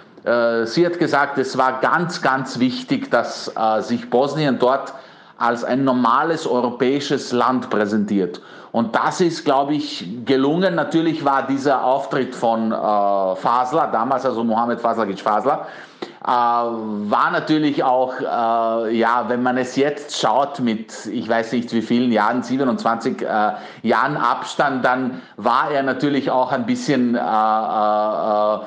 sie 0.64 0.84
hat 0.84 0.98
gesagt, 0.98 1.38
es 1.38 1.56
war 1.56 1.80
ganz, 1.80 2.20
ganz 2.20 2.58
wichtig, 2.58 3.10
dass 3.10 3.50
sich 3.80 4.10
Bosnien 4.10 4.58
dort 4.58 4.92
als 5.38 5.64
ein 5.64 5.84
normales 5.84 6.46
europäisches 6.46 7.32
Land 7.32 7.70
präsentiert. 7.70 8.40
Und 8.72 8.94
das 8.94 9.20
ist, 9.20 9.44
glaube 9.44 9.74
ich, 9.74 10.06
gelungen. 10.26 10.74
Natürlich 10.74 11.24
war 11.24 11.46
dieser 11.46 11.82
Auftritt 11.84 12.34
von 12.34 12.70
äh, 12.70 12.74
Fasler, 12.74 13.88
damals 13.90 14.26
also 14.26 14.44
Mohamed 14.44 14.80
Faslagic 14.80 15.20
Fasler, 15.20 15.66
äh, 16.22 16.28
war 16.28 17.30
natürlich 17.30 17.82
auch, 17.82 18.14
äh, 18.20 18.96
ja, 18.96 19.24
wenn 19.28 19.42
man 19.42 19.56
es 19.56 19.76
jetzt 19.76 20.18
schaut 20.20 20.60
mit, 20.60 21.06
ich 21.06 21.28
weiß 21.28 21.52
nicht 21.52 21.72
wie 21.72 21.82
vielen 21.82 22.12
Jahren, 22.12 22.42
27 22.42 23.22
äh, 23.22 23.52
Jahren 23.82 24.16
Abstand, 24.16 24.84
dann 24.84 25.22
war 25.36 25.70
er 25.70 25.82
natürlich 25.82 26.30
auch 26.30 26.52
ein 26.52 26.66
bisschen 26.66 27.14
äh, 27.14 27.18
äh, 27.18 28.58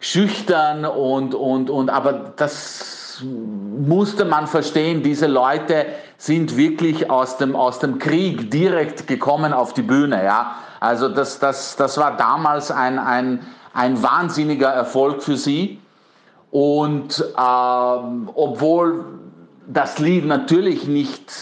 schüchtern 0.00 0.84
und, 0.84 1.34
und, 1.34 1.70
und, 1.70 1.90
aber 1.90 2.32
das 2.36 2.95
musste 3.22 4.24
man 4.24 4.46
verstehen, 4.46 5.02
diese 5.02 5.26
Leute, 5.26 5.86
sind 6.18 6.56
wirklich 6.56 7.10
aus 7.10 7.36
dem, 7.36 7.54
aus 7.54 7.78
dem 7.78 7.98
Krieg 7.98 8.50
direkt 8.50 9.06
gekommen 9.06 9.52
auf 9.52 9.74
die 9.74 9.82
Bühne. 9.82 10.24
Ja? 10.24 10.56
Also 10.80 11.08
das, 11.08 11.38
das, 11.38 11.76
das 11.76 11.98
war 11.98 12.16
damals 12.16 12.70
ein, 12.70 12.98
ein, 12.98 13.46
ein 13.74 14.02
wahnsinniger 14.02 14.68
Erfolg 14.68 15.22
für 15.22 15.36
sie. 15.36 15.80
Und 16.50 17.22
ähm, 17.38 18.30
obwohl 18.34 19.04
das 19.66 19.98
Lied 19.98 20.26
natürlich 20.26 20.86
nicht 20.86 21.32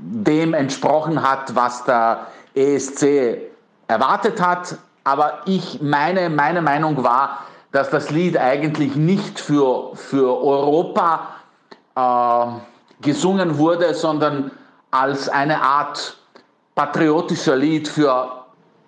dem 0.00 0.54
entsprochen 0.54 1.22
hat, 1.22 1.54
was 1.54 1.84
der 1.84 2.26
ESC 2.54 3.38
erwartet 3.86 4.40
hat, 4.40 4.78
aber 5.04 5.42
ich 5.44 5.80
meine, 5.80 6.30
meine 6.30 6.62
Meinung 6.62 7.04
war, 7.04 7.44
dass 7.76 7.90
das 7.90 8.08
Lied 8.08 8.38
eigentlich 8.38 8.96
nicht 8.96 9.38
für, 9.38 9.94
für 9.94 10.42
Europa 10.42 11.28
äh, 11.94 12.46
gesungen 13.02 13.58
wurde, 13.58 13.92
sondern 13.92 14.50
als 14.90 15.28
eine 15.28 15.60
Art 15.60 16.16
patriotischer 16.74 17.54
Lied 17.54 17.86
für 17.86 18.46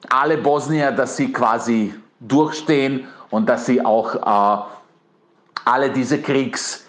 alle 0.09 0.39
Bosnier, 0.39 0.91
dass 0.93 1.19
sie 1.19 1.31
quasi 1.31 1.95
durchstehen 2.21 3.07
und 3.29 3.47
dass 3.47 3.67
sie 3.67 3.85
auch 3.85 4.15
äh, 4.15 4.63
alle 5.67 5.91
diese 5.91 6.23
Kriegs, 6.23 6.87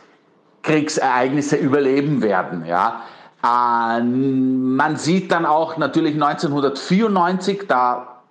Kriegsereignisse 0.63 1.57
überleben 1.57 2.21
werden. 2.21 2.63
Ja. 2.65 3.01
Äh, 3.43 4.01
man 4.01 4.95
sieht 4.95 5.33
dann 5.33 5.45
auch 5.45 5.75
natürlich 5.75 6.13
1994, 6.13 7.65
da 7.67 8.21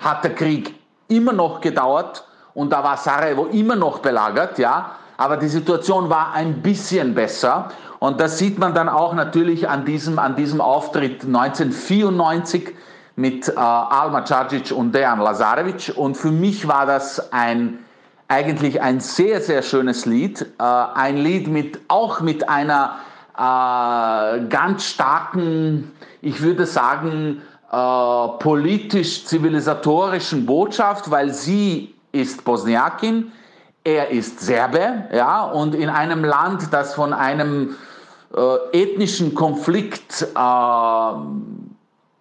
hat 0.00 0.24
der 0.24 0.34
Krieg 0.34 0.74
immer 1.06 1.32
noch 1.32 1.60
gedauert 1.60 2.24
und 2.54 2.70
da 2.70 2.82
war 2.82 2.96
Sarajevo 2.96 3.46
immer 3.46 3.76
noch 3.76 3.98
belagert. 3.98 4.58
Ja 4.58 4.92
aber 5.20 5.36
die 5.36 5.48
Situation 5.48 6.08
war 6.08 6.32
ein 6.32 6.62
bisschen 6.62 7.14
besser. 7.14 7.68
Und 7.98 8.22
das 8.22 8.38
sieht 8.38 8.58
man 8.58 8.72
dann 8.72 8.88
auch 8.88 9.12
natürlich 9.12 9.68
an 9.68 9.84
diesem, 9.84 10.18
an 10.18 10.34
diesem 10.34 10.62
Auftritt 10.62 11.26
1994 11.26 12.74
mit 13.16 13.48
äh, 13.48 13.52
Alma 13.54 14.22
Cacic 14.22 14.72
und 14.72 14.94
Dejan 14.94 15.20
Lazarevic. 15.20 15.92
Und 15.94 16.16
für 16.16 16.30
mich 16.30 16.66
war 16.66 16.86
das 16.86 17.34
ein, 17.34 17.80
eigentlich 18.28 18.80
ein 18.80 19.00
sehr, 19.00 19.42
sehr 19.42 19.60
schönes 19.60 20.06
Lied. 20.06 20.40
Äh, 20.58 20.62
ein 20.62 21.18
Lied 21.18 21.48
mit, 21.48 21.78
auch 21.88 22.22
mit 22.22 22.48
einer 22.48 22.96
äh, 23.36 24.40
ganz 24.48 24.84
starken, 24.84 25.92
ich 26.22 26.40
würde 26.40 26.64
sagen, 26.64 27.42
äh, 27.70 28.28
politisch-zivilisatorischen 28.38 30.46
Botschaft, 30.46 31.10
weil 31.10 31.34
sie 31.34 31.94
ist 32.12 32.44
Bosniakin, 32.44 33.32
er 33.84 34.10
ist 34.10 34.40
Serbe, 34.40 35.04
ja, 35.12 35.44
und 35.44 35.74
in 35.74 35.88
einem 35.88 36.24
Land, 36.24 36.72
das 36.72 36.94
von 36.94 37.12
einem 37.12 37.76
äh, 38.34 38.82
ethnischen 38.82 39.34
Konflikt 39.34 40.22
äh, 40.22 41.12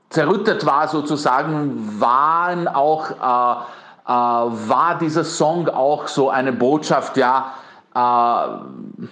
zerrüttet 0.09 0.65
war, 0.65 0.87
sozusagen, 0.87 1.99
waren 1.99 2.67
auch, 2.67 3.11
äh, 3.11 3.61
äh 4.05 4.11
war 4.11 4.97
dieser 4.99 5.23
Song 5.23 5.67
auch 5.67 6.07
so 6.07 6.29
eine 6.29 6.53
Botschaft, 6.53 7.17
ja, 7.17 7.53
äh, 7.93 9.09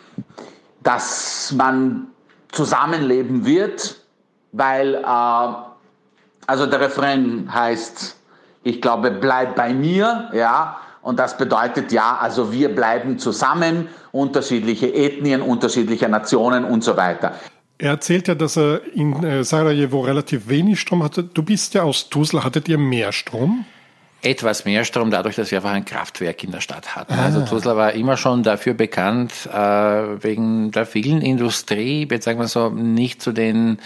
dass 0.83 1.51
man 1.51 2.07
zusammenleben 2.51 3.45
wird, 3.45 3.97
weil, 4.53 4.95
äh, 4.95 5.47
also 6.47 6.65
der 6.65 6.79
Refrain 6.79 7.53
heißt, 7.53 8.17
ich 8.67 8.81
glaube, 8.81 9.11
bleib 9.11 9.55
bei 9.55 9.73
mir, 9.73 10.29
ja, 10.33 10.77
Und 11.01 11.19
das 11.19 11.37
bedeutet 11.37 11.93
ja, 11.93 12.17
also 12.19 12.51
wir 12.51 12.67
bleiben 12.75 13.17
zusammen, 13.17 13.87
unterschiedliche 14.11 14.93
Ethnien, 14.93 15.41
unterschiedliche 15.41 16.09
Nationen 16.09 16.65
und 16.65 16.83
so 16.83 16.97
weiter. 16.97 17.31
Er 17.77 17.91
erzählt 17.91 18.27
ja, 18.27 18.35
dass 18.35 18.57
er 18.57 18.81
in 18.93 19.23
äh, 19.23 19.43
Sarajevo 19.43 20.01
relativ 20.01 20.49
wenig 20.49 20.81
Strom 20.81 21.03
hatte. 21.03 21.23
Du 21.23 21.43
bist 21.43 21.75
ja 21.75 21.83
aus 21.83 22.09
Tuzla. 22.09 22.43
Hattet 22.43 22.67
ihr 22.67 22.77
mehr 22.77 23.13
Strom? 23.13 23.65
etwas 24.21 24.65
mehr 24.65 24.83
Strom, 24.83 25.11
dadurch, 25.11 25.35
dass 25.35 25.51
wir 25.51 25.59
einfach 25.59 25.71
ein 25.71 25.85
Kraftwerk 25.85 26.43
in 26.43 26.51
der 26.51 26.61
Stadt 26.61 26.95
hatten. 26.95 27.13
Ah. 27.13 27.25
Also 27.25 27.45
Tuzla 27.45 27.77
war 27.77 27.93
immer 27.93 28.17
schon 28.17 28.43
dafür 28.43 28.73
bekannt, 28.73 29.31
äh, 29.51 29.57
wegen 29.57 30.71
der 30.71 30.85
vielen 30.85 31.21
Industrie, 31.21 32.07
jetzt 32.09 32.25
sagen 32.25 32.39
wir 32.39 32.47
so, 32.47 32.69
nicht 32.69 33.21
zu 33.21 33.31
den 33.31 33.77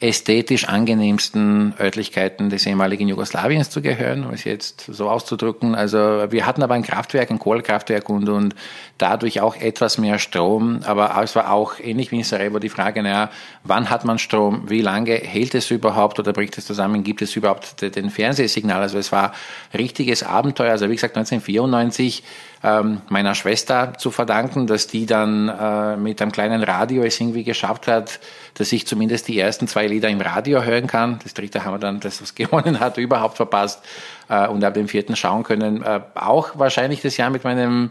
ästhetisch 0.00 0.68
angenehmsten 0.68 1.72
Örtlichkeiten 1.78 2.50
des 2.50 2.66
ehemaligen 2.66 3.08
Jugoslawiens 3.08 3.70
zu 3.70 3.80
gehören, 3.80 4.26
um 4.26 4.32
es 4.32 4.42
jetzt 4.42 4.84
so 4.88 5.08
auszudrücken. 5.08 5.76
Also 5.76 5.98
wir 6.30 6.46
hatten 6.46 6.62
aber 6.64 6.74
ein 6.74 6.82
Kraftwerk, 6.82 7.30
ein 7.30 7.38
Kohlekraftwerk 7.38 8.08
und, 8.08 8.28
und 8.28 8.56
dadurch 8.98 9.40
auch 9.40 9.54
etwas 9.54 9.96
mehr 9.96 10.18
Strom. 10.18 10.80
Aber 10.84 11.16
es 11.22 11.36
war 11.36 11.52
auch 11.52 11.78
ähnlich 11.78 12.10
wie 12.10 12.18
in 12.18 12.24
Sarajevo 12.24 12.58
die 12.58 12.68
Frage, 12.68 13.02
naja, 13.02 13.30
wann 13.62 13.88
hat 13.88 14.04
man 14.04 14.18
Strom, 14.18 14.68
wie 14.68 14.82
lange 14.82 15.14
hält 15.14 15.54
es 15.54 15.70
überhaupt 15.70 16.18
oder 16.18 16.32
bricht 16.32 16.58
es 16.58 16.66
zusammen, 16.66 17.04
gibt 17.04 17.22
es 17.22 17.36
überhaupt 17.36 17.80
den 17.80 18.10
Fernsehsignal? 18.10 18.82
Also 18.82 18.98
es 18.98 19.12
war 19.12 19.32
richtiges 19.72 20.24
Abenteuer. 20.24 20.72
Also 20.72 20.90
wie 20.90 20.96
gesagt, 20.96 21.16
1994 21.16 22.24
ähm, 22.64 23.02
meiner 23.10 23.34
Schwester 23.34 23.92
zu 23.98 24.10
verdanken, 24.10 24.66
dass 24.66 24.86
die 24.86 25.04
dann 25.04 25.48
äh, 25.48 25.96
mit 25.98 26.22
einem 26.22 26.32
kleinen 26.32 26.64
Radio 26.64 27.02
es 27.02 27.20
irgendwie 27.20 27.44
geschafft 27.44 27.86
hat, 27.86 28.20
dass 28.54 28.72
ich 28.72 28.86
zumindest 28.86 29.28
die 29.28 29.38
ersten 29.38 29.68
zwei 29.68 29.86
Lieder 29.86 30.08
im 30.08 30.20
Radio 30.22 30.62
hören 30.62 30.86
kann. 30.86 31.18
Das 31.22 31.34
dritte 31.34 31.64
haben 31.64 31.74
wir 31.74 31.78
dann, 31.78 32.00
das 32.00 32.22
was 32.22 32.34
gewonnen 32.34 32.80
hat, 32.80 32.96
überhaupt 32.96 33.36
verpasst 33.36 33.84
äh, 34.30 34.48
und 34.48 34.64
ab 34.64 34.72
dem 34.72 34.88
vierten 34.88 35.14
schauen 35.14 35.42
können. 35.42 35.82
Äh, 35.82 36.00
auch 36.14 36.58
wahrscheinlich 36.58 37.02
das 37.02 37.18
Jahr 37.18 37.28
mit 37.28 37.44
meinem 37.44 37.90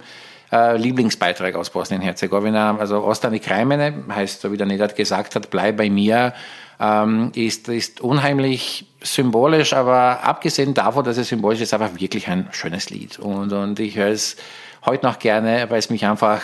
äh, 0.52 0.76
Lieblingsbeitrag 0.76 1.54
aus 1.54 1.70
Bosnien-Herzegowina, 1.70 2.78
also 2.80 3.04
Ostani 3.04 3.40
Krajmene, 3.40 4.06
heißt, 4.10 4.42
so 4.42 4.52
wie 4.52 4.58
der 4.58 4.66
Nedat 4.66 4.96
gesagt 4.96 5.36
hat, 5.36 5.52
bleib 5.52 5.78
bei 5.78 5.92
mir, 5.92 6.34
ähm, 6.80 7.32
ist, 7.36 7.68
ist 7.70 8.02
unheimlich 8.02 8.88
symbolisch, 9.04 9.74
aber 9.74 10.24
abgesehen 10.24 10.74
davon, 10.74 11.06
dass 11.06 11.18
es 11.18 11.28
symbolisch 11.28 11.62
ist, 11.62 11.76
einfach 11.76 12.00
wirklich 12.00 12.28
ein 12.28 12.48
schönes 12.52 12.90
Lied. 12.90 13.20
Und, 13.20 13.54
und 13.54 13.80
ich 13.80 13.98
höre 13.98 14.10
es 14.10 14.36
heute 14.86 15.06
noch 15.06 15.20
gerne, 15.20 15.66
weil 15.70 15.80
es 15.80 15.90
mich 15.90 16.06
einfach 16.06 16.42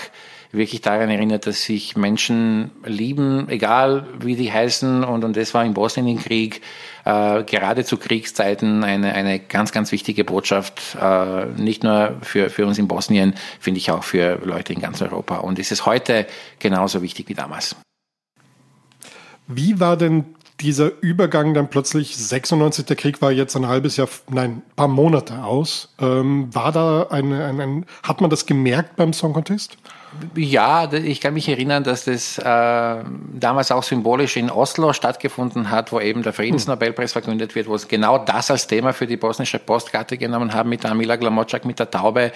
wirklich 0.51 0.81
daran 0.81 1.09
erinnert, 1.09 1.45
dass 1.45 1.63
sich 1.63 1.95
Menschen 1.95 2.71
lieben, 2.83 3.47
egal 3.49 4.07
wie 4.19 4.35
die 4.35 4.51
heißen. 4.51 5.03
Und, 5.03 5.23
und 5.23 5.37
das 5.37 5.53
war 5.53 5.63
im 5.63 5.73
Bosnienkrieg 5.73 6.61
äh, 7.05 7.43
gerade 7.43 7.85
zu 7.85 7.97
Kriegszeiten 7.97 8.83
eine, 8.83 9.13
eine 9.13 9.39
ganz, 9.39 9.71
ganz 9.71 9.91
wichtige 9.91 10.23
Botschaft, 10.23 10.97
äh, 10.99 11.45
nicht 11.45 11.83
nur 11.83 12.17
für, 12.21 12.49
für 12.49 12.65
uns 12.65 12.79
in 12.79 12.87
Bosnien, 12.87 13.35
finde 13.59 13.77
ich 13.77 13.91
auch 13.91 14.03
für 14.03 14.39
Leute 14.43 14.73
in 14.73 14.81
ganz 14.81 15.01
Europa. 15.01 15.37
Und 15.37 15.59
ist 15.59 15.71
es 15.71 15.85
heute 15.85 16.25
genauso 16.57 17.03
wichtig 17.03 17.29
wie 17.29 17.35
damals. 17.35 17.75
Wie 19.47 19.79
war 19.79 19.97
denn 19.97 20.35
dieser 20.61 20.91
Übergang 21.01 21.53
dann 21.53 21.69
plötzlich 21.69 22.15
96, 22.17 22.85
der 22.85 22.95
Krieg 22.95 23.21
war 23.21 23.31
jetzt 23.31 23.55
ein 23.55 23.67
halbes 23.67 23.97
Jahr, 23.97 24.09
nein, 24.29 24.61
paar 24.75 24.87
Monate 24.87 25.43
aus. 25.43 25.89
Ähm, 25.99 26.53
war 26.53 26.71
da 26.71 27.07
eine, 27.09 27.45
ein, 27.45 27.61
ein, 27.61 27.85
hat 28.03 28.21
man 28.21 28.29
das 28.29 28.45
gemerkt 28.45 28.95
beim 28.95 29.13
Song 29.13 29.33
Contest? 29.33 29.77
Ja, 30.35 30.91
ich 30.91 31.21
kann 31.21 31.35
mich 31.35 31.47
erinnern, 31.47 31.83
dass 31.83 32.05
das 32.05 32.39
äh, 32.39 32.43
damals 32.43 33.71
auch 33.71 33.83
symbolisch 33.83 34.37
in 34.37 34.49
Oslo 34.49 34.91
stattgefunden 34.91 35.69
hat, 35.69 35.91
wo 35.91 35.99
eben 35.99 36.23
der 36.23 36.33
Friedensnobelpreis 36.33 37.13
verkündet 37.13 37.53
wird, 37.53 37.67
wo 37.67 37.75
es 37.75 37.87
genau 37.87 38.17
das 38.17 38.49
als 38.49 38.65
Thema 38.65 38.91
für 38.91 39.05
die 39.05 39.17
bosnische 39.17 39.59
Postkarte 39.59 40.17
genommen 40.17 40.53
haben 40.53 40.69
mit 40.69 40.83
Amila 40.83 41.15
Glamotschak, 41.15 41.63
mit 41.65 41.79
der 41.79 41.91
Taube. 41.91 42.31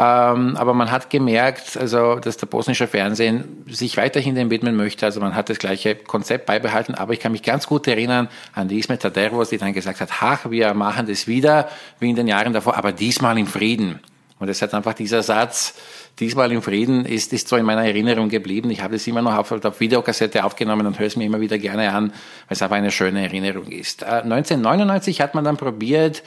Ähm, 0.00 0.56
aber 0.56 0.72
man 0.72 0.90
hat 0.90 1.10
gemerkt, 1.10 1.76
also, 1.76 2.14
dass 2.14 2.38
der 2.38 2.46
bosnische 2.46 2.86
Fernsehen 2.86 3.66
sich 3.68 3.98
weiterhin 3.98 4.34
dem 4.34 4.48
widmen 4.48 4.74
möchte. 4.74 5.04
Also 5.04 5.20
man 5.20 5.34
hat 5.34 5.50
das 5.50 5.58
gleiche 5.58 5.94
Konzept 5.94 6.46
beibehalten. 6.46 6.94
Aber 6.94 7.12
ich 7.12 7.20
kann 7.20 7.32
mich 7.32 7.42
ganz 7.42 7.66
gut 7.66 7.86
erinnern 7.86 8.28
an 8.54 8.68
die 8.68 8.78
Ismet 8.78 9.02
Tadervos, 9.02 9.50
die 9.50 9.58
dann 9.58 9.74
gesagt 9.74 10.00
hat, 10.00 10.08
ach, 10.20 10.50
wir 10.50 10.72
machen 10.72 11.06
das 11.06 11.26
wieder 11.26 11.68
wie 11.98 12.08
in 12.08 12.16
den 12.16 12.28
Jahren 12.28 12.54
davor, 12.54 12.78
aber 12.78 12.92
diesmal 12.92 13.36
im 13.36 13.46
Frieden. 13.46 14.00
Und 14.38 14.48
es 14.48 14.62
hat 14.62 14.72
einfach 14.72 14.94
dieser 14.94 15.22
Satz, 15.22 15.74
diesmal 16.18 16.50
im 16.50 16.62
Frieden, 16.62 17.04
ist, 17.04 17.34
ist 17.34 17.48
so 17.48 17.56
in 17.56 17.66
meiner 17.66 17.84
Erinnerung 17.84 18.30
geblieben. 18.30 18.70
Ich 18.70 18.82
habe 18.82 18.94
das 18.94 19.06
immer 19.06 19.20
noch 19.20 19.36
auf, 19.36 19.52
auf 19.52 19.80
Videokassette 19.80 20.44
aufgenommen 20.44 20.86
und 20.86 20.98
höre 20.98 21.08
es 21.08 21.16
mir 21.16 21.24
immer 21.24 21.42
wieder 21.42 21.58
gerne 21.58 21.92
an, 21.92 22.08
weil 22.08 22.12
es 22.48 22.62
einfach 22.62 22.76
eine 22.76 22.90
schöne 22.90 23.22
Erinnerung 23.22 23.66
ist. 23.66 24.00
Äh, 24.00 24.22
1999 24.22 25.20
hat 25.20 25.34
man 25.34 25.44
dann 25.44 25.58
probiert, 25.58 26.22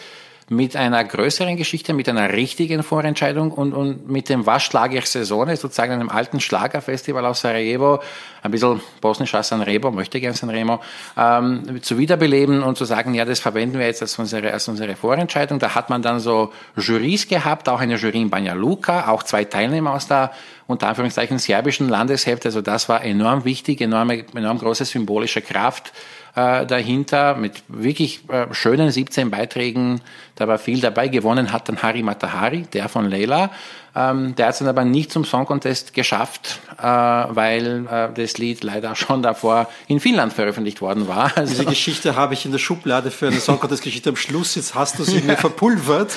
mit 0.49 0.75
einer 0.75 1.03
größeren 1.03 1.57
Geschichte, 1.57 1.93
mit 1.93 2.09
einer 2.09 2.31
richtigen 2.33 2.83
Vorentscheidung 2.83 3.51
und, 3.51 3.73
und 3.73 4.09
mit 4.09 4.29
dem 4.29 4.45
Waschlager 4.45 5.01
Saison, 5.01 5.47
sozusagen 5.55 5.93
einem 5.93 6.09
alten 6.09 6.39
Schlagerfestival 6.39 7.25
aus 7.25 7.41
Sarajevo, 7.41 8.01
ein 8.41 8.51
bisschen 8.51 8.81
bosnisch 9.01 9.33
als 9.35 9.49
Sanremo, 9.49 9.91
möchte 9.91 10.19
gern 10.19 10.33
Sanremo, 10.33 10.81
ähm, 11.17 11.81
zu 11.81 11.97
wiederbeleben 11.97 12.61
und 12.61 12.77
zu 12.77 12.85
sagen, 12.85 13.13
ja, 13.13 13.25
das 13.25 13.39
verwenden 13.39 13.79
wir 13.79 13.85
jetzt 13.85 14.01
als 14.01 14.19
unsere, 14.19 14.51
als 14.51 14.67
unsere 14.67 14.95
Vorentscheidung. 14.95 15.59
Da 15.59 15.75
hat 15.75 15.89
man 15.89 16.01
dann 16.01 16.19
so 16.19 16.51
Jurys 16.75 17.27
gehabt, 17.27 17.69
auch 17.69 17.79
eine 17.79 17.95
Jury 17.95 18.21
in 18.21 18.29
Banja 18.29 18.53
Luka, 18.53 19.07
auch 19.09 19.23
zwei 19.23 19.45
Teilnehmer 19.45 19.93
aus 19.93 20.07
der 20.07 20.31
unter 20.67 20.87
Anführungszeichen 20.87 21.39
serbischen 21.39 21.89
Landeshälfte. 21.89 22.49
Also 22.49 22.61
das 22.61 22.87
war 22.89 23.03
enorm 23.03 23.45
wichtig, 23.45 23.81
enorme, 23.81 24.25
enorm 24.33 24.59
große 24.59 24.85
symbolische 24.85 25.41
Kraft 25.41 25.91
äh, 26.35 26.65
dahinter 26.65 27.35
mit 27.35 27.63
wirklich 27.67 28.27
äh, 28.29 28.47
schönen 28.53 28.91
17 28.91 29.29
Beiträgen. 29.29 30.01
Da 30.35 30.47
war 30.47 30.57
viel 30.57 30.81
dabei. 30.81 31.07
Gewonnen 31.07 31.51
hat 31.51 31.69
dann 31.69 31.81
Hari 31.81 32.01
Matahari, 32.01 32.63
der 32.73 32.89
von 32.89 33.09
Leila. 33.09 33.51
Ähm, 33.95 34.33
der 34.35 34.47
hat 34.47 34.53
es 34.53 34.59
dann 34.59 34.67
aber 34.67 34.83
nicht 34.83 35.11
zum 35.11 35.25
Song 35.25 35.45
Contest 35.45 35.93
geschafft, 35.93 36.59
äh, 36.79 36.83
weil 36.83 37.85
äh, 37.87 38.09
das 38.15 38.39
Lied 38.39 38.63
leider 38.63 38.95
schon 38.95 39.21
davor 39.21 39.69
in 39.87 39.99
Finnland 39.99 40.33
veröffentlicht 40.33 40.81
worden 40.81 41.07
war. 41.07 41.31
Also 41.35 41.53
Diese 41.53 41.65
Geschichte 41.65 42.15
habe 42.15 42.33
ich 42.33 42.45
in 42.45 42.51
der 42.51 42.59
Schublade 42.59 43.11
für 43.11 43.27
eine 43.27 43.39
Song 43.39 43.59
Contest 43.59 43.83
Geschichte 43.83 44.09
am 44.09 44.15
Schluss. 44.15 44.55
Jetzt 44.55 44.73
hast 44.73 44.97
du 44.97 45.03
sie 45.03 45.21
mir 45.25 45.37
verpulvert. 45.37 46.11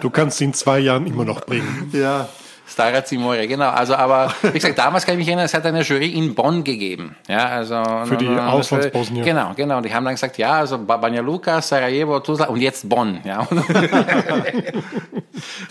Du 0.00 0.10
kannst 0.10 0.38
sie 0.38 0.44
in 0.44 0.54
zwei 0.54 0.80
Jahren 0.80 1.06
immer 1.06 1.24
noch 1.24 1.42
bringen. 1.42 1.90
Ja. 1.92 2.28
Stara 2.74 3.04
Zimore, 3.04 3.46
genau. 3.46 3.70
Also, 3.70 3.94
aber 3.94 4.34
wie 4.42 4.50
gesagt, 4.50 4.76
damals 4.76 5.06
kann 5.06 5.14
ich 5.14 5.18
mich 5.20 5.28
erinnern, 5.28 5.44
es 5.44 5.54
hat 5.54 5.64
eine 5.64 5.82
Jury 5.82 6.08
in 6.08 6.34
Bonn 6.34 6.64
gegeben. 6.64 7.14
Ja, 7.28 7.46
also 7.46 7.80
für 8.04 8.16
die 8.16 8.26
Auslandsbosnier. 8.26 9.22
Genau, 9.22 9.52
genau. 9.54 9.76
Und 9.76 9.86
die 9.86 9.94
haben 9.94 10.04
dann 10.04 10.14
gesagt, 10.14 10.38
ja, 10.38 10.54
also 10.54 10.78
Banja 10.78 11.20
Luka, 11.22 11.62
Sarajevo, 11.62 12.18
Tuzla 12.18 12.46
und 12.46 12.60
jetzt 12.60 12.88
Bonn. 12.88 13.20
Ja. 13.22 13.46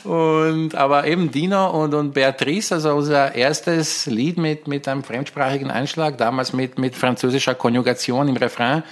und 0.09 0.75
aber 0.75 1.05
eben 1.05 1.29
Dino 1.29 1.71
und, 1.71 1.93
und 1.93 2.13
Beatrice, 2.13 2.75
also 2.75 2.93
unser 2.93 3.35
erstes 3.35 4.05
Lied 4.05 4.37
mit 4.37 4.69
mit 4.69 4.87
einem 4.87 5.03
fremdsprachigen 5.03 5.71
Einschlag, 5.71 6.17
damals 6.17 6.53
mit 6.53 6.79
mit 6.79 6.95
französischer 6.95 7.53
Konjugation 7.53 8.29
im 8.29 8.37
Refrain. 8.37 8.83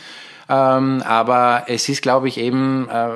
Ähm, 0.50 1.02
aber 1.08 1.64
es 1.68 1.88
ist, 1.88 2.02
glaube 2.02 2.28
ich, 2.28 2.38
eben 2.38 2.90
äh, 2.90 3.12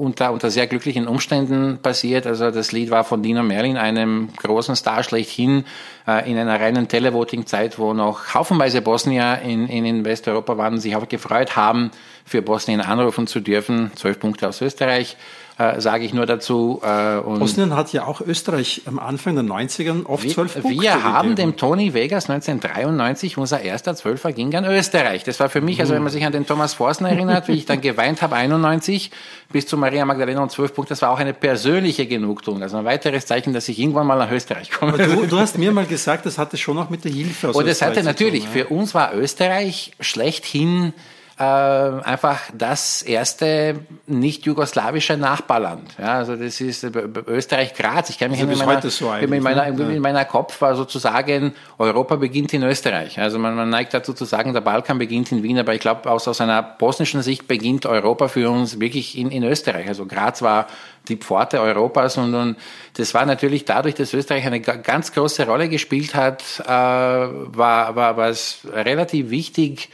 unter, 0.00 0.32
unter 0.32 0.50
sehr 0.50 0.66
glücklichen 0.66 1.06
Umständen 1.06 1.78
passiert. 1.80 2.26
Also 2.26 2.50
das 2.50 2.72
Lied 2.72 2.90
war 2.90 3.04
von 3.04 3.22
Dino 3.22 3.42
Merlin, 3.42 3.76
einem 3.76 4.30
großen 4.36 4.74
Star 4.74 5.02
schlechthin, 5.02 5.64
äh, 6.08 6.30
in 6.30 6.38
einer 6.38 6.58
reinen 6.58 6.88
Televoting-Zeit, 6.88 7.78
wo 7.78 7.92
noch 7.92 8.34
haufenweise 8.34 8.82
Bosnier 8.82 9.40
in, 9.44 9.68
in, 9.68 9.84
in 9.84 10.04
Westeuropa 10.04 10.56
waren 10.56 10.80
sich 10.80 10.96
auch 10.96 11.08
gefreut 11.08 11.56
haben, 11.56 11.90
für 12.24 12.42
Bosnien 12.42 12.80
anrufen 12.80 13.26
zu 13.26 13.40
dürfen. 13.40 13.92
Zwölf 13.94 14.18
Punkte 14.18 14.48
aus 14.48 14.60
Österreich 14.62 15.16
äh, 15.60 15.78
sage 15.78 16.04
ich 16.04 16.14
nur 16.14 16.24
dazu. 16.24 16.80
Äh, 16.82 17.18
und 17.18 17.38
Bosnien 17.38 17.76
hat 17.76 17.92
ja 17.92 18.06
auch 18.06 18.22
Österreich 18.22 18.82
am 18.86 18.98
Anfang 18.98 19.34
der 19.34 19.44
90ern 19.44 20.06
oft 20.06 20.28
zwölf 20.30 20.54
Punkte 20.54 20.80
Wir 20.80 21.04
haben 21.04 21.30
gegeben. 21.30 21.50
dem 21.50 21.56
Tony 21.58 21.92
Vegas 21.92 22.30
1993, 22.30 23.36
unser 23.36 23.60
erster 23.60 23.94
Zwölfer 23.94 24.32
ging 24.32 24.54
an 24.54 24.64
Österreich. 24.64 25.22
Das 25.24 25.38
war 25.38 25.50
für 25.50 25.60
mich, 25.60 25.80
also 25.80 25.92
wenn 25.92 26.02
man 26.02 26.12
sich 26.12 26.24
an 26.24 26.32
den 26.32 26.46
Thomas 26.46 26.72
Forstner 26.72 27.10
erinnert, 27.10 27.48
wie 27.48 27.52
ich 27.52 27.66
dann 27.66 27.82
geweint 27.82 28.22
habe, 28.22 28.36
91 28.36 29.10
bis 29.52 29.66
zu 29.66 29.76
Maria 29.76 30.06
Magdalena 30.06 30.42
und 30.42 30.50
zwölf 30.50 30.74
Punkte, 30.74 30.92
das 30.92 31.02
war 31.02 31.10
auch 31.10 31.18
eine 31.18 31.34
persönliche 31.34 32.06
Genugtuung. 32.06 32.62
Also 32.62 32.78
ein 32.78 32.86
weiteres 32.86 33.26
Zeichen, 33.26 33.52
dass 33.52 33.68
ich 33.68 33.78
irgendwann 33.78 34.06
mal 34.06 34.16
nach 34.16 34.30
Österreich 34.30 34.70
komme. 34.70 34.96
Du, 34.96 35.26
du, 35.26 35.38
hast 35.38 35.58
mir 35.58 35.72
mal 35.72 35.84
gesagt, 35.84 36.24
das 36.24 36.38
hatte 36.38 36.56
schon 36.56 36.78
auch 36.78 36.88
mit 36.88 37.04
der 37.04 37.12
Hilfe 37.12 37.50
aus 37.50 37.56
Und 37.56 37.66
das 37.66 37.82
hatte 37.82 38.02
natürlich, 38.02 38.44
tun, 38.44 38.52
ja. 38.54 38.64
für 38.64 38.74
uns 38.74 38.94
war 38.94 39.14
Österreich 39.14 39.92
schlechthin 40.00 40.94
äh, 41.40 41.42
einfach 41.42 42.38
das 42.52 43.00
erste 43.00 43.80
nicht 44.06 44.44
jugoslawische 44.44 45.16
Nachbarland. 45.16 45.88
Ja, 45.98 46.18
also 46.18 46.36
das 46.36 46.60
ist 46.60 46.84
äh, 46.84 46.90
Österreich-Graz. 47.26 48.10
Ich 48.10 48.18
kann 48.18 48.30
mich 48.30 48.40
also 48.40 48.52
in, 48.52 48.58
meiner, 48.58 48.82
so 48.90 49.10
in, 49.10 49.42
meiner, 49.42 49.66
in 49.66 50.02
meiner 50.02 50.26
Kopf 50.26 50.60
war 50.60 50.76
sozusagen, 50.76 51.54
Europa 51.78 52.16
beginnt 52.16 52.52
in 52.52 52.62
Österreich. 52.62 53.18
Also 53.18 53.38
man, 53.38 53.56
man 53.56 53.70
neigt 53.70 53.94
dazu 53.94 54.12
zu 54.12 54.26
sagen, 54.26 54.52
der 54.52 54.60
Balkan 54.60 54.98
beginnt 54.98 55.32
in 55.32 55.42
Wien, 55.42 55.58
aber 55.58 55.74
ich 55.74 55.80
glaube, 55.80 56.10
aus, 56.10 56.28
aus 56.28 56.42
einer 56.42 56.62
bosnischen 56.62 57.22
Sicht 57.22 57.48
beginnt 57.48 57.86
Europa 57.86 58.28
für 58.28 58.50
uns 58.50 58.78
wirklich 58.78 59.16
in, 59.16 59.30
in 59.30 59.42
Österreich. 59.42 59.88
Also 59.88 60.04
Graz 60.04 60.42
war 60.42 60.66
die 61.08 61.16
Pforte 61.16 61.58
Europas 61.62 62.18
und, 62.18 62.34
und 62.34 62.56
das 62.98 63.14
war 63.14 63.24
natürlich 63.24 63.64
dadurch, 63.64 63.94
dass 63.94 64.12
Österreich 64.12 64.44
eine 64.44 64.60
ganz 64.60 65.12
große 65.12 65.46
Rolle 65.46 65.70
gespielt 65.70 66.14
hat, 66.14 66.42
äh, 66.66 66.68
war, 66.68 67.96
war, 67.96 68.18
war 68.18 68.28
es 68.28 68.58
relativ 68.74 69.30
wichtig, 69.30 69.88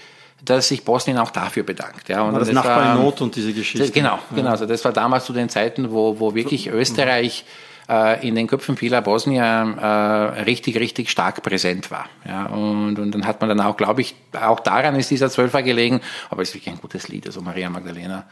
dass 0.44 0.68
sich 0.68 0.84
Bosnien 0.84 1.18
auch 1.18 1.30
dafür 1.30 1.62
bedankt. 1.62 2.08
Ja, 2.08 2.22
und 2.22 2.34
das, 2.34 2.48
das 2.48 2.54
Nachbar 2.54 2.94
in 2.94 3.02
Not 3.02 3.20
und 3.20 3.34
diese 3.34 3.52
Geschichte. 3.52 3.90
Genau, 3.90 4.18
genau. 4.34 4.50
Also 4.50 4.66
das 4.66 4.84
war 4.84 4.92
damals 4.92 5.24
zu 5.24 5.32
den 5.32 5.48
Zeiten, 5.48 5.90
wo, 5.90 6.20
wo 6.20 6.34
wirklich 6.34 6.68
Österreich 6.68 7.44
äh, 7.88 8.26
in 8.26 8.34
den 8.34 8.46
Köpfen 8.46 8.76
vieler 8.76 9.02
Bosnier 9.02 9.42
äh, 9.44 10.42
richtig, 10.42 10.76
richtig 10.78 11.10
stark 11.10 11.42
präsent 11.42 11.90
war. 11.90 12.06
Ja, 12.26 12.46
und, 12.46 12.98
und 12.98 13.12
dann 13.12 13.26
hat 13.26 13.40
man 13.40 13.48
dann 13.48 13.60
auch, 13.60 13.76
glaube 13.76 14.00
ich, 14.00 14.14
auch 14.38 14.60
daran 14.60 14.94
ist 14.96 15.10
dieser 15.10 15.30
Zwölfer 15.30 15.62
gelegen, 15.62 16.00
aber 16.30 16.42
es 16.42 16.50
ist 16.50 16.54
wirklich 16.54 16.74
ein 16.74 16.80
gutes 16.80 17.08
Lied, 17.08 17.26
also 17.26 17.40
Maria 17.40 17.70
Magdalena. 17.70 18.24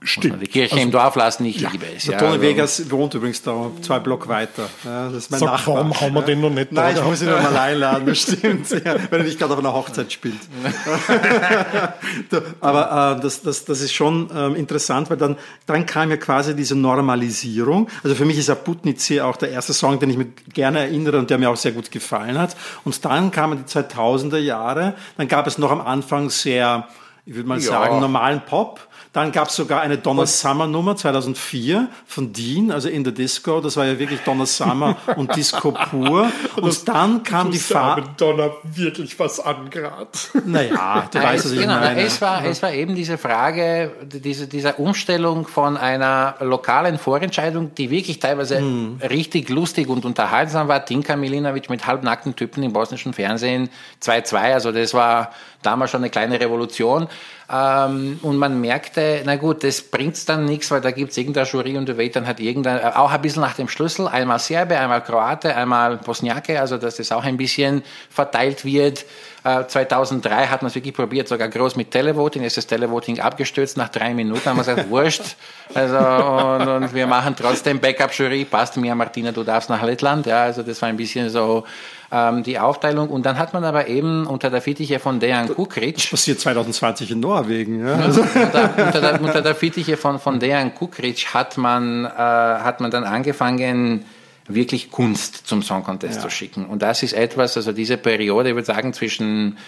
Stimmt. 0.00 0.40
Die 0.40 0.46
Kirche 0.46 0.74
also, 0.74 0.84
im 0.84 0.92
Dorf 0.92 1.16
lassen, 1.16 1.44
ich 1.44 1.60
ja. 1.60 1.70
liebe 1.70 1.86
es. 1.96 2.04
Der 2.04 2.12
ja, 2.12 2.18
Toni 2.18 2.32
also. 2.32 2.42
Vegas 2.42 2.90
wohnt 2.90 3.14
übrigens 3.14 3.42
da 3.42 3.68
zwei 3.82 3.98
Block 3.98 4.28
weiter. 4.28 4.68
Ja, 4.84 5.06
das 5.08 5.24
ist 5.24 5.30
mein 5.32 5.40
Sag, 5.40 5.50
Nachbar. 5.50 5.74
Warum 5.74 6.00
haben 6.00 6.14
wir 6.14 6.22
den 6.22 6.40
noch 6.40 6.50
nicht 6.50 6.70
Nein, 6.70 6.94
da? 6.94 7.00
ich 7.00 7.06
muss 7.06 7.20
ihn 7.20 7.28
noch 7.28 7.42
mal 7.42 7.56
einladen, 7.56 8.06
das 8.06 8.18
stimmt. 8.18 8.68
Ja, 8.84 8.94
wenn 9.10 9.20
er 9.20 9.24
nicht 9.24 9.40
gerade 9.40 9.54
auf 9.54 9.58
einer 9.58 9.72
Hochzeit 9.72 10.12
spielt. 10.12 10.38
Aber 12.60 13.16
äh, 13.16 13.22
das, 13.22 13.42
das, 13.42 13.64
das 13.64 13.80
ist 13.80 13.92
schon 13.92 14.30
ähm, 14.32 14.54
interessant, 14.54 15.10
weil 15.10 15.16
dann, 15.16 15.36
dann 15.66 15.84
kam 15.84 16.10
ja 16.10 16.16
quasi 16.16 16.54
diese 16.54 16.76
Normalisierung. 16.76 17.88
Also 18.04 18.14
für 18.14 18.24
mich 18.24 18.38
ist 18.38 18.50
Aputnice 18.50 19.20
auch 19.20 19.36
der 19.36 19.50
erste 19.50 19.74
Song, 19.74 19.98
den 19.98 20.10
ich 20.10 20.16
mir 20.16 20.26
gerne 20.52 20.78
erinnere 20.80 21.18
und 21.18 21.28
der 21.28 21.38
mir 21.38 21.50
auch 21.50 21.56
sehr 21.56 21.72
gut 21.72 21.90
gefallen 21.90 22.38
hat. 22.38 22.56
Und 22.84 23.04
dann 23.04 23.32
kamen 23.32 23.64
die 23.64 23.70
2000er 23.70 24.38
Jahre. 24.38 24.94
Dann 25.16 25.26
gab 25.26 25.48
es 25.48 25.58
noch 25.58 25.72
am 25.72 25.80
Anfang 25.80 26.30
sehr, 26.30 26.86
ich 27.26 27.34
würde 27.34 27.48
mal 27.48 27.58
ja. 27.58 27.64
sagen, 27.64 27.98
normalen 27.98 28.42
Pop. 28.42 28.87
Dann 29.18 29.32
gab 29.32 29.48
es 29.48 29.56
sogar 29.56 29.80
eine 29.80 29.98
Donna 29.98 30.26
Summer 30.26 30.68
Nummer 30.68 30.94
2004 30.94 31.88
von 32.06 32.32
Dean, 32.32 32.70
also 32.70 32.88
in 32.88 33.04
the 33.04 33.12
Disco. 33.12 33.60
Das 33.60 33.76
war 33.76 33.84
ja 33.84 33.98
wirklich 33.98 34.20
Donna 34.20 34.46
Summer 34.46 34.96
und 35.16 35.34
Disco 35.34 35.72
pur. 35.72 36.30
Und 36.54 36.66
das, 36.68 36.84
dann 36.84 37.24
kam 37.24 37.50
die 37.50 37.58
Fahrt. 37.58 38.20
Donna 38.20 38.52
wirklich 38.62 39.18
was 39.18 39.40
an 39.40 39.70
gerade. 39.70 40.06
Naja, 40.44 41.08
du 41.12 41.18
weißt, 41.20 41.46
was 41.46 41.50
ich 41.50 41.58
genau, 41.58 41.80
meine. 41.80 42.00
Es 42.02 42.20
war, 42.20 42.44
es 42.44 42.62
war 42.62 42.72
eben 42.72 42.94
diese 42.94 43.18
Frage, 43.18 43.90
diese, 44.04 44.46
diese 44.46 44.74
Umstellung 44.74 45.48
von 45.48 45.76
einer 45.76 46.36
lokalen 46.38 46.96
Vorentscheidung, 46.96 47.74
die 47.74 47.90
wirklich 47.90 48.20
teilweise 48.20 48.58
hm. 48.58 49.00
richtig 49.10 49.48
lustig 49.48 49.88
und 49.88 50.04
unterhaltsam 50.04 50.68
war. 50.68 50.86
Tinka 50.86 51.16
Milinovic 51.16 51.68
mit 51.70 51.88
halbnackten 51.88 52.36
Typen 52.36 52.62
im 52.62 52.72
bosnischen 52.72 53.12
Fernsehen 53.12 53.68
2-2. 54.00 54.36
Also 54.36 54.70
das 54.70 54.94
war 54.94 55.32
damals 55.62 55.90
schon 55.90 56.02
eine 56.02 56.10
kleine 56.10 56.38
Revolution. 56.38 57.08
Ähm, 57.50 58.18
und 58.22 58.36
man 58.36 58.60
merkte, 58.60 59.00
na 59.24 59.36
gut, 59.36 59.64
das 59.64 59.80
bringt's 59.82 60.24
dann 60.24 60.44
nichts, 60.44 60.70
weil 60.70 60.80
da 60.80 60.90
gibt's 60.90 61.16
irgendeine 61.16 61.46
Jury 61.46 61.76
und 61.76 61.88
du 61.88 61.96
weißt 61.96 62.16
dann 62.16 62.26
hat 62.26 62.40
irgendein, 62.40 62.78
äh, 62.78 62.92
auch 62.94 63.10
ein 63.10 63.20
bisschen 63.20 63.42
nach 63.42 63.54
dem 63.54 63.68
Schlüssel, 63.68 64.08
einmal 64.08 64.38
Serbe, 64.38 64.78
einmal 64.78 65.02
Kroate, 65.02 65.54
einmal 65.54 65.96
Bosniake, 65.98 66.60
also 66.60 66.78
dass 66.78 66.96
das 66.96 67.12
auch 67.12 67.24
ein 67.24 67.36
bisschen 67.36 67.82
verteilt 68.10 68.64
wird. 68.64 69.04
2003 69.44 70.30
äh, 70.30 70.46
hat 70.48 70.62
man 70.62 70.68
es 70.68 70.74
wirklich 70.74 70.94
probiert, 70.94 71.28
sogar 71.28 71.48
groß 71.48 71.76
mit 71.76 71.90
Televoting. 71.90 72.42
ist 72.42 72.56
das 72.56 72.66
Televoting 72.66 73.20
abgestürzt 73.20 73.76
nach 73.76 73.88
drei 73.88 74.12
Minuten. 74.12 74.44
haben 74.44 74.56
wir 74.56 74.64
gesagt, 74.64 74.90
wurscht. 74.90 75.36
Also, 75.74 75.96
und, 75.96 76.68
und 76.68 76.94
wir 76.94 77.06
machen 77.06 77.34
trotzdem 77.38 77.78
Backup-Jury. 77.78 78.44
Passt 78.44 78.76
mir, 78.76 78.94
Martina, 78.94 79.32
du 79.32 79.44
darfst 79.44 79.70
nach 79.70 79.82
Lettland. 79.82 80.26
Ja, 80.26 80.42
also 80.44 80.62
das 80.62 80.82
war 80.82 80.88
ein 80.88 80.96
bisschen 80.96 81.30
so 81.30 81.64
ähm, 82.10 82.42
die 82.42 82.58
Aufteilung. 82.58 83.08
Und 83.08 83.26
dann 83.26 83.38
hat 83.38 83.52
man 83.52 83.64
aber 83.64 83.88
eben 83.88 84.26
unter 84.26 84.50
der 84.50 84.62
Fittiche 84.62 84.98
von 84.98 85.20
Dejan 85.20 85.48
Kukric. 85.54 85.96
Das 85.96 86.06
passiert 86.06 86.40
2020 86.40 87.10
in 87.10 87.20
Norwegen. 87.20 87.86
Ja. 87.86 87.94
Also. 87.94 88.22
Unter, 88.22 88.74
unter, 88.76 89.00
der, 89.00 89.20
unter 89.20 89.42
der 89.42 89.54
Fittiche 89.54 89.96
von, 89.96 90.18
von 90.18 90.40
Dejan 90.40 90.74
Kukric 90.74 91.34
hat 91.34 91.56
man, 91.58 92.04
äh, 92.04 92.08
hat 92.08 92.80
man 92.80 92.90
dann 92.90 93.04
angefangen, 93.04 94.04
wirklich 94.48 94.90
Kunst 94.90 95.46
zum 95.46 95.62
Song 95.62 95.84
Contest 95.84 96.16
ja. 96.16 96.22
zu 96.22 96.30
schicken. 96.30 96.64
Und 96.66 96.82
das 96.82 97.02
ist 97.02 97.12
etwas, 97.12 97.56
also 97.56 97.72
diese 97.72 97.96
Periode, 97.96 98.50
ich 98.50 98.54
würde 98.54 98.66
sagen, 98.66 98.92
zwischen 98.92 99.58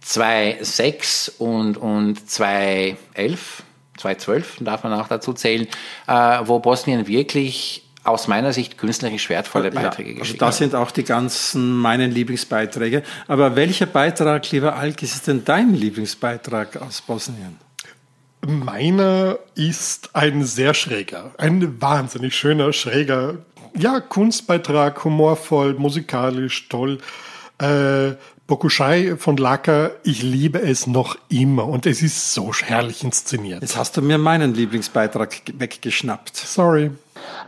2006 0.00 1.28
und, 1.38 1.76
und 1.76 2.28
2011, 2.28 3.62
2012 3.96 4.56
darf 4.60 4.82
man 4.82 4.92
auch 4.92 5.08
dazu 5.08 5.32
zählen, 5.32 5.66
äh, 6.06 6.40
wo 6.44 6.58
Bosnien 6.58 7.06
wirklich 7.06 7.83
aus 8.04 8.28
meiner 8.28 8.52
Sicht 8.52 8.78
künstlerisch 8.78 9.28
wertvolle 9.30 9.70
Beiträge 9.70 10.10
ja, 10.10 10.14
also 10.14 10.20
geschickt. 10.20 10.42
Das 10.42 10.58
sind 10.58 10.74
auch 10.74 10.90
die 10.90 11.04
ganzen 11.04 11.76
meinen 11.76 12.10
Lieblingsbeiträge. 12.10 13.02
Aber 13.26 13.56
welcher 13.56 13.86
Beitrag, 13.86 14.50
lieber 14.50 14.76
Alkis, 14.76 15.14
ist 15.14 15.26
denn 15.26 15.44
dein 15.44 15.74
Lieblingsbeitrag 15.74 16.76
aus 16.76 17.00
Bosnien? 17.00 17.58
Meiner 18.46 19.38
ist 19.54 20.10
ein 20.14 20.44
sehr 20.44 20.74
schräger, 20.74 21.32
ein 21.38 21.80
wahnsinnig 21.80 22.36
schöner, 22.36 22.74
schräger, 22.74 23.38
ja, 23.76 24.00
Kunstbeitrag, 24.00 25.02
humorvoll, 25.02 25.74
musikalisch, 25.74 26.68
toll. 26.68 26.98
Äh, 27.58 28.12
Bokuschai 28.46 29.16
von 29.16 29.38
Laka, 29.38 29.92
ich 30.02 30.22
liebe 30.22 30.60
es 30.60 30.86
noch 30.86 31.16
immer 31.30 31.66
und 31.66 31.86
es 31.86 32.02
ist 32.02 32.34
so 32.34 32.52
herrlich 32.52 33.02
inszeniert. 33.02 33.62
Jetzt 33.62 33.76
hast 33.76 33.96
du 33.96 34.02
mir 34.02 34.18
meinen 34.18 34.54
Lieblingsbeitrag 34.54 35.40
weggeschnappt. 35.54 36.36
Sorry. 36.36 36.90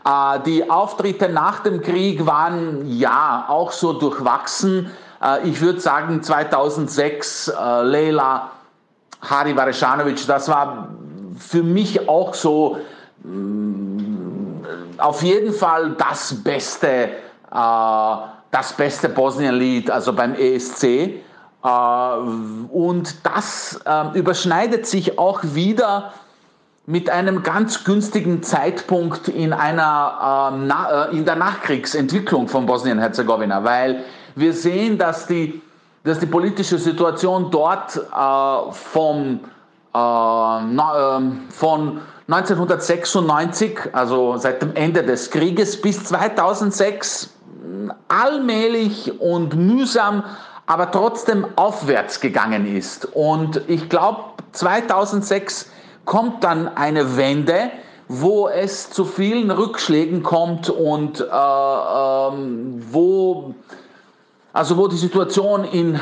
Äh, 0.04 0.40
die 0.44 0.70
Auftritte 0.70 1.28
nach 1.28 1.60
dem 1.60 1.82
Krieg 1.82 2.26
waren 2.26 2.86
ja 2.86 3.46
auch 3.48 3.72
so 3.72 3.92
durchwachsen. 3.92 4.90
Äh, 5.22 5.48
ich 5.48 5.60
würde 5.60 5.80
sagen 5.80 6.22
2006 6.22 7.48
äh, 7.48 7.82
Leila 7.82 8.50
Hari 9.22 9.56
Varesanovic, 9.56 10.26
das 10.26 10.48
war 10.48 10.88
für 11.38 11.62
mich 11.62 12.08
auch 12.08 12.34
so 12.34 12.78
mm, 13.24 14.64
auf 14.98 15.22
jeden 15.22 15.52
Fall 15.52 15.90
das 15.98 16.42
beste 16.42 17.10
das 18.50 18.72
beste 18.72 19.08
Bosnien-Lied, 19.08 19.90
also 19.90 20.12
beim 20.12 20.34
ESC. 20.34 21.22
Und 21.62 23.24
das 23.24 23.80
ähm, 23.86 24.10
überschneidet 24.14 24.86
sich 24.86 25.18
auch 25.18 25.40
wieder 25.42 26.12
mit 26.86 27.10
einem 27.10 27.42
ganz 27.42 27.82
günstigen 27.82 28.44
Zeitpunkt 28.44 29.26
in, 29.28 29.52
einer, 29.52 30.52
ähm, 30.54 30.70
äh, 30.70 31.16
in 31.16 31.24
der 31.24 31.34
Nachkriegsentwicklung 31.34 32.46
von 32.48 32.64
Bosnien-Herzegowina, 32.64 33.64
weil 33.64 34.04
wir 34.36 34.52
sehen, 34.52 34.96
dass 34.96 35.26
die, 35.26 35.60
dass 36.04 36.20
die 36.20 36.26
politische 36.26 36.78
Situation 36.78 37.50
dort 37.50 37.96
äh, 37.96 38.72
vom, 38.72 39.40
ähm, 39.94 41.42
von 41.50 42.00
1996, 42.28 43.80
also 43.92 44.36
seit 44.36 44.62
dem 44.62 44.74
Ende 44.76 45.02
des 45.02 45.30
Krieges 45.30 45.80
bis 45.80 46.04
2006 46.04 47.30
allmählich 48.08 49.20
und 49.20 49.56
mühsam, 49.56 50.22
aber 50.66 50.90
trotzdem 50.92 51.46
aufwärts 51.56 52.20
gegangen 52.20 52.76
ist. 52.76 53.06
Und 53.06 53.60
ich 53.68 53.88
glaube, 53.88 54.20
2006 54.52 55.70
kommt 56.06 56.44
dann 56.44 56.74
eine 56.74 57.18
Wende, 57.18 57.70
wo 58.08 58.48
es 58.48 58.90
zu 58.90 59.04
vielen 59.04 59.50
Rückschlägen 59.50 60.22
kommt 60.22 60.70
und 60.70 61.20
äh, 61.20 61.24
ähm, 61.24 62.82
wo, 62.90 63.54
also 64.52 64.76
wo 64.76 64.86
die 64.86 64.96
Situation 64.96 65.64
in, 65.64 66.00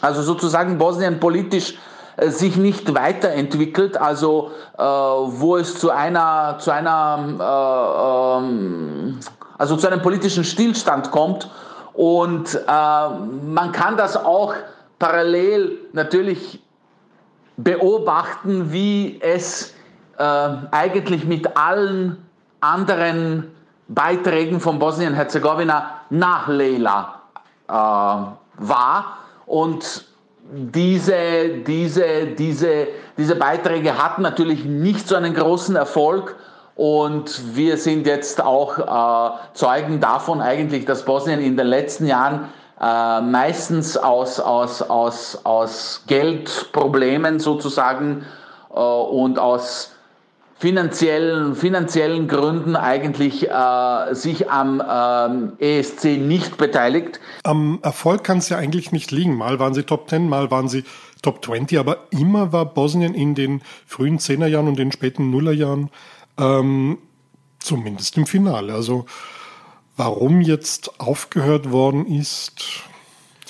also 0.00 0.22
sozusagen 0.22 0.78
Bosnien 0.78 1.20
politisch 1.20 1.78
äh, 2.16 2.30
sich 2.30 2.56
nicht 2.56 2.94
weiterentwickelt, 2.94 3.98
also 3.98 4.50
äh, 4.78 4.82
wo 4.82 5.58
es 5.58 5.78
zu 5.78 5.90
einer, 5.90 6.56
zu 6.58 6.70
einer, 6.70 8.40
äh, 8.40 8.44
ähm, 8.44 9.20
also 9.58 9.76
zu 9.76 9.86
einem 9.86 10.00
politischen 10.00 10.44
Stillstand 10.44 11.10
kommt. 11.10 11.50
Und 11.92 12.54
äh, 12.54 12.60
man 12.66 13.72
kann 13.72 13.98
das 13.98 14.16
auch 14.16 14.54
parallel 14.98 15.78
natürlich 15.92 16.62
beobachten, 17.56 18.72
wie 18.72 19.20
es 19.20 19.74
äh, 20.18 20.22
eigentlich 20.70 21.24
mit 21.24 21.56
allen 21.56 22.24
anderen 22.60 23.52
Beiträgen 23.88 24.60
von 24.60 24.78
Bosnien-Herzegowina 24.78 26.00
nach 26.10 26.48
Leila 26.48 27.20
äh, 27.68 27.72
war. 27.72 29.18
Und 29.46 30.04
diese, 30.52 31.48
diese, 31.66 32.26
diese, 32.38 32.88
diese 33.16 33.36
Beiträge 33.36 34.02
hatten 34.02 34.22
natürlich 34.22 34.64
nicht 34.64 35.08
so 35.08 35.16
einen 35.16 35.34
großen 35.34 35.76
Erfolg. 35.76 36.36
Und 36.74 37.54
wir 37.54 37.76
sind 37.76 38.06
jetzt 38.06 38.42
auch 38.42 38.78
äh, 38.78 39.36
Zeugen 39.54 40.00
davon 40.00 40.40
eigentlich, 40.40 40.84
dass 40.84 41.04
Bosnien 41.04 41.40
in 41.40 41.56
den 41.56 41.66
letzten 41.66 42.06
Jahren 42.06 42.48
äh, 42.82 43.20
meistens 43.20 43.96
aus, 43.96 44.40
aus, 44.40 44.82
aus, 44.82 45.38
aus 45.44 46.02
Geldproblemen 46.08 47.38
sozusagen 47.38 48.24
äh, 48.74 48.78
und 48.78 49.38
aus 49.38 49.92
finanziellen, 50.58 51.56
finanziellen 51.56 52.28
Gründen 52.28 52.76
eigentlich 52.76 53.48
äh, 53.50 54.14
sich 54.14 54.50
am 54.50 54.82
ähm, 54.88 55.52
ESC 55.58 56.04
nicht 56.18 56.56
beteiligt. 56.56 57.20
Am 57.42 57.80
Erfolg 57.82 58.24
kann 58.24 58.38
es 58.38 58.48
ja 58.48 58.58
eigentlich 58.58 58.92
nicht 58.92 59.10
liegen. 59.10 59.36
Mal 59.36 59.58
waren 59.58 59.74
sie 59.74 59.82
Top 59.82 60.08
10, 60.08 60.28
mal 60.28 60.50
waren 60.50 60.68
sie 60.68 60.84
Top 61.20 61.44
20, 61.44 61.78
aber 61.78 61.98
immer 62.10 62.52
war 62.52 62.64
Bosnien 62.64 63.14
in 63.14 63.34
den 63.34 63.62
frühen 63.86 64.18
10er 64.18 64.46
Jahren 64.46 64.68
und 64.68 64.78
den 64.78 64.92
späten 64.92 65.30
Nullerjahren 65.30 65.90
ähm, 66.38 66.98
zumindest 67.58 68.16
im 68.16 68.26
Finale. 68.26 68.72
Also 68.74 69.06
warum 69.96 70.40
jetzt 70.40 71.00
aufgehört 71.00 71.70
worden 71.70 72.06
ist, 72.06 72.84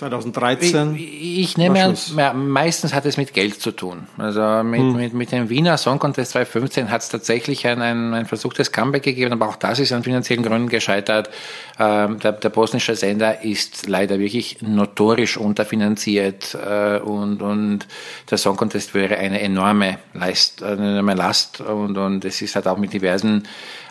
2013. 0.02 0.96
Ich, 0.96 1.38
ich 1.38 1.56
nehme 1.56 1.80
an, 1.80 2.48
meistens 2.48 2.92
hat 2.92 3.06
es 3.06 3.16
mit 3.16 3.34
Geld 3.34 3.60
zu 3.60 3.70
tun. 3.70 4.08
Also 4.18 4.64
mit, 4.64 4.80
hm. 4.80 4.96
mit, 4.96 5.14
mit 5.14 5.32
dem 5.32 5.48
Wiener 5.48 5.78
Song 5.78 6.00
Contest 6.00 6.32
2015 6.32 6.90
hat 6.90 7.02
es 7.02 7.08
tatsächlich 7.08 7.66
ein, 7.68 7.80
ein, 7.80 8.12
ein 8.12 8.26
versuchtes 8.26 8.72
Comeback 8.72 9.04
gegeben, 9.04 9.32
aber 9.32 9.48
auch 9.48 9.56
das 9.56 9.78
ist 9.78 9.92
an 9.92 10.02
finanziellen 10.02 10.42
Gründen 10.42 10.68
gescheitert. 10.68 11.30
Ähm, 11.78 12.18
der, 12.18 12.32
der 12.32 12.48
bosnische 12.48 12.96
Sender 12.96 13.44
ist 13.44 13.86
leider 13.86 14.18
wirklich 14.18 14.60
notorisch 14.60 15.36
unterfinanziert 15.36 16.54
äh, 16.54 16.98
und, 16.98 17.40
und 17.40 17.86
der 18.28 18.38
Song 18.38 18.56
Contest 18.56 18.94
wäre 18.94 19.18
eine 19.18 19.40
enorme, 19.40 19.98
Leist, 20.14 20.64
eine 20.64 20.90
enorme 20.90 21.14
Last 21.14 21.60
und, 21.60 21.96
und 21.96 22.24
es 22.24 22.42
ist 22.42 22.56
halt 22.56 22.66
auch 22.66 22.78
mit 22.78 22.92
diversen 22.92 23.44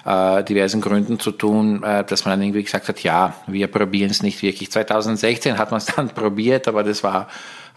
äh, 0.05 0.43
diversen 0.43 0.81
Gründen 0.81 1.19
zu 1.19 1.31
tun, 1.31 1.83
äh, 1.83 2.03
dass 2.03 2.25
man 2.25 2.33
dann 2.33 2.41
irgendwie 2.41 2.63
gesagt 2.63 2.87
hat, 2.87 3.03
ja, 3.03 3.33
wir 3.47 3.67
probieren 3.67 4.11
es 4.11 4.23
nicht 4.23 4.41
wirklich. 4.41 4.71
2016 4.71 5.57
hat 5.57 5.71
man 5.71 5.79
es 5.79 5.85
dann 5.95 6.09
probiert, 6.09 6.67
aber 6.67 6.83
das 6.83 7.03
war 7.03 7.27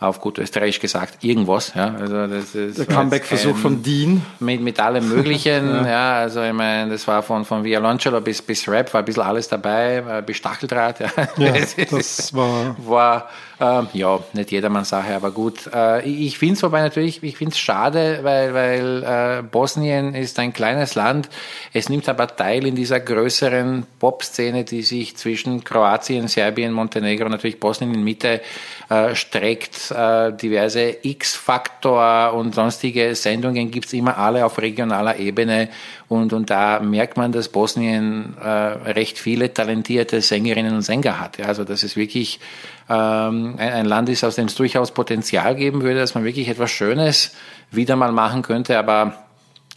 auf 0.01 0.21
gut 0.21 0.39
österreichisch 0.39 0.81
gesagt, 0.81 1.23
irgendwas. 1.23 1.73
Ja, 1.75 1.95
also 1.95 2.27
das 2.27 2.55
ist 2.55 2.79
Der 2.79 2.87
Comeback-Versuch 2.87 3.57
von 3.57 3.83
Dean. 3.83 4.23
Mit, 4.41 4.61
mit 4.61 4.81
allem 4.81 5.09
Möglichen. 5.09 5.67
ja. 5.85 5.89
ja. 5.89 6.13
also 6.15 6.43
ich 6.43 6.53
meine, 6.53 6.91
das 6.91 7.07
war 7.07 7.23
von, 7.23 7.45
von 7.45 7.65
Violoncello 7.65 8.21
bis, 8.21 8.43
bis 8.43 8.69
Rap, 8.69 8.93
war 8.93 9.03
ein 9.03 9.05
bisschen 9.05 9.23
alles 9.23 9.49
dabei, 9.49 10.23
bis 10.23 10.37
Stacheldraht. 10.39 11.01
Ja, 11.01 11.09
ja 11.39 11.53
das 11.91 12.35
war... 12.35 12.77
war 12.79 13.29
ähm, 13.65 13.89
ja, 13.93 14.21
nicht 14.33 14.51
jedermanns 14.51 14.91
Sache, 14.91 15.15
aber 15.15 15.31
gut. 15.31 15.71
Äh, 15.73 16.07
ich 16.09 16.39
finde 16.39 16.55
es 16.55 16.63
wobei 16.63 16.83
natürlich, 16.83 17.23
ich 17.23 17.37
finde 17.37 17.53
es 17.53 17.59
schade, 17.59 18.21
weil, 18.23 18.53
weil 18.55 19.03
äh, 19.03 19.43
Bosnien 19.43 20.15
ist 20.15 20.39
ein 20.39 20.53
kleines 20.53 20.95
Land. 20.95 21.29
Es 21.73 21.89
nimmt 21.89 22.09
aber 22.09 22.27
teil 22.27 22.67
in 22.67 22.75
dieser 22.75 23.01
größeren 23.01 23.87
Pop-Szene, 23.99 24.65
die 24.65 24.83
sich 24.83 25.17
zwischen 25.17 25.65
Kroatien, 25.65 26.29
Serbien, 26.29 26.73
Montenegro 26.73 27.29
natürlich 27.29 27.61
Bosnien 27.61 27.95
in 27.95 28.05
Mitte 28.05 28.43
äh, 28.89 29.15
streckt. 29.15 29.91
Äh, 29.91 30.33
diverse 30.33 30.97
X-Faktor 31.03 32.35
und 32.35 32.55
sonstige 32.55 33.15
Sendungen 33.15 33.71
gibt's 33.71 33.93
immer 33.93 34.19
alle 34.19 34.45
auf 34.45 34.59
regionaler 34.59 35.19
Ebene. 35.19 35.69
Und, 36.09 36.33
und 36.33 36.51
da 36.51 36.81
merkt 36.81 37.17
man, 37.17 37.33
dass 37.33 37.49
Bosnien 37.49 38.37
äh, 38.43 38.49
recht 38.49 39.19
viele 39.19 39.53
talentierte 39.53 40.21
Sängerinnen 40.21 40.75
und 40.75 40.83
Sänger 40.83 41.19
hat. 41.19 41.39
Ja, 41.39 41.47
also 41.47 41.65
das 41.65 41.83
ist 41.83 41.97
wirklich 41.97 42.41
ähm, 42.89 43.55
ein, 43.59 43.87
Land 43.87 44.09
ist, 44.09 44.25
aus 44.25 44.37
dem 44.37 44.47
es 44.47 44.55
durchaus 44.55 44.93
Potenzial 44.93 45.55
geben 45.55 45.83
würde, 45.83 46.01
dass 46.01 46.15
man 46.15 46.25
wirklich 46.25 46.49
etwas 46.49 46.71
Schönes 46.71 47.33
wieder 47.71 47.97
mal 47.97 48.13
machen 48.13 48.43
könnte, 48.43 48.79
aber 48.79 49.25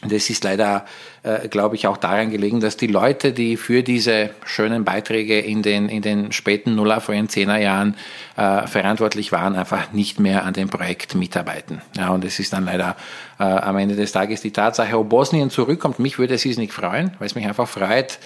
das 0.03 0.29
ist 0.29 0.43
leider, 0.43 0.85
äh, 1.23 1.47
glaube 1.47 1.75
ich, 1.75 1.87
auch 1.87 1.97
daran 1.97 2.29
gelegen, 2.29 2.59
dass 2.59 2.77
die 2.77 2.85
Leute, 2.85 3.31
die 3.33 3.57
für 3.57 3.81
diese 3.81 4.29
schönen 4.45 4.85
Beiträge 4.85 5.39
in 5.39 5.63
den, 5.63 5.89
in 5.89 6.03
den 6.03 6.31
späten 6.31 6.75
Nuller, 6.75 6.99
den 6.99 7.29
Zehnerjahren 7.29 7.95
äh, 8.35 8.67
verantwortlich 8.67 9.31
waren, 9.31 9.55
einfach 9.55 9.91
nicht 9.93 10.19
mehr 10.19 10.45
an 10.45 10.53
dem 10.53 10.69
Projekt 10.69 11.15
mitarbeiten. 11.15 11.81
Ja, 11.97 12.09
und 12.09 12.23
es 12.25 12.37
ist 12.37 12.53
dann 12.53 12.65
leider 12.65 12.95
äh, 13.39 13.43
am 13.43 13.75
Ende 13.77 13.95
des 13.95 14.11
Tages 14.11 14.41
die 14.41 14.51
Tatsache, 14.51 14.99
ob 14.99 15.09
Bosnien 15.09 15.49
zurückkommt. 15.49 15.97
Mich 15.97 16.19
würde 16.19 16.35
es 16.35 16.45
nicht 16.45 16.73
freuen, 16.73 17.13
weil 17.17 17.25
es 17.25 17.33
mich 17.33 17.47
einfach 17.47 17.67
freut, 17.67 18.19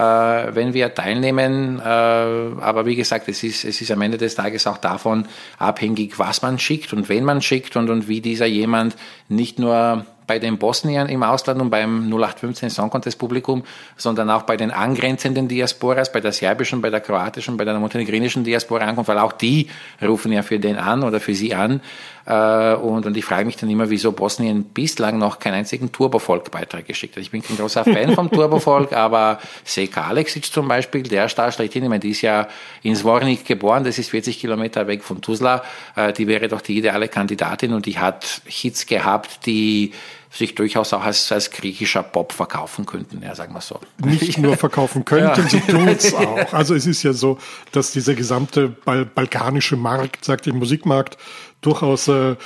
wenn 0.00 0.74
wir 0.74 0.94
teilnehmen. 0.94 1.80
Äh, 1.80 1.82
aber 1.82 2.86
wie 2.86 2.96
gesagt, 2.96 3.28
es 3.28 3.42
ist, 3.42 3.64
es 3.64 3.80
ist 3.80 3.90
am 3.90 4.02
Ende 4.02 4.18
des 4.18 4.34
Tages 4.34 4.66
auch 4.66 4.78
davon 4.78 5.26
abhängig, 5.58 6.18
was 6.18 6.42
man 6.42 6.58
schickt 6.58 6.92
und 6.92 7.08
wen 7.08 7.24
man 7.24 7.42
schickt 7.42 7.76
und, 7.76 7.90
und 7.90 8.08
wie 8.08 8.20
dieser 8.20 8.46
jemand 8.46 8.96
nicht 9.28 9.58
nur 9.58 10.06
bei 10.28 10.38
den 10.38 10.58
Bosniern 10.58 11.08
im 11.08 11.24
Ausland 11.24 11.60
und 11.60 11.70
beim 11.70 12.08
0815 12.08 12.70
Song 12.70 12.90
Contest 12.90 13.18
Publikum, 13.18 13.64
sondern 13.96 14.30
auch 14.30 14.42
bei 14.42 14.56
den 14.56 14.70
angrenzenden 14.70 15.48
Diasporas, 15.48 16.12
bei 16.12 16.20
der 16.20 16.32
serbischen, 16.32 16.80
bei 16.80 16.90
der 16.90 17.00
kroatischen, 17.00 17.56
bei 17.56 17.64
der 17.64 17.74
montenegrinischen 17.78 18.44
Diaspora 18.44 18.84
ankommt, 18.84 19.08
weil 19.08 19.18
auch 19.18 19.32
die 19.32 19.68
rufen 20.00 20.30
ja 20.30 20.42
für 20.42 20.60
den 20.60 20.76
an 20.76 21.02
oder 21.02 21.18
für 21.18 21.34
sie 21.34 21.54
an. 21.54 21.80
Äh, 22.28 22.74
und, 22.74 23.06
und 23.06 23.16
ich 23.16 23.24
frage 23.24 23.46
mich 23.46 23.56
dann 23.56 23.70
immer, 23.70 23.88
wieso 23.88 24.12
Bosnien 24.12 24.64
bislang 24.64 25.18
noch 25.18 25.38
keinen 25.38 25.54
einzigen 25.54 25.90
Turbofolk-Beitrag 25.90 26.86
geschickt 26.86 27.16
hat. 27.16 27.22
Ich 27.22 27.30
bin 27.30 27.42
kein 27.42 27.56
großer 27.56 27.84
Fan 27.84 28.14
vom 28.14 28.30
Turbofolk, 28.30 28.92
aber 28.96 29.38
Seka 29.64 30.02
Alexic 30.02 30.44
zum 30.44 30.68
Beispiel, 30.68 31.04
der 31.04 31.30
Star 31.30 31.50
schlechthin, 31.50 31.84
ich 31.84 31.88
meine, 31.88 32.00
die 32.00 32.10
ist 32.10 32.20
ja 32.20 32.46
in 32.82 32.94
Zvornik 32.94 33.46
geboren, 33.46 33.82
das 33.84 33.98
ist 33.98 34.10
40 34.10 34.38
Kilometer 34.38 34.86
weg 34.86 35.02
von 35.02 35.22
Tuzla, 35.22 35.62
äh, 35.96 36.12
die 36.12 36.26
wäre 36.26 36.48
doch 36.48 36.60
die 36.60 36.76
ideale 36.76 37.08
Kandidatin 37.08 37.72
und 37.72 37.86
die 37.86 37.98
hat 37.98 38.42
Hits 38.44 38.84
gehabt, 38.84 39.46
die 39.46 39.92
sich 40.30 40.54
durchaus 40.54 40.92
auch 40.92 41.02
als, 41.02 41.30
als 41.32 41.50
griechischer 41.50 42.02
Pop 42.02 42.32
verkaufen 42.32 42.86
könnten, 42.86 43.22
ja, 43.22 43.34
sagen 43.34 43.54
wir 43.54 43.60
so. 43.60 43.80
Nicht 44.04 44.38
nur 44.38 44.56
verkaufen 44.56 45.04
könnten, 45.04 45.40
ja. 45.40 45.48
sie 45.48 45.60
tun 45.68 45.88
es 45.88 46.14
auch. 46.14 46.52
Also 46.52 46.74
es 46.74 46.86
ist 46.86 47.02
ja 47.02 47.12
so, 47.12 47.38
dass 47.72 47.92
dieser 47.92 48.14
gesamte 48.14 48.68
bal 48.68 49.06
balkanische 49.06 49.76
Markt, 49.76 50.24
sagt 50.24 50.46
der 50.46 50.54
Musikmarkt, 50.54 51.16
durchaus 51.60 52.08
äh, 52.08 52.36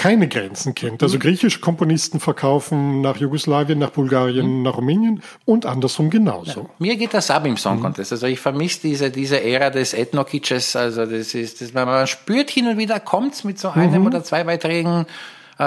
keine 0.00 0.28
Grenzen 0.28 0.74
kennt. 0.74 1.02
Also 1.02 1.16
mhm. 1.16 1.20
griechische 1.20 1.60
Komponisten 1.60 2.20
verkaufen 2.20 3.02
nach 3.02 3.18
Jugoslawien, 3.18 3.78
nach 3.78 3.90
Bulgarien, 3.90 4.58
mhm. 4.58 4.62
nach 4.62 4.78
Rumänien 4.78 5.22
und 5.44 5.66
andersrum 5.66 6.08
genauso. 6.08 6.60
Ja, 6.60 6.70
mir 6.78 6.96
geht 6.96 7.12
das 7.12 7.30
ab 7.30 7.44
im 7.44 7.58
Song. 7.58 7.80
Contest. 7.80 8.12
Also 8.12 8.26
ich 8.26 8.40
vermisse 8.40 8.80
diese, 8.80 9.10
diese 9.10 9.42
Ära 9.42 9.68
des 9.68 9.92
Ethnokitsches. 9.92 10.74
Also 10.74 11.04
das 11.04 11.34
ist, 11.34 11.60
das, 11.60 11.74
man 11.74 12.06
spürt 12.06 12.50
hin 12.50 12.68
und 12.68 12.78
wieder, 12.78 12.98
kommt's 12.98 13.44
mit 13.44 13.58
so 13.58 13.68
einem 13.68 14.00
mhm. 14.00 14.06
oder 14.06 14.24
zwei 14.24 14.44
Beiträgen 14.44 15.06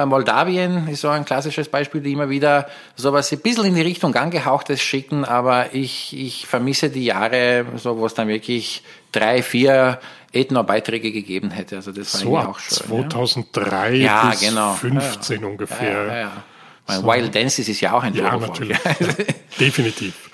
Moldawien 0.06 0.88
ist 0.88 1.02
so 1.02 1.10
ein 1.10 1.24
klassisches 1.24 1.70
Beispiel, 1.70 2.02
die 2.02 2.14
immer 2.14 2.30
wieder 2.30 2.68
sowas 2.96 3.32
ein 3.32 3.40
bisschen 3.40 3.66
in 3.66 3.76
die 3.76 3.82
Richtung 3.82 4.16
angehauchtes 4.16 4.82
schicken, 4.82 5.24
aber 5.24 5.76
ich, 5.76 6.18
ich 6.18 6.48
vermisse 6.48 6.90
die 6.90 7.06
Jahre, 7.06 7.66
so 7.76 7.98
wo 7.98 8.08
es 8.08 8.16
dann 8.16 8.28
wirklich 8.28 8.84
drei, 9.12 9.44
vier 9.44 10.00
Ethno-Beiträge 10.32 11.12
gegeben 11.12 11.52
hätte. 11.52 11.76
Also 11.76 11.92
das 11.92 12.14
war 12.26 12.44
so 12.44 12.50
auch 12.50 12.60
schön. 12.60 12.88
2003 12.88 13.94
ja. 13.94 14.30
bis 14.32 14.42
genau. 14.42 14.74
15 14.74 15.42
ja. 15.42 15.48
ungefähr. 15.48 15.92
Ja, 15.92 16.08
ja, 16.08 16.20
ja. 16.20 16.44
So. 16.88 17.04
Wild 17.06 17.34
Dances 17.34 17.70
ist 17.70 17.80
ja 17.80 17.94
auch 17.94 18.04
ein 18.04 18.14
Ja, 18.14 18.36
natürlich. 18.36 18.78
Definitiv. 19.60 20.30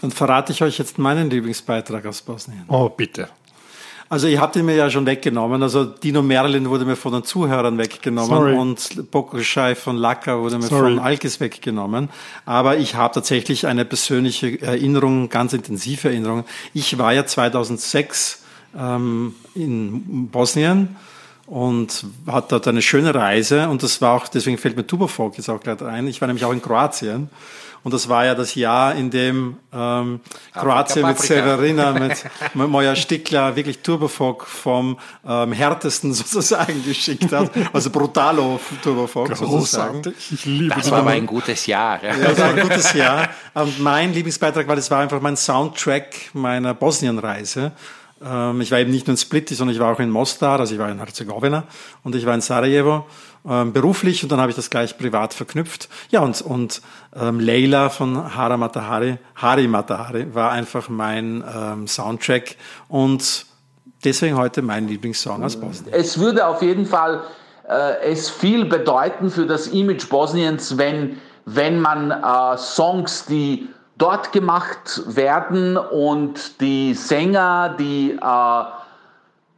Dann 0.00 0.10
verrate 0.10 0.52
ich 0.52 0.62
euch 0.62 0.76
jetzt 0.76 0.98
meinen 0.98 1.30
Lieblingsbeitrag 1.30 2.04
aus 2.04 2.20
Bosnien. 2.20 2.64
Oh, 2.68 2.88
bitte. 2.88 3.28
Also 4.14 4.28
ich 4.28 4.38
habe 4.38 4.52
den 4.52 4.66
mir 4.66 4.76
ja 4.76 4.88
schon 4.90 5.06
weggenommen. 5.06 5.60
Also 5.60 5.84
Dino 5.84 6.22
Merlin 6.22 6.70
wurde 6.70 6.84
mir 6.84 6.94
von 6.94 7.14
den 7.14 7.24
Zuhörern 7.24 7.78
weggenommen 7.78 8.28
Sorry. 8.28 8.54
und 8.54 9.10
Bokoschai 9.10 9.74
von 9.74 9.96
Laka 9.96 10.38
wurde 10.38 10.58
mir 10.58 10.68
Sorry. 10.68 10.94
von 10.94 10.98
Alkes 11.00 11.40
weggenommen. 11.40 12.08
Aber 12.46 12.76
ich 12.76 12.94
habe 12.94 13.12
tatsächlich 13.12 13.66
eine 13.66 13.84
persönliche 13.84 14.62
Erinnerung, 14.62 15.30
ganz 15.30 15.52
intensive 15.52 16.10
Erinnerung. 16.10 16.44
Ich 16.74 16.96
war 16.96 17.12
ja 17.12 17.26
2006 17.26 18.44
ähm, 18.78 19.34
in 19.56 20.28
Bosnien 20.28 20.94
und 21.46 22.06
hatte 22.26 22.48
dort 22.50 22.68
eine 22.68 22.82
schöne 22.82 23.14
Reise 23.14 23.68
und 23.68 23.82
das 23.82 24.00
war 24.00 24.14
auch, 24.14 24.28
deswegen 24.28 24.58
fällt 24.58 24.76
mir 24.76 24.86
Tuberfolk 24.86 25.36
jetzt 25.36 25.48
auch 25.48 25.60
gleich 25.60 25.82
ein. 25.82 26.06
Ich 26.08 26.20
war 26.20 26.28
nämlich 26.28 26.44
auch 26.44 26.52
in 26.52 26.62
Kroatien 26.62 27.28
und 27.84 27.92
das 27.92 28.08
war 28.08 28.24
ja 28.24 28.34
das 28.34 28.54
Jahr, 28.54 28.94
in 28.94 29.10
dem 29.10 29.58
ähm, 29.70 30.20
Kroatien 30.54 31.06
mit 31.06 31.18
Severina, 31.18 31.92
mit, 31.92 32.24
Moja 32.54 32.96
Stickler 32.96 33.54
wirklich 33.56 33.80
Turbofolk 33.80 34.46
vom 34.46 34.98
ähm, 35.26 35.52
härtesten 35.52 36.14
sozusagen 36.14 36.82
geschickt 36.82 37.30
hat. 37.30 37.50
Also 37.74 37.90
Brutalo 37.90 38.58
Turbofolk 38.82 39.36
sozusagen. 39.36 40.00
Ich 40.30 40.46
liebe 40.46 40.74
das 40.74 40.90
war 40.90 41.00
aber 41.00 41.10
ein 41.10 41.26
gutes 41.26 41.66
Jahr. 41.66 42.02
Ja. 42.02 42.16
ja, 42.16 42.28
das 42.30 42.38
war 42.38 42.48
ein 42.48 42.60
gutes 42.68 42.94
Jahr. 42.94 43.28
Und 43.52 43.78
mein 43.80 44.14
Lieblingsbeitrag 44.14 44.66
war, 44.66 44.76
das 44.76 44.90
war 44.90 45.00
einfach 45.00 45.20
mein 45.20 45.36
Soundtrack 45.36 46.30
meiner 46.32 46.72
Bosnienreise. 46.72 47.72
Ähm, 48.24 48.60
ich 48.60 48.70
war 48.70 48.78
eben 48.78 48.90
nicht 48.90 49.06
nur 49.06 49.12
in 49.12 49.18
Split, 49.18 49.48
sondern 49.50 49.74
ich 49.74 49.80
war 49.80 49.92
auch 49.92 50.00
in 50.00 50.10
Mostar, 50.10 50.60
also 50.60 50.74
ich 50.74 50.80
war 50.80 50.90
in 50.90 50.98
Herzegowina 50.98 51.64
und 52.02 52.14
ich 52.14 52.24
war 52.26 52.34
in 52.34 52.40
Sarajevo 52.40 53.06
ähm, 53.46 53.72
beruflich 53.72 54.22
und 54.22 54.32
dann 54.32 54.40
habe 54.40 54.50
ich 54.50 54.56
das 54.56 54.70
gleich 54.70 54.96
privat 54.96 55.34
verknüpft. 55.34 55.88
Ja, 56.10 56.20
und, 56.20 56.40
und 56.40 56.80
ähm, 57.14 57.40
Leila 57.40 57.90
von 57.90 58.34
Hara 58.34 58.56
Matahari, 58.56 59.18
Hari 59.36 59.68
Matahari 59.68 60.34
war 60.34 60.50
einfach 60.52 60.88
mein 60.88 61.44
ähm, 61.54 61.86
Soundtrack 61.86 62.56
und 62.88 63.46
deswegen 64.04 64.36
heute 64.36 64.62
mein 64.62 64.88
Lieblingssong 64.88 65.44
aus 65.44 65.56
Bosnien. 65.56 65.92
Es 65.92 66.18
würde 66.18 66.46
auf 66.46 66.62
jeden 66.62 66.86
Fall 66.86 67.22
äh, 67.68 68.12
es 68.12 68.30
viel 68.30 68.64
bedeuten 68.64 69.30
für 69.30 69.46
das 69.46 69.66
Image 69.68 70.08
Bosniens, 70.08 70.78
wenn, 70.78 71.18
wenn 71.44 71.80
man 71.80 72.10
äh, 72.10 72.56
Songs, 72.56 73.26
die 73.26 73.68
dort 73.96 74.32
gemacht 74.32 75.02
werden 75.06 75.76
und 75.76 76.60
die 76.60 76.94
Sänger, 76.94 77.76
die 77.78 78.12
äh, 78.12 78.64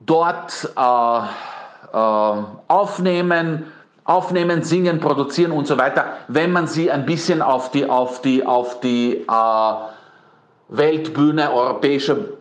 dort 0.01 0.70
äh, 0.76 1.18
äh, 1.93 2.43
aufnehmen, 2.68 3.72
aufnehmen, 4.05 4.62
singen, 4.62 5.01
produzieren 5.01 5.53
und 5.53 5.66
so 5.66 5.78
weiter, 5.78 6.18
wenn 6.28 6.53
man 6.53 6.66
sie 6.66 6.91
ein 6.91 7.07
bisschen 7.07 7.43
auf 7.43 7.70
die, 7.70 7.89
auf 7.89 8.20
die, 8.22 8.47
auf 8.47 8.80
die 8.80 9.24
äh, 9.28 9.72
Weltbühne, 10.68 11.53
europäische, 11.53 12.34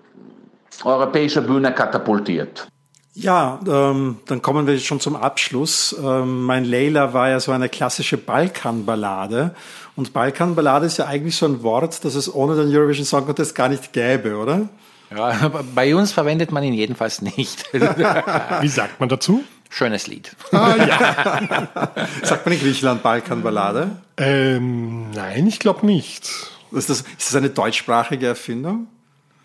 europäische 0.83 1.41
Bühne 1.41 1.71
katapultiert. 1.73 2.67
Ja, 3.15 3.61
ähm, 3.65 4.17
dann 4.25 4.41
kommen 4.41 4.67
wir 4.67 4.77
schon 4.79 4.99
zum 4.99 5.15
Abschluss. 5.15 5.95
Ähm, 5.97 6.43
mein 6.43 6.65
Leila 6.65 7.13
war 7.13 7.29
ja 7.29 7.39
so 7.39 7.53
eine 7.53 7.69
klassische 7.69 8.17
Balkanballade. 8.17 9.55
Und 9.95 10.11
Balkanballade 10.11 10.85
ist 10.85 10.97
ja 10.97 11.05
eigentlich 11.05 11.37
so 11.37 11.45
ein 11.45 11.63
Wort, 11.63 12.03
das 12.03 12.15
es 12.15 12.33
ohne 12.33 12.57
den 12.57 12.75
Eurovision 12.75 13.05
Song 13.05 13.25
Contest 13.25 13.55
gar 13.55 13.69
nicht 13.69 13.93
gäbe, 13.93 14.35
oder? 14.35 14.67
Ja, 15.15 15.49
bei 15.73 15.95
uns 15.95 16.11
verwendet 16.11 16.51
man 16.51 16.63
ihn 16.63 16.73
jedenfalls 16.73 17.21
nicht. 17.21 17.71
Wie 17.73 18.67
sagt 18.67 18.99
man 18.99 19.07
dazu? 19.07 19.45
Schönes 19.69 20.07
Lied. 20.07 20.35
Ah, 20.51 20.75
ja. 20.75 21.67
Sagt 22.23 22.45
man 22.45 22.53
in 22.53 22.59
Griechenland 22.59 23.01
Balkanballade? 23.01 23.91
Ähm, 24.17 25.11
nein, 25.11 25.47
ich 25.47 25.59
glaube 25.59 25.85
nicht. 25.85 26.29
Ist 26.71 26.89
das, 26.89 27.01
ist 27.01 27.27
das 27.27 27.35
eine 27.35 27.49
deutschsprachige 27.49 28.27
Erfindung? 28.27 28.87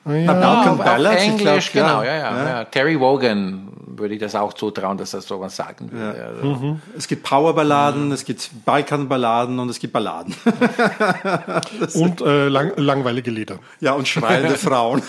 Ja, 0.07 0.33
Balkan 0.33 0.69
auf 0.69 0.79
Ballads, 0.79 1.23
ich 1.23 1.29
Englisch, 1.29 1.73
glaub, 1.73 1.87
genau, 1.87 2.03
ja. 2.03 2.17
ja, 2.17 2.37
ja, 2.37 2.49
ja. 2.49 2.65
Terry 2.65 2.99
Wogan 2.99 3.71
würde 4.01 4.15
ich 4.15 4.21
das 4.21 4.35
auch 4.35 4.53
zutrauen, 4.55 4.99
dass 4.99 5.15
er 5.15 5.21
sowas 5.21 5.55
sagen 5.55 5.93
würde. 5.93 6.25
Also, 6.25 6.79
Es 6.97 7.07
gibt 7.07 7.23
Powerballaden, 7.23 8.11
es 8.13 8.25
gibt 8.25 8.51
Balkanballaden 8.65 9.59
und 9.59 9.69
es 9.69 9.79
gibt 9.79 9.93
Balladen. 9.93 10.35
Und 11.95 12.21
äh, 12.21 12.49
lang, 12.49 12.73
langweilige 12.77 13.31
Lieder. 13.31 13.59
Ja, 13.81 13.93
und 13.93 14.09
schreiende 14.09 14.55
Frauen. 14.57 15.03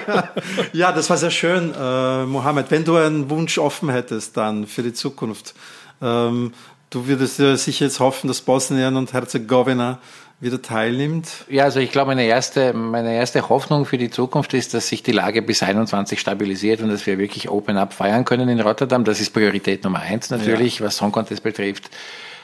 ja, 0.72 0.92
das 0.92 1.08
war 1.10 1.16
sehr 1.16 1.30
schön, 1.30 1.72
äh, 1.78 2.24
Mohammed. 2.24 2.70
Wenn 2.70 2.84
du 2.84 2.96
einen 2.96 3.30
Wunsch 3.30 3.58
offen 3.58 3.88
hättest 3.90 4.36
dann 4.36 4.66
für 4.66 4.82
die 4.82 4.92
Zukunft, 4.92 5.54
ähm, 6.02 6.52
du 6.90 7.06
würdest 7.06 7.38
ja 7.38 7.56
sicher 7.56 7.84
jetzt 7.86 8.00
hoffen, 8.00 8.28
dass 8.28 8.40
Bosnien 8.40 8.96
und 8.96 9.12
Herzegowina 9.12 9.98
wieder 10.38 10.60
teilnimmt. 10.60 11.44
Ja, 11.48 11.64
also 11.64 11.80
ich 11.80 11.90
glaube, 11.90 12.08
meine 12.08 12.24
erste, 12.24 12.74
meine 12.74 13.14
erste 13.14 13.48
Hoffnung 13.48 13.86
für 13.86 13.96
die 13.96 14.10
Zukunft 14.10 14.52
ist, 14.52 14.74
dass 14.74 14.88
sich 14.88 15.02
die 15.02 15.12
Lage 15.12 15.40
bis 15.40 15.62
21 15.62 16.20
stabilisiert 16.20 16.82
und 16.82 16.90
dass 16.90 17.06
wir 17.06 17.18
wirklich 17.18 17.48
Open 17.48 17.78
Up 17.78 17.94
feiern 17.94 18.24
können 18.24 18.48
in 18.48 18.60
Rotterdam. 18.60 19.04
Das 19.04 19.20
ist 19.20 19.32
Priorität 19.32 19.84
Nummer 19.84 20.00
eins 20.00 20.30
natürlich, 20.30 20.80
was 20.82 20.96
Song 20.96 21.10
Contest 21.10 21.42
betrifft. 21.42 21.90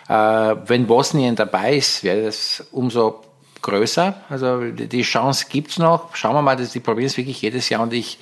Äh, 0.09 0.13
wenn 0.13 0.87
Bosnien 0.87 1.37
dabei 1.37 1.77
ist, 1.77 2.03
wäre 2.03 2.23
das 2.25 2.65
umso 2.73 3.23
größer. 3.61 4.15
Also 4.29 4.71
die 4.71 4.89
die 4.89 5.03
Chance 5.03 5.47
gibt's 5.51 5.79
noch. 5.79 6.17
Schauen 6.17 6.35
wir 6.35 6.43
mal, 6.43 6.57
dass 6.57 6.73
die 6.73 6.81
probieren 6.81 7.07
es 7.07 7.17
wirklich 7.17 7.43
jedes 7.43 7.69
Jahr 7.69 7.83
und 7.83 7.93
ich 7.93 8.19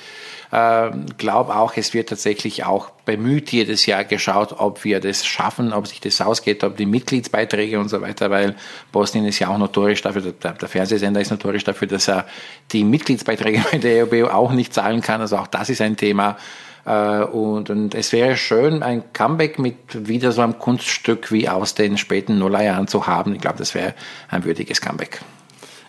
äh, 0.53 0.91
glaube 1.17 1.55
auch, 1.55 1.77
es 1.77 1.95
wird 1.95 2.09
tatsächlich 2.09 2.65
auch 2.65 2.91
bemüht 3.05 3.53
jedes 3.53 3.87
Jahr 3.87 4.05
geschaut, 4.05 4.55
ob 4.59 4.85
wir 4.85 5.01
das 5.01 5.25
schaffen, 5.25 5.73
ob 5.73 5.87
sich 5.87 6.01
das 6.01 6.21
ausgeht, 6.21 6.65
ob 6.65 6.77
die 6.77 6.87
Mitgliedsbeiträge 6.87 7.79
und 7.79 7.89
so 7.89 8.01
weiter, 8.01 8.31
weil 8.31 8.57
Bosnien 8.93 9.25
ist 9.27 9.39
ja 9.39 9.49
auch 9.49 9.59
notorisch 9.59 10.03
dafür, 10.03 10.23
der, 10.23 10.53
der 10.53 10.69
Fernsehsender 10.69 11.21
ist 11.21 11.31
notorisch 11.31 11.65
dafür, 11.65 11.89
dass 11.89 12.09
er 12.09 12.27
die 12.73 12.85
Mitgliedsbeiträge 12.85 13.65
bei 13.71 13.79
der 13.79 13.99
EOB 14.01 14.31
auch 14.33 14.53
nicht 14.53 14.75
zahlen 14.75 15.01
kann. 15.01 15.21
Also 15.21 15.37
auch 15.37 15.47
das 15.47 15.71
ist 15.71 15.81
ein 15.81 15.97
Thema. 15.97 16.37
Äh, 16.85 17.25
Und, 17.25 17.71
und 17.71 17.95
es 17.95 18.13
wäre 18.13 18.37
schön, 18.37 18.83
ein 18.83 19.13
Comeback 19.13 19.59
mit 19.59 20.09
wieder 20.09 20.33
so 20.33 20.41
einem 20.41 20.59
Kunststück 20.59 21.31
wie 21.31 21.49
aus 21.49 21.75
den 21.75 21.99
späten 21.99 22.39
Nullerjahren 22.39 22.89
zu 22.89 23.07
haben. 23.07 23.35
Ich 23.35 23.41
glaube, 23.41 23.59
das 23.59 23.75
wäre 23.75 23.95
ein 24.29 24.45
würdiges 24.45 24.81
Comeback. 24.81 25.21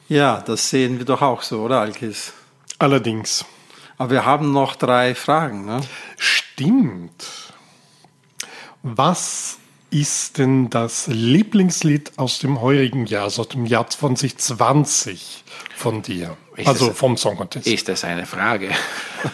Ja, 0.09 0.43
das 0.45 0.69
sehen 0.69 0.97
wir 0.97 1.05
doch 1.05 1.21
auch 1.21 1.41
so, 1.41 1.61
oder 1.61 1.79
Alkis? 1.79 2.33
Allerdings. 2.77 3.45
Aber 4.01 4.09
wir 4.09 4.25
haben 4.25 4.51
noch 4.51 4.75
drei 4.75 5.13
Fragen. 5.13 5.63
Ne? 5.65 5.79
Stimmt. 6.17 7.53
Was 8.81 9.59
ist 9.91 10.39
denn 10.39 10.71
das 10.71 11.05
Lieblingslied 11.05 12.17
aus 12.17 12.39
dem 12.39 12.61
heurigen 12.61 13.05
Jahr, 13.05 13.25
also 13.25 13.43
dem 13.43 13.67
Jahr 13.67 13.87
2020 13.87 15.40
von 15.75 16.01
dir? 16.01 16.37
Ist 16.57 16.67
also 16.67 16.87
das- 16.89 16.97
vom 16.97 17.15
Song 17.17 17.37
Contest. 17.37 17.65
Ist 17.67 17.87
das 17.87 18.03
eine 18.03 18.25
Frage? 18.25 18.69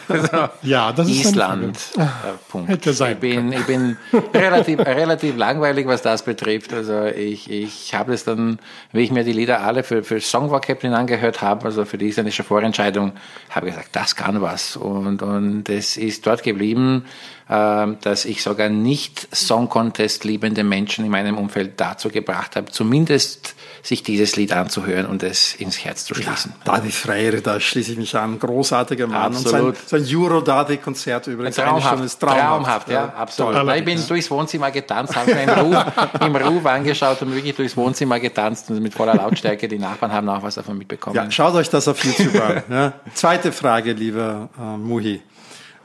ja, 0.61 0.91
das 0.91 1.09
ist 1.09 1.25
Island. 1.25 1.77
Eine 1.95 2.05
Äh, 2.05 2.09
Frage. 2.09 2.39
Punkt. 2.49 2.69
Hätte 2.69 2.93
sein 2.93 3.13
ich 3.13 3.19
bin, 3.19 3.51
ich 3.53 3.63
bin 3.65 3.97
relativ, 4.33 4.79
relativ 4.79 5.35
langweilig, 5.35 5.87
was 5.87 6.01
das 6.01 6.23
betrifft. 6.23 6.73
Also 6.73 7.05
ich, 7.05 7.49
ich 7.49 7.93
habe 7.95 8.13
es 8.13 8.23
dann, 8.23 8.59
wie 8.91 9.01
ich 9.01 9.11
mir 9.11 9.23
die 9.23 9.31
Lieder 9.33 9.61
alle 9.61 9.83
für, 9.83 10.03
für 10.03 10.19
Songwalk 10.21 10.67
Captain 10.67 10.93
angehört 10.93 11.41
habe, 11.41 11.65
also 11.65 11.85
für 11.85 11.97
die 11.97 12.07
isländische 12.07 12.43
Vorentscheidung, 12.43 13.13
habe 13.49 13.67
ich 13.69 13.73
gesagt, 13.73 13.95
das 13.95 14.15
kann 14.15 14.41
was. 14.41 14.75
Und, 14.77 15.21
und 15.21 15.69
es 15.69 15.97
ist 15.97 16.25
dort 16.27 16.43
geblieben, 16.43 17.05
ähm, 17.49 17.97
dass 18.01 18.25
ich 18.25 18.43
sogar 18.43 18.69
nicht 18.69 19.27
Song 19.35 19.69
Contest 19.69 20.23
liebende 20.23 20.63
Menschen 20.63 21.03
in 21.05 21.11
meinem 21.11 21.37
Umfeld 21.37 21.79
dazu 21.79 22.09
gebracht 22.09 22.55
habe, 22.55 22.71
zumindest 22.71 23.55
sich 23.81 24.03
dieses 24.03 24.35
Lied 24.35 24.51
anzuhören 24.51 25.05
und 25.05 25.23
es 25.23 25.55
ins 25.55 25.83
Herz 25.83 26.03
zu 26.05 26.13
schließen. 26.23 26.53
David 26.63 26.93
Freire, 26.93 27.41
da 27.41 27.59
schließe 27.59 27.91
ich 27.93 27.97
mich 27.97 28.15
an. 28.15 28.37
Großartiger 28.39 29.07
Mann. 29.07 29.33
Absolut. 29.33 29.75
Und 29.77 29.89
sein, 29.89 30.03
sein 30.05 30.17
Euro-David-Konzert 30.17 31.27
übrigens. 31.27 31.55
Traumhaft, 31.55 32.03
ist 32.03 32.19
traumhaft. 32.19 32.39
traumhaft, 32.39 32.89
ja, 32.89 33.13
absolut. 33.17 33.53
Toll. 33.55 33.75
Ich 33.77 33.85
bin 33.85 34.07
durchs 34.07 34.29
Wohnzimmer 34.31 34.71
getanzt, 34.71 35.15
habe 35.15 35.33
mir 35.33 35.43
im 35.43 35.49
Ruf, 35.49 35.85
im 36.21 36.35
Ruf 36.35 36.65
angeschaut 36.65 37.21
und 37.21 37.33
wirklich 37.35 37.55
durchs 37.55 37.75
Wohnzimmer 37.77 38.19
getanzt 38.19 38.69
und 38.69 38.81
mit 38.81 38.93
voller 38.93 39.15
Lautstärke. 39.15 39.67
Die 39.67 39.79
Nachbarn 39.79 40.11
haben 40.11 40.27
auch 40.29 40.43
was 40.43 40.55
davon 40.55 40.77
mitbekommen. 40.77 41.15
Ja, 41.15 41.29
schaut 41.31 41.53
euch 41.55 41.69
das 41.69 41.87
auf 41.87 42.03
YouTube 42.03 42.35
an. 42.41 42.63
Ja. 42.69 42.93
Zweite 43.13 43.51
Frage, 43.51 43.93
lieber 43.93 44.49
äh, 44.59 44.77
Muhi. 44.77 45.21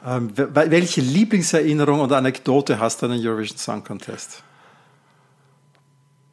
Ähm, 0.07 0.31
wel- 0.37 0.71
welche 0.71 1.01
Lieblingserinnerung 1.01 2.01
oder 2.01 2.17
Anekdote 2.17 2.79
hast 2.81 3.01
du 3.03 3.07
an 3.07 3.13
den 3.13 3.27
Eurovision 3.27 3.57
Song 3.59 3.85
Contest? 3.85 4.43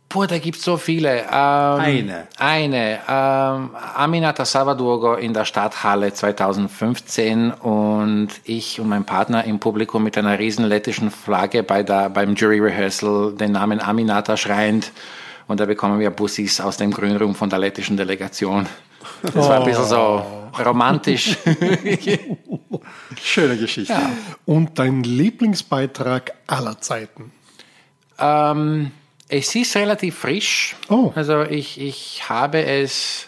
Puh, 0.09 0.25
da 0.25 0.39
gibt's 0.39 0.63
so 0.63 0.77
viele. 0.77 1.19
Ähm, 1.19 1.27
Eine. 1.31 2.27
Eine. 2.39 2.99
Ähm, 3.07 3.69
Aminata 3.95 4.43
Salvadorgo 4.43 5.13
in 5.13 5.35
der 5.35 5.45
Stadthalle 5.45 6.11
2015 6.11 7.51
und 7.51 8.29
ich 8.43 8.79
und 8.79 8.89
mein 8.89 9.05
Partner 9.05 9.43
im 9.43 9.59
Publikum 9.59 10.03
mit 10.03 10.17
einer 10.17 10.39
riesen 10.39 10.65
lettischen 10.65 11.11
Flagge 11.11 11.61
bei 11.61 11.83
der, 11.83 12.09
beim 12.09 12.33
Jury 12.33 12.59
Rehearsal 12.59 13.33
den 13.33 13.51
Namen 13.51 13.79
Aminata 13.79 14.35
schreiend. 14.35 14.91
Und 15.47 15.59
da 15.59 15.65
bekommen 15.65 15.99
wir 15.99 16.09
Bussis 16.09 16.59
aus 16.59 16.77
dem 16.77 16.89
Grünraum 16.89 17.35
von 17.35 17.51
der 17.51 17.59
lettischen 17.59 17.95
Delegation. 17.95 18.65
Das 19.21 19.35
war 19.35 19.59
ein 19.59 19.65
bisschen 19.65 19.85
so 19.85 20.23
romantisch. 20.65 21.37
Schöne 23.21 23.57
Geschichte. 23.57 23.95
Und 24.45 24.79
dein 24.79 25.03
Lieblingsbeitrag 25.03 26.33
aller 26.47 26.81
Zeiten? 26.81 27.31
Ähm, 28.17 28.91
es 29.29 29.55
ist 29.55 29.75
relativ 29.75 30.17
frisch. 30.17 30.75
Oh. 30.89 31.11
Also 31.15 31.43
ich, 31.43 31.79
ich 31.79 32.23
habe 32.29 32.63
es 32.65 33.27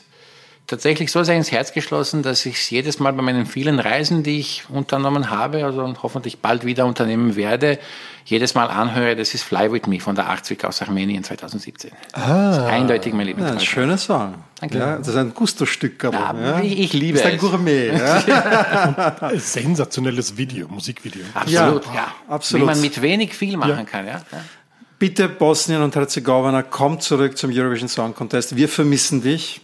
tatsächlich 0.68 1.12
so 1.12 1.22
sehr 1.24 1.36
ins 1.36 1.52
Herz 1.52 1.74
geschlossen, 1.74 2.24
dass 2.24 2.46
ich 2.46 2.56
es 2.56 2.70
jedes 2.70 3.00
Mal 3.00 3.12
bei 3.12 3.22
meinen 3.22 3.46
vielen 3.46 3.80
Reisen, 3.80 4.24
die 4.24 4.40
ich 4.40 4.64
unternommen 4.70 5.30
habe, 5.30 5.66
also 5.66 5.84
und 5.84 6.02
hoffentlich 6.02 6.40
bald 6.40 6.66
wieder 6.66 6.86
unternehmen 6.86 7.36
werde, 7.36 7.78
jedes 8.24 8.54
Mal 8.56 8.68
anhöre, 8.68 9.18
das 9.18 9.34
ist 9.34 9.44
Fly 9.44 9.70
With 9.74 9.88
Me 9.88 10.00
von 10.00 10.16
der 10.16 10.28
Arzwig 10.28 10.64
aus 10.64 10.82
Armenien 10.82 11.24
2017. 11.26 11.92
Das 12.14 12.58
ist 12.58 12.64
eindeutig 12.64 13.14
mein 13.14 13.28
Ja, 13.38 13.46
ein 13.48 13.60
schöner 13.60 13.98
Song. 13.98 14.36
Danke. 14.62 14.78
Ja, 14.78 14.98
das 14.98 15.10
ist 15.10 15.16
ein 15.18 15.34
Gusto-Stück. 15.34 16.04
Ja, 16.04 16.34
Ja, 16.40 16.60
ich- 16.62 16.80
ich 16.80 16.94
liebe 16.94 17.18
das 17.18 17.28
ist 17.28 17.32
ein 17.34 17.36
es. 17.36 17.42
Gourmet. 17.42 17.92
Ja. 18.28 19.16
Ein 19.20 19.40
sensationelles 19.40 20.38
Video, 20.38 20.68
Musikvideo. 20.70 21.24
Absolut, 21.34 21.86
Ja, 21.88 21.94
ja. 21.94 22.08
absolut. 22.30 22.62
Wie 22.62 22.72
man 22.72 22.80
mit 22.82 23.02
wenig 23.02 23.34
viel 23.36 23.58
machen 23.58 23.86
kann, 23.86 24.08
ja. 24.08 24.22
Bitte 25.02 25.28
Bosnien 25.28 25.82
und 25.82 25.96
Herzegowina, 25.96 26.62
komm 26.62 27.00
zurück 27.00 27.36
zum 27.36 27.50
Eurovision 27.52 27.90
Song 27.90 28.14
Contest. 28.14 28.56
Wir 28.56 28.70
vermissen 28.70 29.24
dich. 29.24 29.60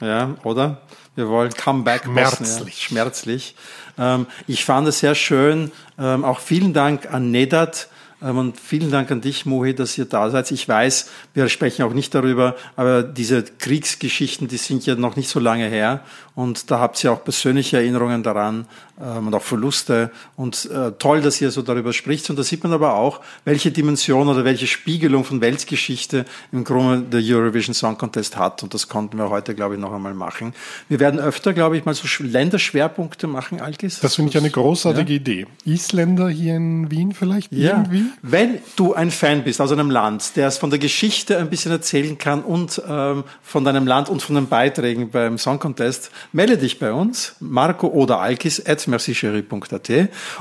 Ja, 0.00 0.36
oder? 0.44 0.80
Wir 1.16 1.28
wollen 1.28 1.50
Comeback 1.50 2.04
Schmerzlich. 2.04 2.48
Bosnien. 2.50 2.70
Schmerzlich. 2.72 3.56
Ähm, 3.98 4.28
ich 4.46 4.64
fand 4.64 4.86
es 4.86 5.00
sehr 5.00 5.16
schön. 5.16 5.72
Ähm, 5.98 6.24
auch 6.24 6.38
vielen 6.38 6.72
Dank 6.72 7.12
an 7.12 7.32
Nedat. 7.32 7.88
Ähm, 8.22 8.38
Und 8.38 8.60
vielen 8.60 8.92
Dank 8.92 9.10
an 9.10 9.20
dich, 9.20 9.44
Mohi, 9.44 9.74
dass 9.74 9.98
ihr 9.98 10.04
da 10.04 10.30
seid. 10.30 10.52
Ich 10.52 10.68
weiß, 10.68 11.10
wir 11.34 11.48
sprechen 11.48 11.82
auch 11.82 11.92
nicht 11.92 12.14
darüber, 12.14 12.54
aber 12.76 13.02
diese 13.02 13.42
Kriegsgeschichten, 13.42 14.46
die 14.46 14.56
sind 14.56 14.86
ja 14.86 14.94
noch 14.94 15.16
nicht 15.16 15.28
so 15.28 15.40
lange 15.40 15.66
her. 15.66 16.02
Und 16.36 16.70
da 16.70 16.78
habt 16.78 17.02
ihr 17.02 17.10
auch 17.12 17.24
persönliche 17.24 17.78
Erinnerungen 17.78 18.22
daran 18.22 18.66
ähm, 19.02 19.26
und 19.26 19.34
auch 19.34 19.42
Verluste. 19.42 20.10
Und 20.36 20.66
äh, 20.70 20.92
toll, 20.98 21.22
dass 21.22 21.40
ihr 21.40 21.50
so 21.50 21.62
darüber 21.62 21.92
spricht. 21.94 22.28
Und 22.30 22.38
da 22.38 22.42
sieht 22.44 22.62
man 22.62 22.72
aber 22.74 22.94
auch, 22.94 23.20
welche 23.46 23.70
Dimension 23.72 24.28
oder 24.28 24.44
welche 24.44 24.66
Spiegelung 24.66 25.24
von 25.24 25.40
Weltgeschichte 25.40 26.26
im 26.52 26.62
Grunde 26.62 27.20
der 27.22 27.36
Eurovision 27.36 27.74
Song 27.74 27.96
Contest 27.96 28.36
hat. 28.36 28.62
Und 28.62 28.74
das 28.74 28.86
konnten 28.88 29.16
wir 29.16 29.30
heute, 29.30 29.54
glaube 29.54 29.74
ich, 29.76 29.80
noch 29.80 29.92
einmal 29.94 30.12
machen. 30.12 30.52
Wir 30.88 31.00
werden 31.00 31.18
öfter, 31.18 31.54
glaube 31.54 31.78
ich, 31.78 31.86
mal 31.86 31.94
so 31.94 32.06
Sch- 32.06 32.22
Länderschwerpunkte 32.30 33.26
machen, 33.26 33.60
Alkis. 33.62 34.00
Das 34.00 34.16
finde 34.16 34.30
ich 34.30 34.36
eine 34.36 34.50
großartige 34.50 35.14
Idee. 35.14 35.46
Isländer 35.64 36.28
hier 36.28 36.56
in 36.56 36.90
Wien 36.90 37.12
vielleicht 37.14 37.50
Ja, 37.52 37.78
irgendwie? 37.78 38.04
wenn 38.20 38.58
du 38.76 38.92
ein 38.92 39.10
Fan 39.10 39.42
bist 39.42 39.60
aus 39.62 39.72
einem 39.72 39.90
Land, 39.90 40.36
der 40.36 40.48
es 40.48 40.58
von 40.58 40.68
der 40.68 40.78
Geschichte 40.78 41.38
ein 41.38 41.48
bisschen 41.48 41.72
erzählen 41.72 42.18
kann 42.18 42.42
und 42.42 42.82
ähm, 42.86 43.24
von 43.42 43.64
deinem 43.64 43.86
Land 43.86 44.10
und 44.10 44.20
von 44.22 44.34
den 44.34 44.48
Beiträgen 44.48 45.10
beim 45.10 45.38
Song 45.38 45.58
Contest, 45.58 46.10
melde 46.32 46.58
dich 46.58 46.78
bei 46.78 46.92
uns, 46.92 47.36
Marco 47.40 47.88
oder 47.88 48.20
Alkis 48.20 48.64
at 48.64 48.86
mercicherie.at 48.86 49.90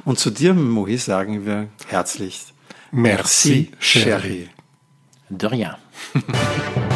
und 0.06 0.20
zu 0.20 0.30
dir, 0.30 0.54
Mohi, 0.54 0.98
sagen 0.98 1.46
wir 1.46 1.68
herzlich 1.88 2.54
Merci, 2.92 3.72
Cherie. 3.80 4.12
Cherie. 4.12 4.50
De 5.30 5.50
rien. 5.50 5.76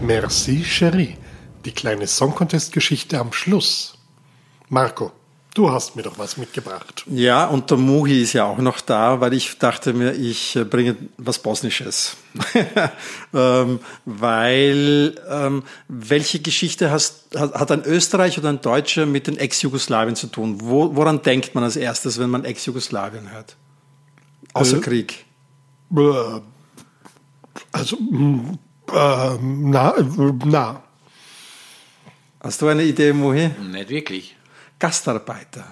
Merci, 0.00 0.64
Cherie. 0.64 1.16
Die 1.64 1.72
kleine 1.72 2.06
Song 2.06 2.34
Contest 2.34 2.72
Geschichte 2.72 3.18
am 3.18 3.32
Schluss. 3.32 3.98
Marco, 4.68 5.12
Du 5.54 5.72
hast 5.72 5.96
mir 5.96 6.02
doch 6.02 6.16
was 6.16 6.36
mitgebracht. 6.36 7.04
Ja, 7.10 7.46
und 7.46 7.70
der 7.70 7.76
Muhi 7.76 8.22
ist 8.22 8.34
ja 8.34 8.44
auch 8.44 8.58
noch 8.58 8.80
da, 8.80 9.20
weil 9.20 9.32
ich 9.34 9.58
dachte 9.58 9.92
mir, 9.92 10.12
ich 10.12 10.54
äh, 10.54 10.64
bringe 10.64 10.96
was 11.16 11.40
Bosnisches. 11.40 12.16
ähm, 13.34 13.80
weil, 14.04 15.20
ähm, 15.28 15.64
welche 15.88 16.38
Geschichte 16.38 16.92
hast, 16.92 17.36
hat, 17.36 17.72
ein 17.72 17.82
Österreich 17.84 18.38
oder 18.38 18.48
ein 18.48 18.60
Deutscher 18.60 19.06
mit 19.06 19.26
den 19.26 19.38
Ex-Jugoslawien 19.38 20.14
zu 20.14 20.28
tun? 20.28 20.60
Wo, 20.60 20.94
woran 20.94 21.22
denkt 21.22 21.56
man 21.56 21.64
als 21.64 21.74
erstes, 21.74 22.20
wenn 22.20 22.30
man 22.30 22.44
Ex-Jugoslawien 22.44 23.32
hört? 23.32 23.56
Außer 24.52 24.76
äh, 24.76 24.80
Krieg. 24.80 25.24
Äh, 25.96 26.40
also, 27.72 27.96
äh, 27.96 29.38
na, 29.42 29.94
na. 30.44 30.82
Hast 32.38 32.62
du 32.62 32.68
eine 32.68 32.84
Idee, 32.84 33.12
Muhi? 33.12 33.50
Nicht 33.60 33.88
wirklich. 33.88 34.36
Gastarbeiter. 34.80 35.64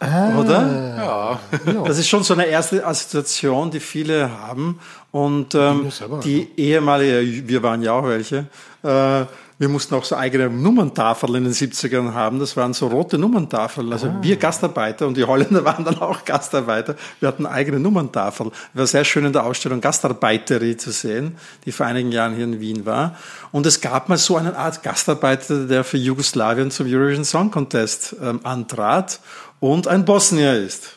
Ah, 0.00 0.38
Oder? 0.38 0.96
Ja. 0.96 1.40
Das 1.84 1.98
ist 1.98 2.08
schon 2.08 2.24
so 2.24 2.34
eine 2.34 2.46
erste 2.46 2.84
Assoziation, 2.84 3.70
die 3.70 3.80
viele 3.80 4.30
haben. 4.30 4.80
Und 5.12 5.54
ähm, 5.54 5.90
die 6.24 6.50
ehemalige, 6.56 7.48
wir 7.48 7.62
waren 7.62 7.82
ja 7.82 7.92
auch 7.92 8.04
welche, 8.04 8.46
äh, 8.82 9.24
wir 9.58 9.68
mussten 9.68 9.94
auch 9.94 10.04
so 10.04 10.16
eigene 10.16 10.50
Nummerntafeln 10.50 11.36
in 11.36 11.44
den 11.44 11.52
70ern 11.52 12.12
haben. 12.12 12.40
Das 12.40 12.56
waren 12.56 12.74
so 12.74 12.88
rote 12.88 13.18
Nummerntafeln. 13.18 13.92
Also 13.92 14.08
ah. 14.08 14.18
wir 14.20 14.36
Gastarbeiter 14.36 15.06
und 15.06 15.16
die 15.16 15.24
Holländer 15.24 15.64
waren 15.64 15.84
dann 15.84 15.98
auch 15.98 16.24
Gastarbeiter. 16.24 16.96
Wir 17.20 17.28
hatten 17.28 17.46
eigene 17.46 17.78
Nummerntafeln. 17.78 18.50
War 18.72 18.86
sehr 18.86 19.04
schön 19.04 19.24
in 19.24 19.32
der 19.32 19.44
Ausstellung 19.44 19.80
Gastarbeiterie 19.80 20.76
zu 20.76 20.90
sehen, 20.90 21.36
die 21.64 21.72
vor 21.72 21.86
einigen 21.86 22.10
Jahren 22.10 22.34
hier 22.34 22.44
in 22.44 22.60
Wien 22.60 22.84
war. 22.84 23.16
Und 23.52 23.66
es 23.66 23.80
gab 23.80 24.08
mal 24.08 24.18
so 24.18 24.36
eine 24.36 24.56
Art 24.56 24.82
Gastarbeiter, 24.82 25.66
der 25.66 25.84
für 25.84 25.98
Jugoslawien 25.98 26.72
zum 26.72 26.88
Eurovision 26.88 27.24
Song 27.24 27.50
Contest 27.52 28.16
ähm, 28.20 28.40
antrat 28.42 29.20
und 29.60 29.86
ein 29.86 30.04
Bosnier 30.04 30.54
ist. 30.54 30.94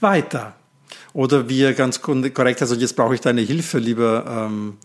Weiter. 0.00 0.54
Oder 1.12 1.50
wie 1.50 1.62
er 1.62 1.74
ganz 1.74 2.00
korrekt, 2.00 2.62
also 2.62 2.74
jetzt 2.74 2.96
brauche 2.96 3.14
ich 3.14 3.20
deine 3.20 3.42
Hilfe, 3.42 3.78
lieber 3.78 4.24
ähm, 4.26 4.78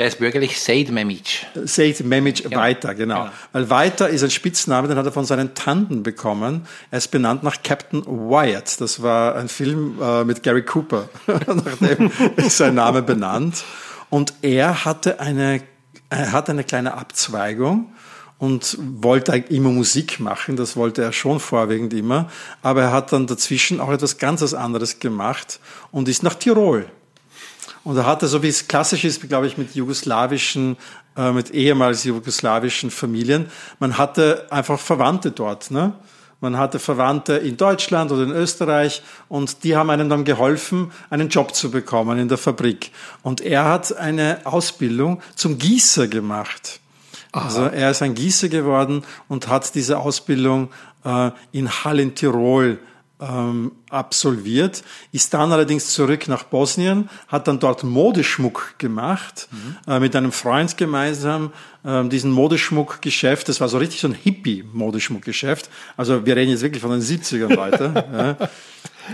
der 0.00 0.06
ist 0.06 0.18
bürgerlich 0.18 0.58
Seid 0.58 0.90
Memic. 0.90 1.46
Seid 1.54 2.00
Memic 2.00 2.44
genau. 2.44 2.56
Weiter, 2.56 2.94
genau. 2.94 3.24
genau. 3.24 3.32
Weil 3.52 3.68
Weiter 3.68 4.08
ist 4.08 4.24
ein 4.24 4.30
Spitzname, 4.30 4.88
den 4.88 4.96
hat 4.96 5.04
er 5.04 5.12
von 5.12 5.26
seinen 5.26 5.54
Tanten 5.54 6.02
bekommen. 6.02 6.66
Er 6.90 6.96
ist 6.96 7.10
benannt 7.10 7.42
nach 7.42 7.62
Captain 7.62 8.02
Wyatt. 8.06 8.80
Das 8.80 9.02
war 9.02 9.36
ein 9.36 9.50
Film 9.50 9.98
äh, 10.00 10.24
mit 10.24 10.42
Gary 10.42 10.62
Cooper. 10.62 11.10
nach 11.26 11.76
dem 11.86 12.10
ist 12.36 12.56
sein 12.56 12.76
Name 12.76 13.02
benannt. 13.02 13.62
Und 14.08 14.32
er 14.40 14.86
hatte 14.86 15.20
eine, 15.20 15.60
er 16.08 16.32
hatte 16.32 16.52
eine 16.52 16.64
kleine 16.64 16.94
Abzweigung 16.94 17.92
und 18.38 18.78
wollte 18.80 19.36
immer 19.50 19.68
Musik 19.68 20.18
machen, 20.18 20.56
das 20.56 20.76
wollte 20.76 21.02
er 21.02 21.12
schon 21.12 21.40
vorwiegend 21.40 21.92
immer, 21.92 22.30
aber 22.62 22.84
er 22.84 22.92
hat 22.92 23.12
dann 23.12 23.26
dazwischen 23.26 23.80
auch 23.80 23.90
etwas 23.90 24.16
ganz 24.16 24.54
anderes 24.54 24.98
gemacht 24.98 25.60
und 25.90 26.08
ist 26.08 26.22
nach 26.22 26.36
Tirol 26.36 26.90
und 27.84 27.96
er 27.96 28.06
hatte, 28.06 28.28
so 28.28 28.42
wie 28.42 28.48
es 28.48 28.68
klassisch 28.68 29.04
ist, 29.04 29.26
glaube 29.28 29.46
ich, 29.46 29.56
mit 29.56 29.74
jugoslawischen, 29.74 30.76
äh, 31.16 31.32
mit 31.32 31.50
ehemals 31.50 32.04
jugoslawischen 32.04 32.90
Familien, 32.90 33.46
man 33.78 33.96
hatte 33.96 34.46
einfach 34.50 34.78
Verwandte 34.78 35.30
dort. 35.30 35.70
Ne? 35.70 35.94
Man 36.40 36.56
hatte 36.56 36.78
Verwandte 36.78 37.34
in 37.34 37.56
Deutschland 37.56 38.12
oder 38.12 38.22
in 38.22 38.30
Österreich 38.30 39.02
und 39.28 39.64
die 39.64 39.76
haben 39.76 39.90
einem 39.90 40.08
dann 40.08 40.24
geholfen, 40.24 40.90
einen 41.10 41.28
Job 41.28 41.54
zu 41.54 41.70
bekommen 41.70 42.18
in 42.18 42.28
der 42.28 42.38
Fabrik. 42.38 42.92
Und 43.22 43.40
er 43.40 43.64
hat 43.64 43.96
eine 43.96 44.40
Ausbildung 44.44 45.22
zum 45.34 45.58
Gießer 45.58 46.08
gemacht. 46.08 46.80
Aha. 47.32 47.44
Also 47.44 47.62
er 47.64 47.90
ist 47.90 48.02
ein 48.02 48.14
Gießer 48.14 48.48
geworden 48.48 49.04
und 49.28 49.48
hat 49.48 49.74
diese 49.74 49.98
Ausbildung 49.98 50.70
äh, 51.04 51.30
in 51.52 51.70
Hall 51.70 52.00
in 52.00 52.14
Tirol 52.14 52.78
ähm, 53.20 53.72
absolviert, 53.90 54.82
ist 55.12 55.34
dann 55.34 55.52
allerdings 55.52 55.92
zurück 55.92 56.28
nach 56.28 56.44
Bosnien, 56.44 57.10
hat 57.28 57.48
dann 57.48 57.58
dort 57.58 57.84
Modeschmuck 57.84 58.74
gemacht, 58.78 59.48
mhm. 59.50 59.76
äh, 59.86 60.00
mit 60.00 60.16
einem 60.16 60.32
Freund 60.32 60.76
gemeinsam, 60.76 61.52
äh, 61.84 62.04
diesen 62.08 62.30
Modeschmuckgeschäft, 62.30 63.48
das 63.48 63.60
war 63.60 63.68
so 63.68 63.78
richtig 63.78 64.00
so 64.00 64.08
ein 64.08 64.14
Hippie-Modeschmuckgeschäft, 64.14 65.68
also 65.96 66.24
wir 66.24 66.36
reden 66.36 66.50
jetzt 66.50 66.62
wirklich 66.62 66.82
von 66.82 66.92
den 66.92 67.02
70ern 67.02 67.56
weiter. 67.56 68.36
ja. 68.40 68.48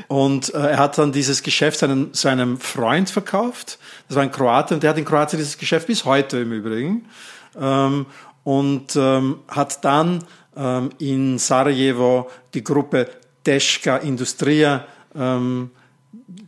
Und 0.08 0.52
äh, 0.54 0.58
er 0.58 0.78
hat 0.78 0.98
dann 0.98 1.12
dieses 1.12 1.42
Geschäft 1.42 1.78
seinem, 1.80 2.10
seinem 2.12 2.58
Freund 2.58 3.10
verkauft, 3.10 3.78
das 4.08 4.16
war 4.16 4.22
ein 4.22 4.30
Kroate, 4.30 4.74
und 4.74 4.82
der 4.82 4.90
hat 4.90 4.98
in 4.98 5.04
Kroatien 5.04 5.38
dieses 5.38 5.58
Geschäft 5.58 5.86
bis 5.86 6.04
heute 6.04 6.38
im 6.38 6.52
Übrigen, 6.52 7.06
ähm, 7.58 8.06
und 8.44 8.94
ähm, 8.94 9.40
hat 9.48 9.84
dann 9.84 10.22
ähm, 10.56 10.90
in 10.98 11.38
Sarajevo 11.38 12.30
die 12.54 12.62
Gruppe 12.62 13.08
Teschka 13.46 13.98
Industria 13.98 14.84
ähm, 15.14 15.70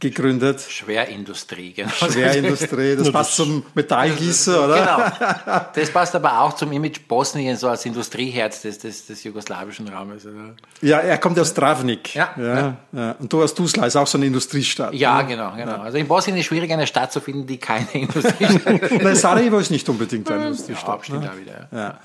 gegründet. 0.01 0.61
Schwerindustrie, 0.69 1.73
genau. 1.73 1.91
Schwerindustrie, 1.91 2.97
das 2.97 3.13
passt 3.13 3.37
zum 3.37 3.65
Metallgießer, 3.75 4.65
oder? 4.65 5.13
Genau. 5.17 5.61
Das 5.75 5.91
passt 5.91 6.17
aber 6.17 6.41
auch 6.41 6.55
zum 6.55 6.73
Image 6.73 7.07
Bosnien, 7.07 7.57
so 7.57 7.69
als 7.69 7.87
Industrieherz 7.87 8.63
des, 8.63 8.81
des, 8.81 9.07
des 9.07 9.23
jugoslawischen 9.23 9.87
Raumes. 9.87 10.27
Oder? 10.27 10.57
Ja, 10.83 10.99
er 10.99 11.19
kommt 11.19 11.39
aus 11.39 11.55
Travnik. 11.55 12.17
Ja, 12.17 12.35
ja, 12.37 12.77
ja. 12.91 13.13
Und 13.21 13.33
du 13.33 13.45
aus 13.45 13.55
Tuzla 13.55 13.87
ist 13.87 13.95
auch 13.95 14.09
so 14.09 14.19
eine 14.19 14.27
Industriestadt. 14.27 14.93
Ja, 14.95 15.19
oder? 15.19 15.25
genau, 15.29 15.55
genau. 15.55 15.81
Also 15.81 15.99
in 15.99 16.09
Bosnien 16.09 16.37
ist 16.37 16.43
es 16.43 16.47
schwierig, 16.47 16.73
eine 16.73 16.89
Stadt 16.89 17.13
zu 17.13 17.21
finden, 17.21 17.47
die 17.47 17.59
keine 17.59 17.93
Industriestadt 17.93 18.83
ist. 18.91 19.03
Nein, 19.03 19.15
Sarajevo 19.15 19.59
ist 19.59 19.71
nicht 19.71 19.89
unbedingt 19.89 20.29
eine 20.29 20.49
Industriestadt. 20.49 20.99
Ja, 20.99 21.05
stimmt 21.05 21.21
ne? 21.21 21.31
da 21.33 21.39
wieder. 21.39 21.69
Ja. 21.71 22.01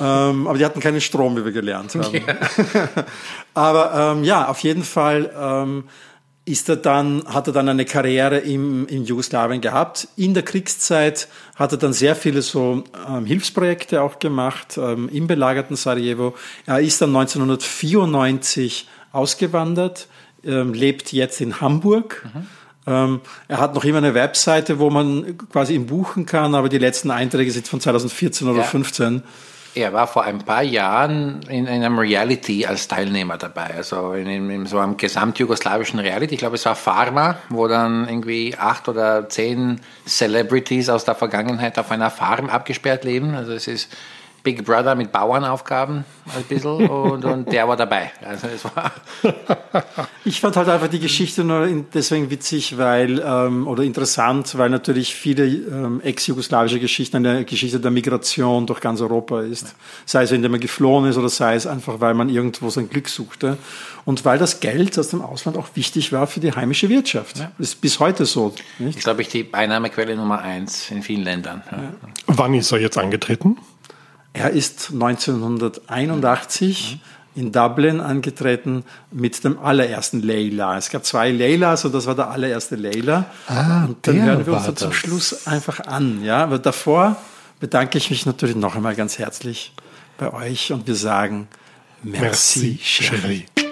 Ähm, 0.00 0.48
aber 0.48 0.58
die 0.58 0.64
hatten 0.64 0.80
keinen 0.80 1.00
Strom, 1.00 1.36
wie 1.36 1.44
wir 1.44 1.52
gelernt 1.52 1.94
haben. 1.94 2.14
Ja. 2.14 3.04
aber 3.54 4.14
ähm, 4.16 4.24
ja, 4.24 4.48
auf 4.48 4.58
jeden 4.60 4.82
Fall 4.82 5.30
ähm, 5.38 5.84
ist 6.46 6.68
er 6.68 6.76
dann, 6.76 7.24
hat 7.26 7.46
er 7.46 7.52
dann 7.52 7.68
eine 7.68 7.84
Karriere 7.84 8.38
im, 8.38 8.86
in 8.88 9.04
Jugoslawien 9.04 9.60
gehabt. 9.60 10.08
In 10.16 10.34
der 10.34 10.42
Kriegszeit 10.42 11.28
hat 11.56 11.72
er 11.72 11.78
dann 11.78 11.92
sehr 11.92 12.16
viele 12.16 12.42
so 12.42 12.84
ähm, 13.08 13.24
Hilfsprojekte 13.24 14.02
auch 14.02 14.18
gemacht 14.18 14.76
ähm, 14.76 15.08
im 15.08 15.26
belagerten 15.26 15.76
Sarajevo. 15.76 16.34
Er 16.66 16.80
ist 16.80 17.00
dann 17.00 17.16
1994 17.16 18.88
ausgewandert, 19.12 20.08
ähm, 20.44 20.74
lebt 20.74 21.12
jetzt 21.12 21.40
in 21.40 21.60
Hamburg. 21.60 22.26
Mhm. 22.34 22.46
Ähm, 22.86 23.20
er 23.48 23.58
hat 23.58 23.74
noch 23.74 23.84
immer 23.84 23.98
eine 23.98 24.12
Webseite, 24.12 24.78
wo 24.78 24.90
man 24.90 25.38
quasi 25.50 25.74
ihn 25.74 25.86
buchen 25.86 26.26
kann, 26.26 26.54
aber 26.54 26.68
die 26.68 26.78
letzten 26.78 27.10
Einträge 27.10 27.50
sind 27.50 27.66
von 27.66 27.80
2014 27.80 28.46
oder 28.46 28.58
ja. 28.58 28.64
2015. 28.64 29.22
Er 29.76 29.92
war 29.92 30.06
vor 30.06 30.22
ein 30.22 30.38
paar 30.38 30.62
Jahren 30.62 31.42
in 31.48 31.66
einem 31.66 31.98
Reality 31.98 32.64
als 32.64 32.86
Teilnehmer 32.86 33.38
dabei, 33.38 33.74
also 33.76 34.12
in, 34.12 34.28
in 34.48 34.66
so 34.66 34.78
einem 34.78 34.96
gesamtjugoslawischen 34.96 35.98
Reality. 35.98 36.34
Ich 36.34 36.40
glaube, 36.40 36.54
es 36.54 36.64
war 36.64 36.76
Pharma, 36.76 37.38
wo 37.48 37.66
dann 37.66 38.08
irgendwie 38.08 38.54
acht 38.56 38.88
oder 38.88 39.28
zehn 39.28 39.80
Celebrities 40.06 40.88
aus 40.88 41.04
der 41.04 41.16
Vergangenheit 41.16 41.76
auf 41.78 41.90
einer 41.90 42.10
Farm 42.10 42.50
abgesperrt 42.50 43.02
leben. 43.02 43.34
Also 43.34 43.52
es 43.52 43.66
ist 43.66 43.92
Big 44.44 44.64
Brother 44.64 44.94
mit 44.94 45.10
Bauernaufgaben 45.10 46.04
ein 46.36 46.42
bisschen 46.44 46.86
und, 46.88 47.24
und 47.24 47.50
der 47.50 47.66
war 47.66 47.76
dabei. 47.76 48.12
Also 48.22 48.46
es 48.46 48.64
war 48.64 48.92
ich 50.24 50.40
fand 50.40 50.56
halt 50.56 50.68
einfach 50.68 50.88
die 50.88 51.00
Geschichte 51.00 51.44
nur 51.44 51.66
deswegen 51.92 52.30
witzig, 52.30 52.78
weil 52.78 53.22
ähm, 53.24 53.66
oder 53.66 53.82
interessant, 53.82 54.56
weil 54.56 54.70
natürlich 54.70 55.14
viele 55.14 55.46
ähm, 55.46 56.00
ex-jugoslawische 56.02 56.78
Geschichten 56.78 57.16
eine 57.16 57.44
Geschichte 57.44 57.80
der 57.80 57.90
Migration 57.90 58.66
durch 58.66 58.80
ganz 58.80 59.00
Europa 59.00 59.40
ist. 59.40 59.74
Sei 60.06 60.22
es, 60.22 60.32
indem 60.32 60.52
man 60.52 60.60
geflohen 60.60 61.08
ist 61.08 61.16
oder 61.16 61.28
sei 61.28 61.54
es 61.54 61.66
einfach, 61.66 62.00
weil 62.00 62.14
man 62.14 62.28
irgendwo 62.28 62.70
sein 62.70 62.88
Glück 62.88 63.08
suchte. 63.08 63.56
Und 64.04 64.24
weil 64.24 64.38
das 64.38 64.60
Geld 64.60 64.98
aus 64.98 65.08
dem 65.08 65.22
Ausland 65.22 65.56
auch 65.56 65.68
wichtig 65.74 66.12
war 66.12 66.26
für 66.26 66.40
die 66.40 66.52
heimische 66.52 66.88
Wirtschaft. 66.90 67.38
Ja. 67.38 67.52
Das 67.58 67.68
ist 67.68 67.80
bis 67.80 68.00
heute 68.00 68.26
so. 68.26 68.54
Nicht? 68.78 68.98
Ich 68.98 69.04
glaube, 69.04 69.22
ich 69.22 69.28
die 69.28 69.48
Einnahmequelle 69.52 70.14
Nummer 70.16 70.40
eins 70.40 70.90
in 70.90 71.02
vielen 71.02 71.24
Ländern. 71.24 71.62
Ja. 71.70 72.12
Wann 72.26 72.52
ist 72.54 72.70
er 72.72 72.80
jetzt 72.80 72.98
angetreten? 72.98 73.56
Er 74.34 74.50
ist 74.50 74.90
1981 74.92 77.00
in 77.36 77.52
Dublin 77.52 78.00
angetreten 78.00 78.84
mit 79.10 79.42
dem 79.44 79.58
allerersten 79.58 80.22
Leila. 80.22 80.76
Es 80.76 80.90
gab 80.90 81.04
zwei 81.04 81.30
Leilas 81.30 81.84
und 81.84 81.94
das 81.94 82.06
war 82.06 82.16
der 82.16 82.30
allererste 82.30 82.76
Leila. 82.76 83.26
Ah, 83.46 83.84
und 83.86 84.06
dann 84.06 84.22
hören 84.22 84.44
wir 84.44 84.54
uns 84.54 84.66
dann 84.66 84.76
zum 84.76 84.92
Schluss 84.92 85.46
einfach 85.46 85.80
an. 85.80 86.22
Ja, 86.24 86.42
aber 86.42 86.58
davor 86.58 87.16
bedanke 87.60 87.96
ich 87.96 88.10
mich 88.10 88.26
natürlich 88.26 88.56
noch 88.56 88.76
einmal 88.76 88.96
ganz 88.96 89.18
herzlich 89.18 89.72
bei 90.18 90.32
euch 90.32 90.72
und 90.72 90.86
wir 90.86 90.96
sagen 90.96 91.48
Merci, 92.02 92.78
Merci 92.78 92.80
Chérie. 92.82 93.63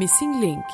Missing 0.00 0.40
Link 0.40 0.64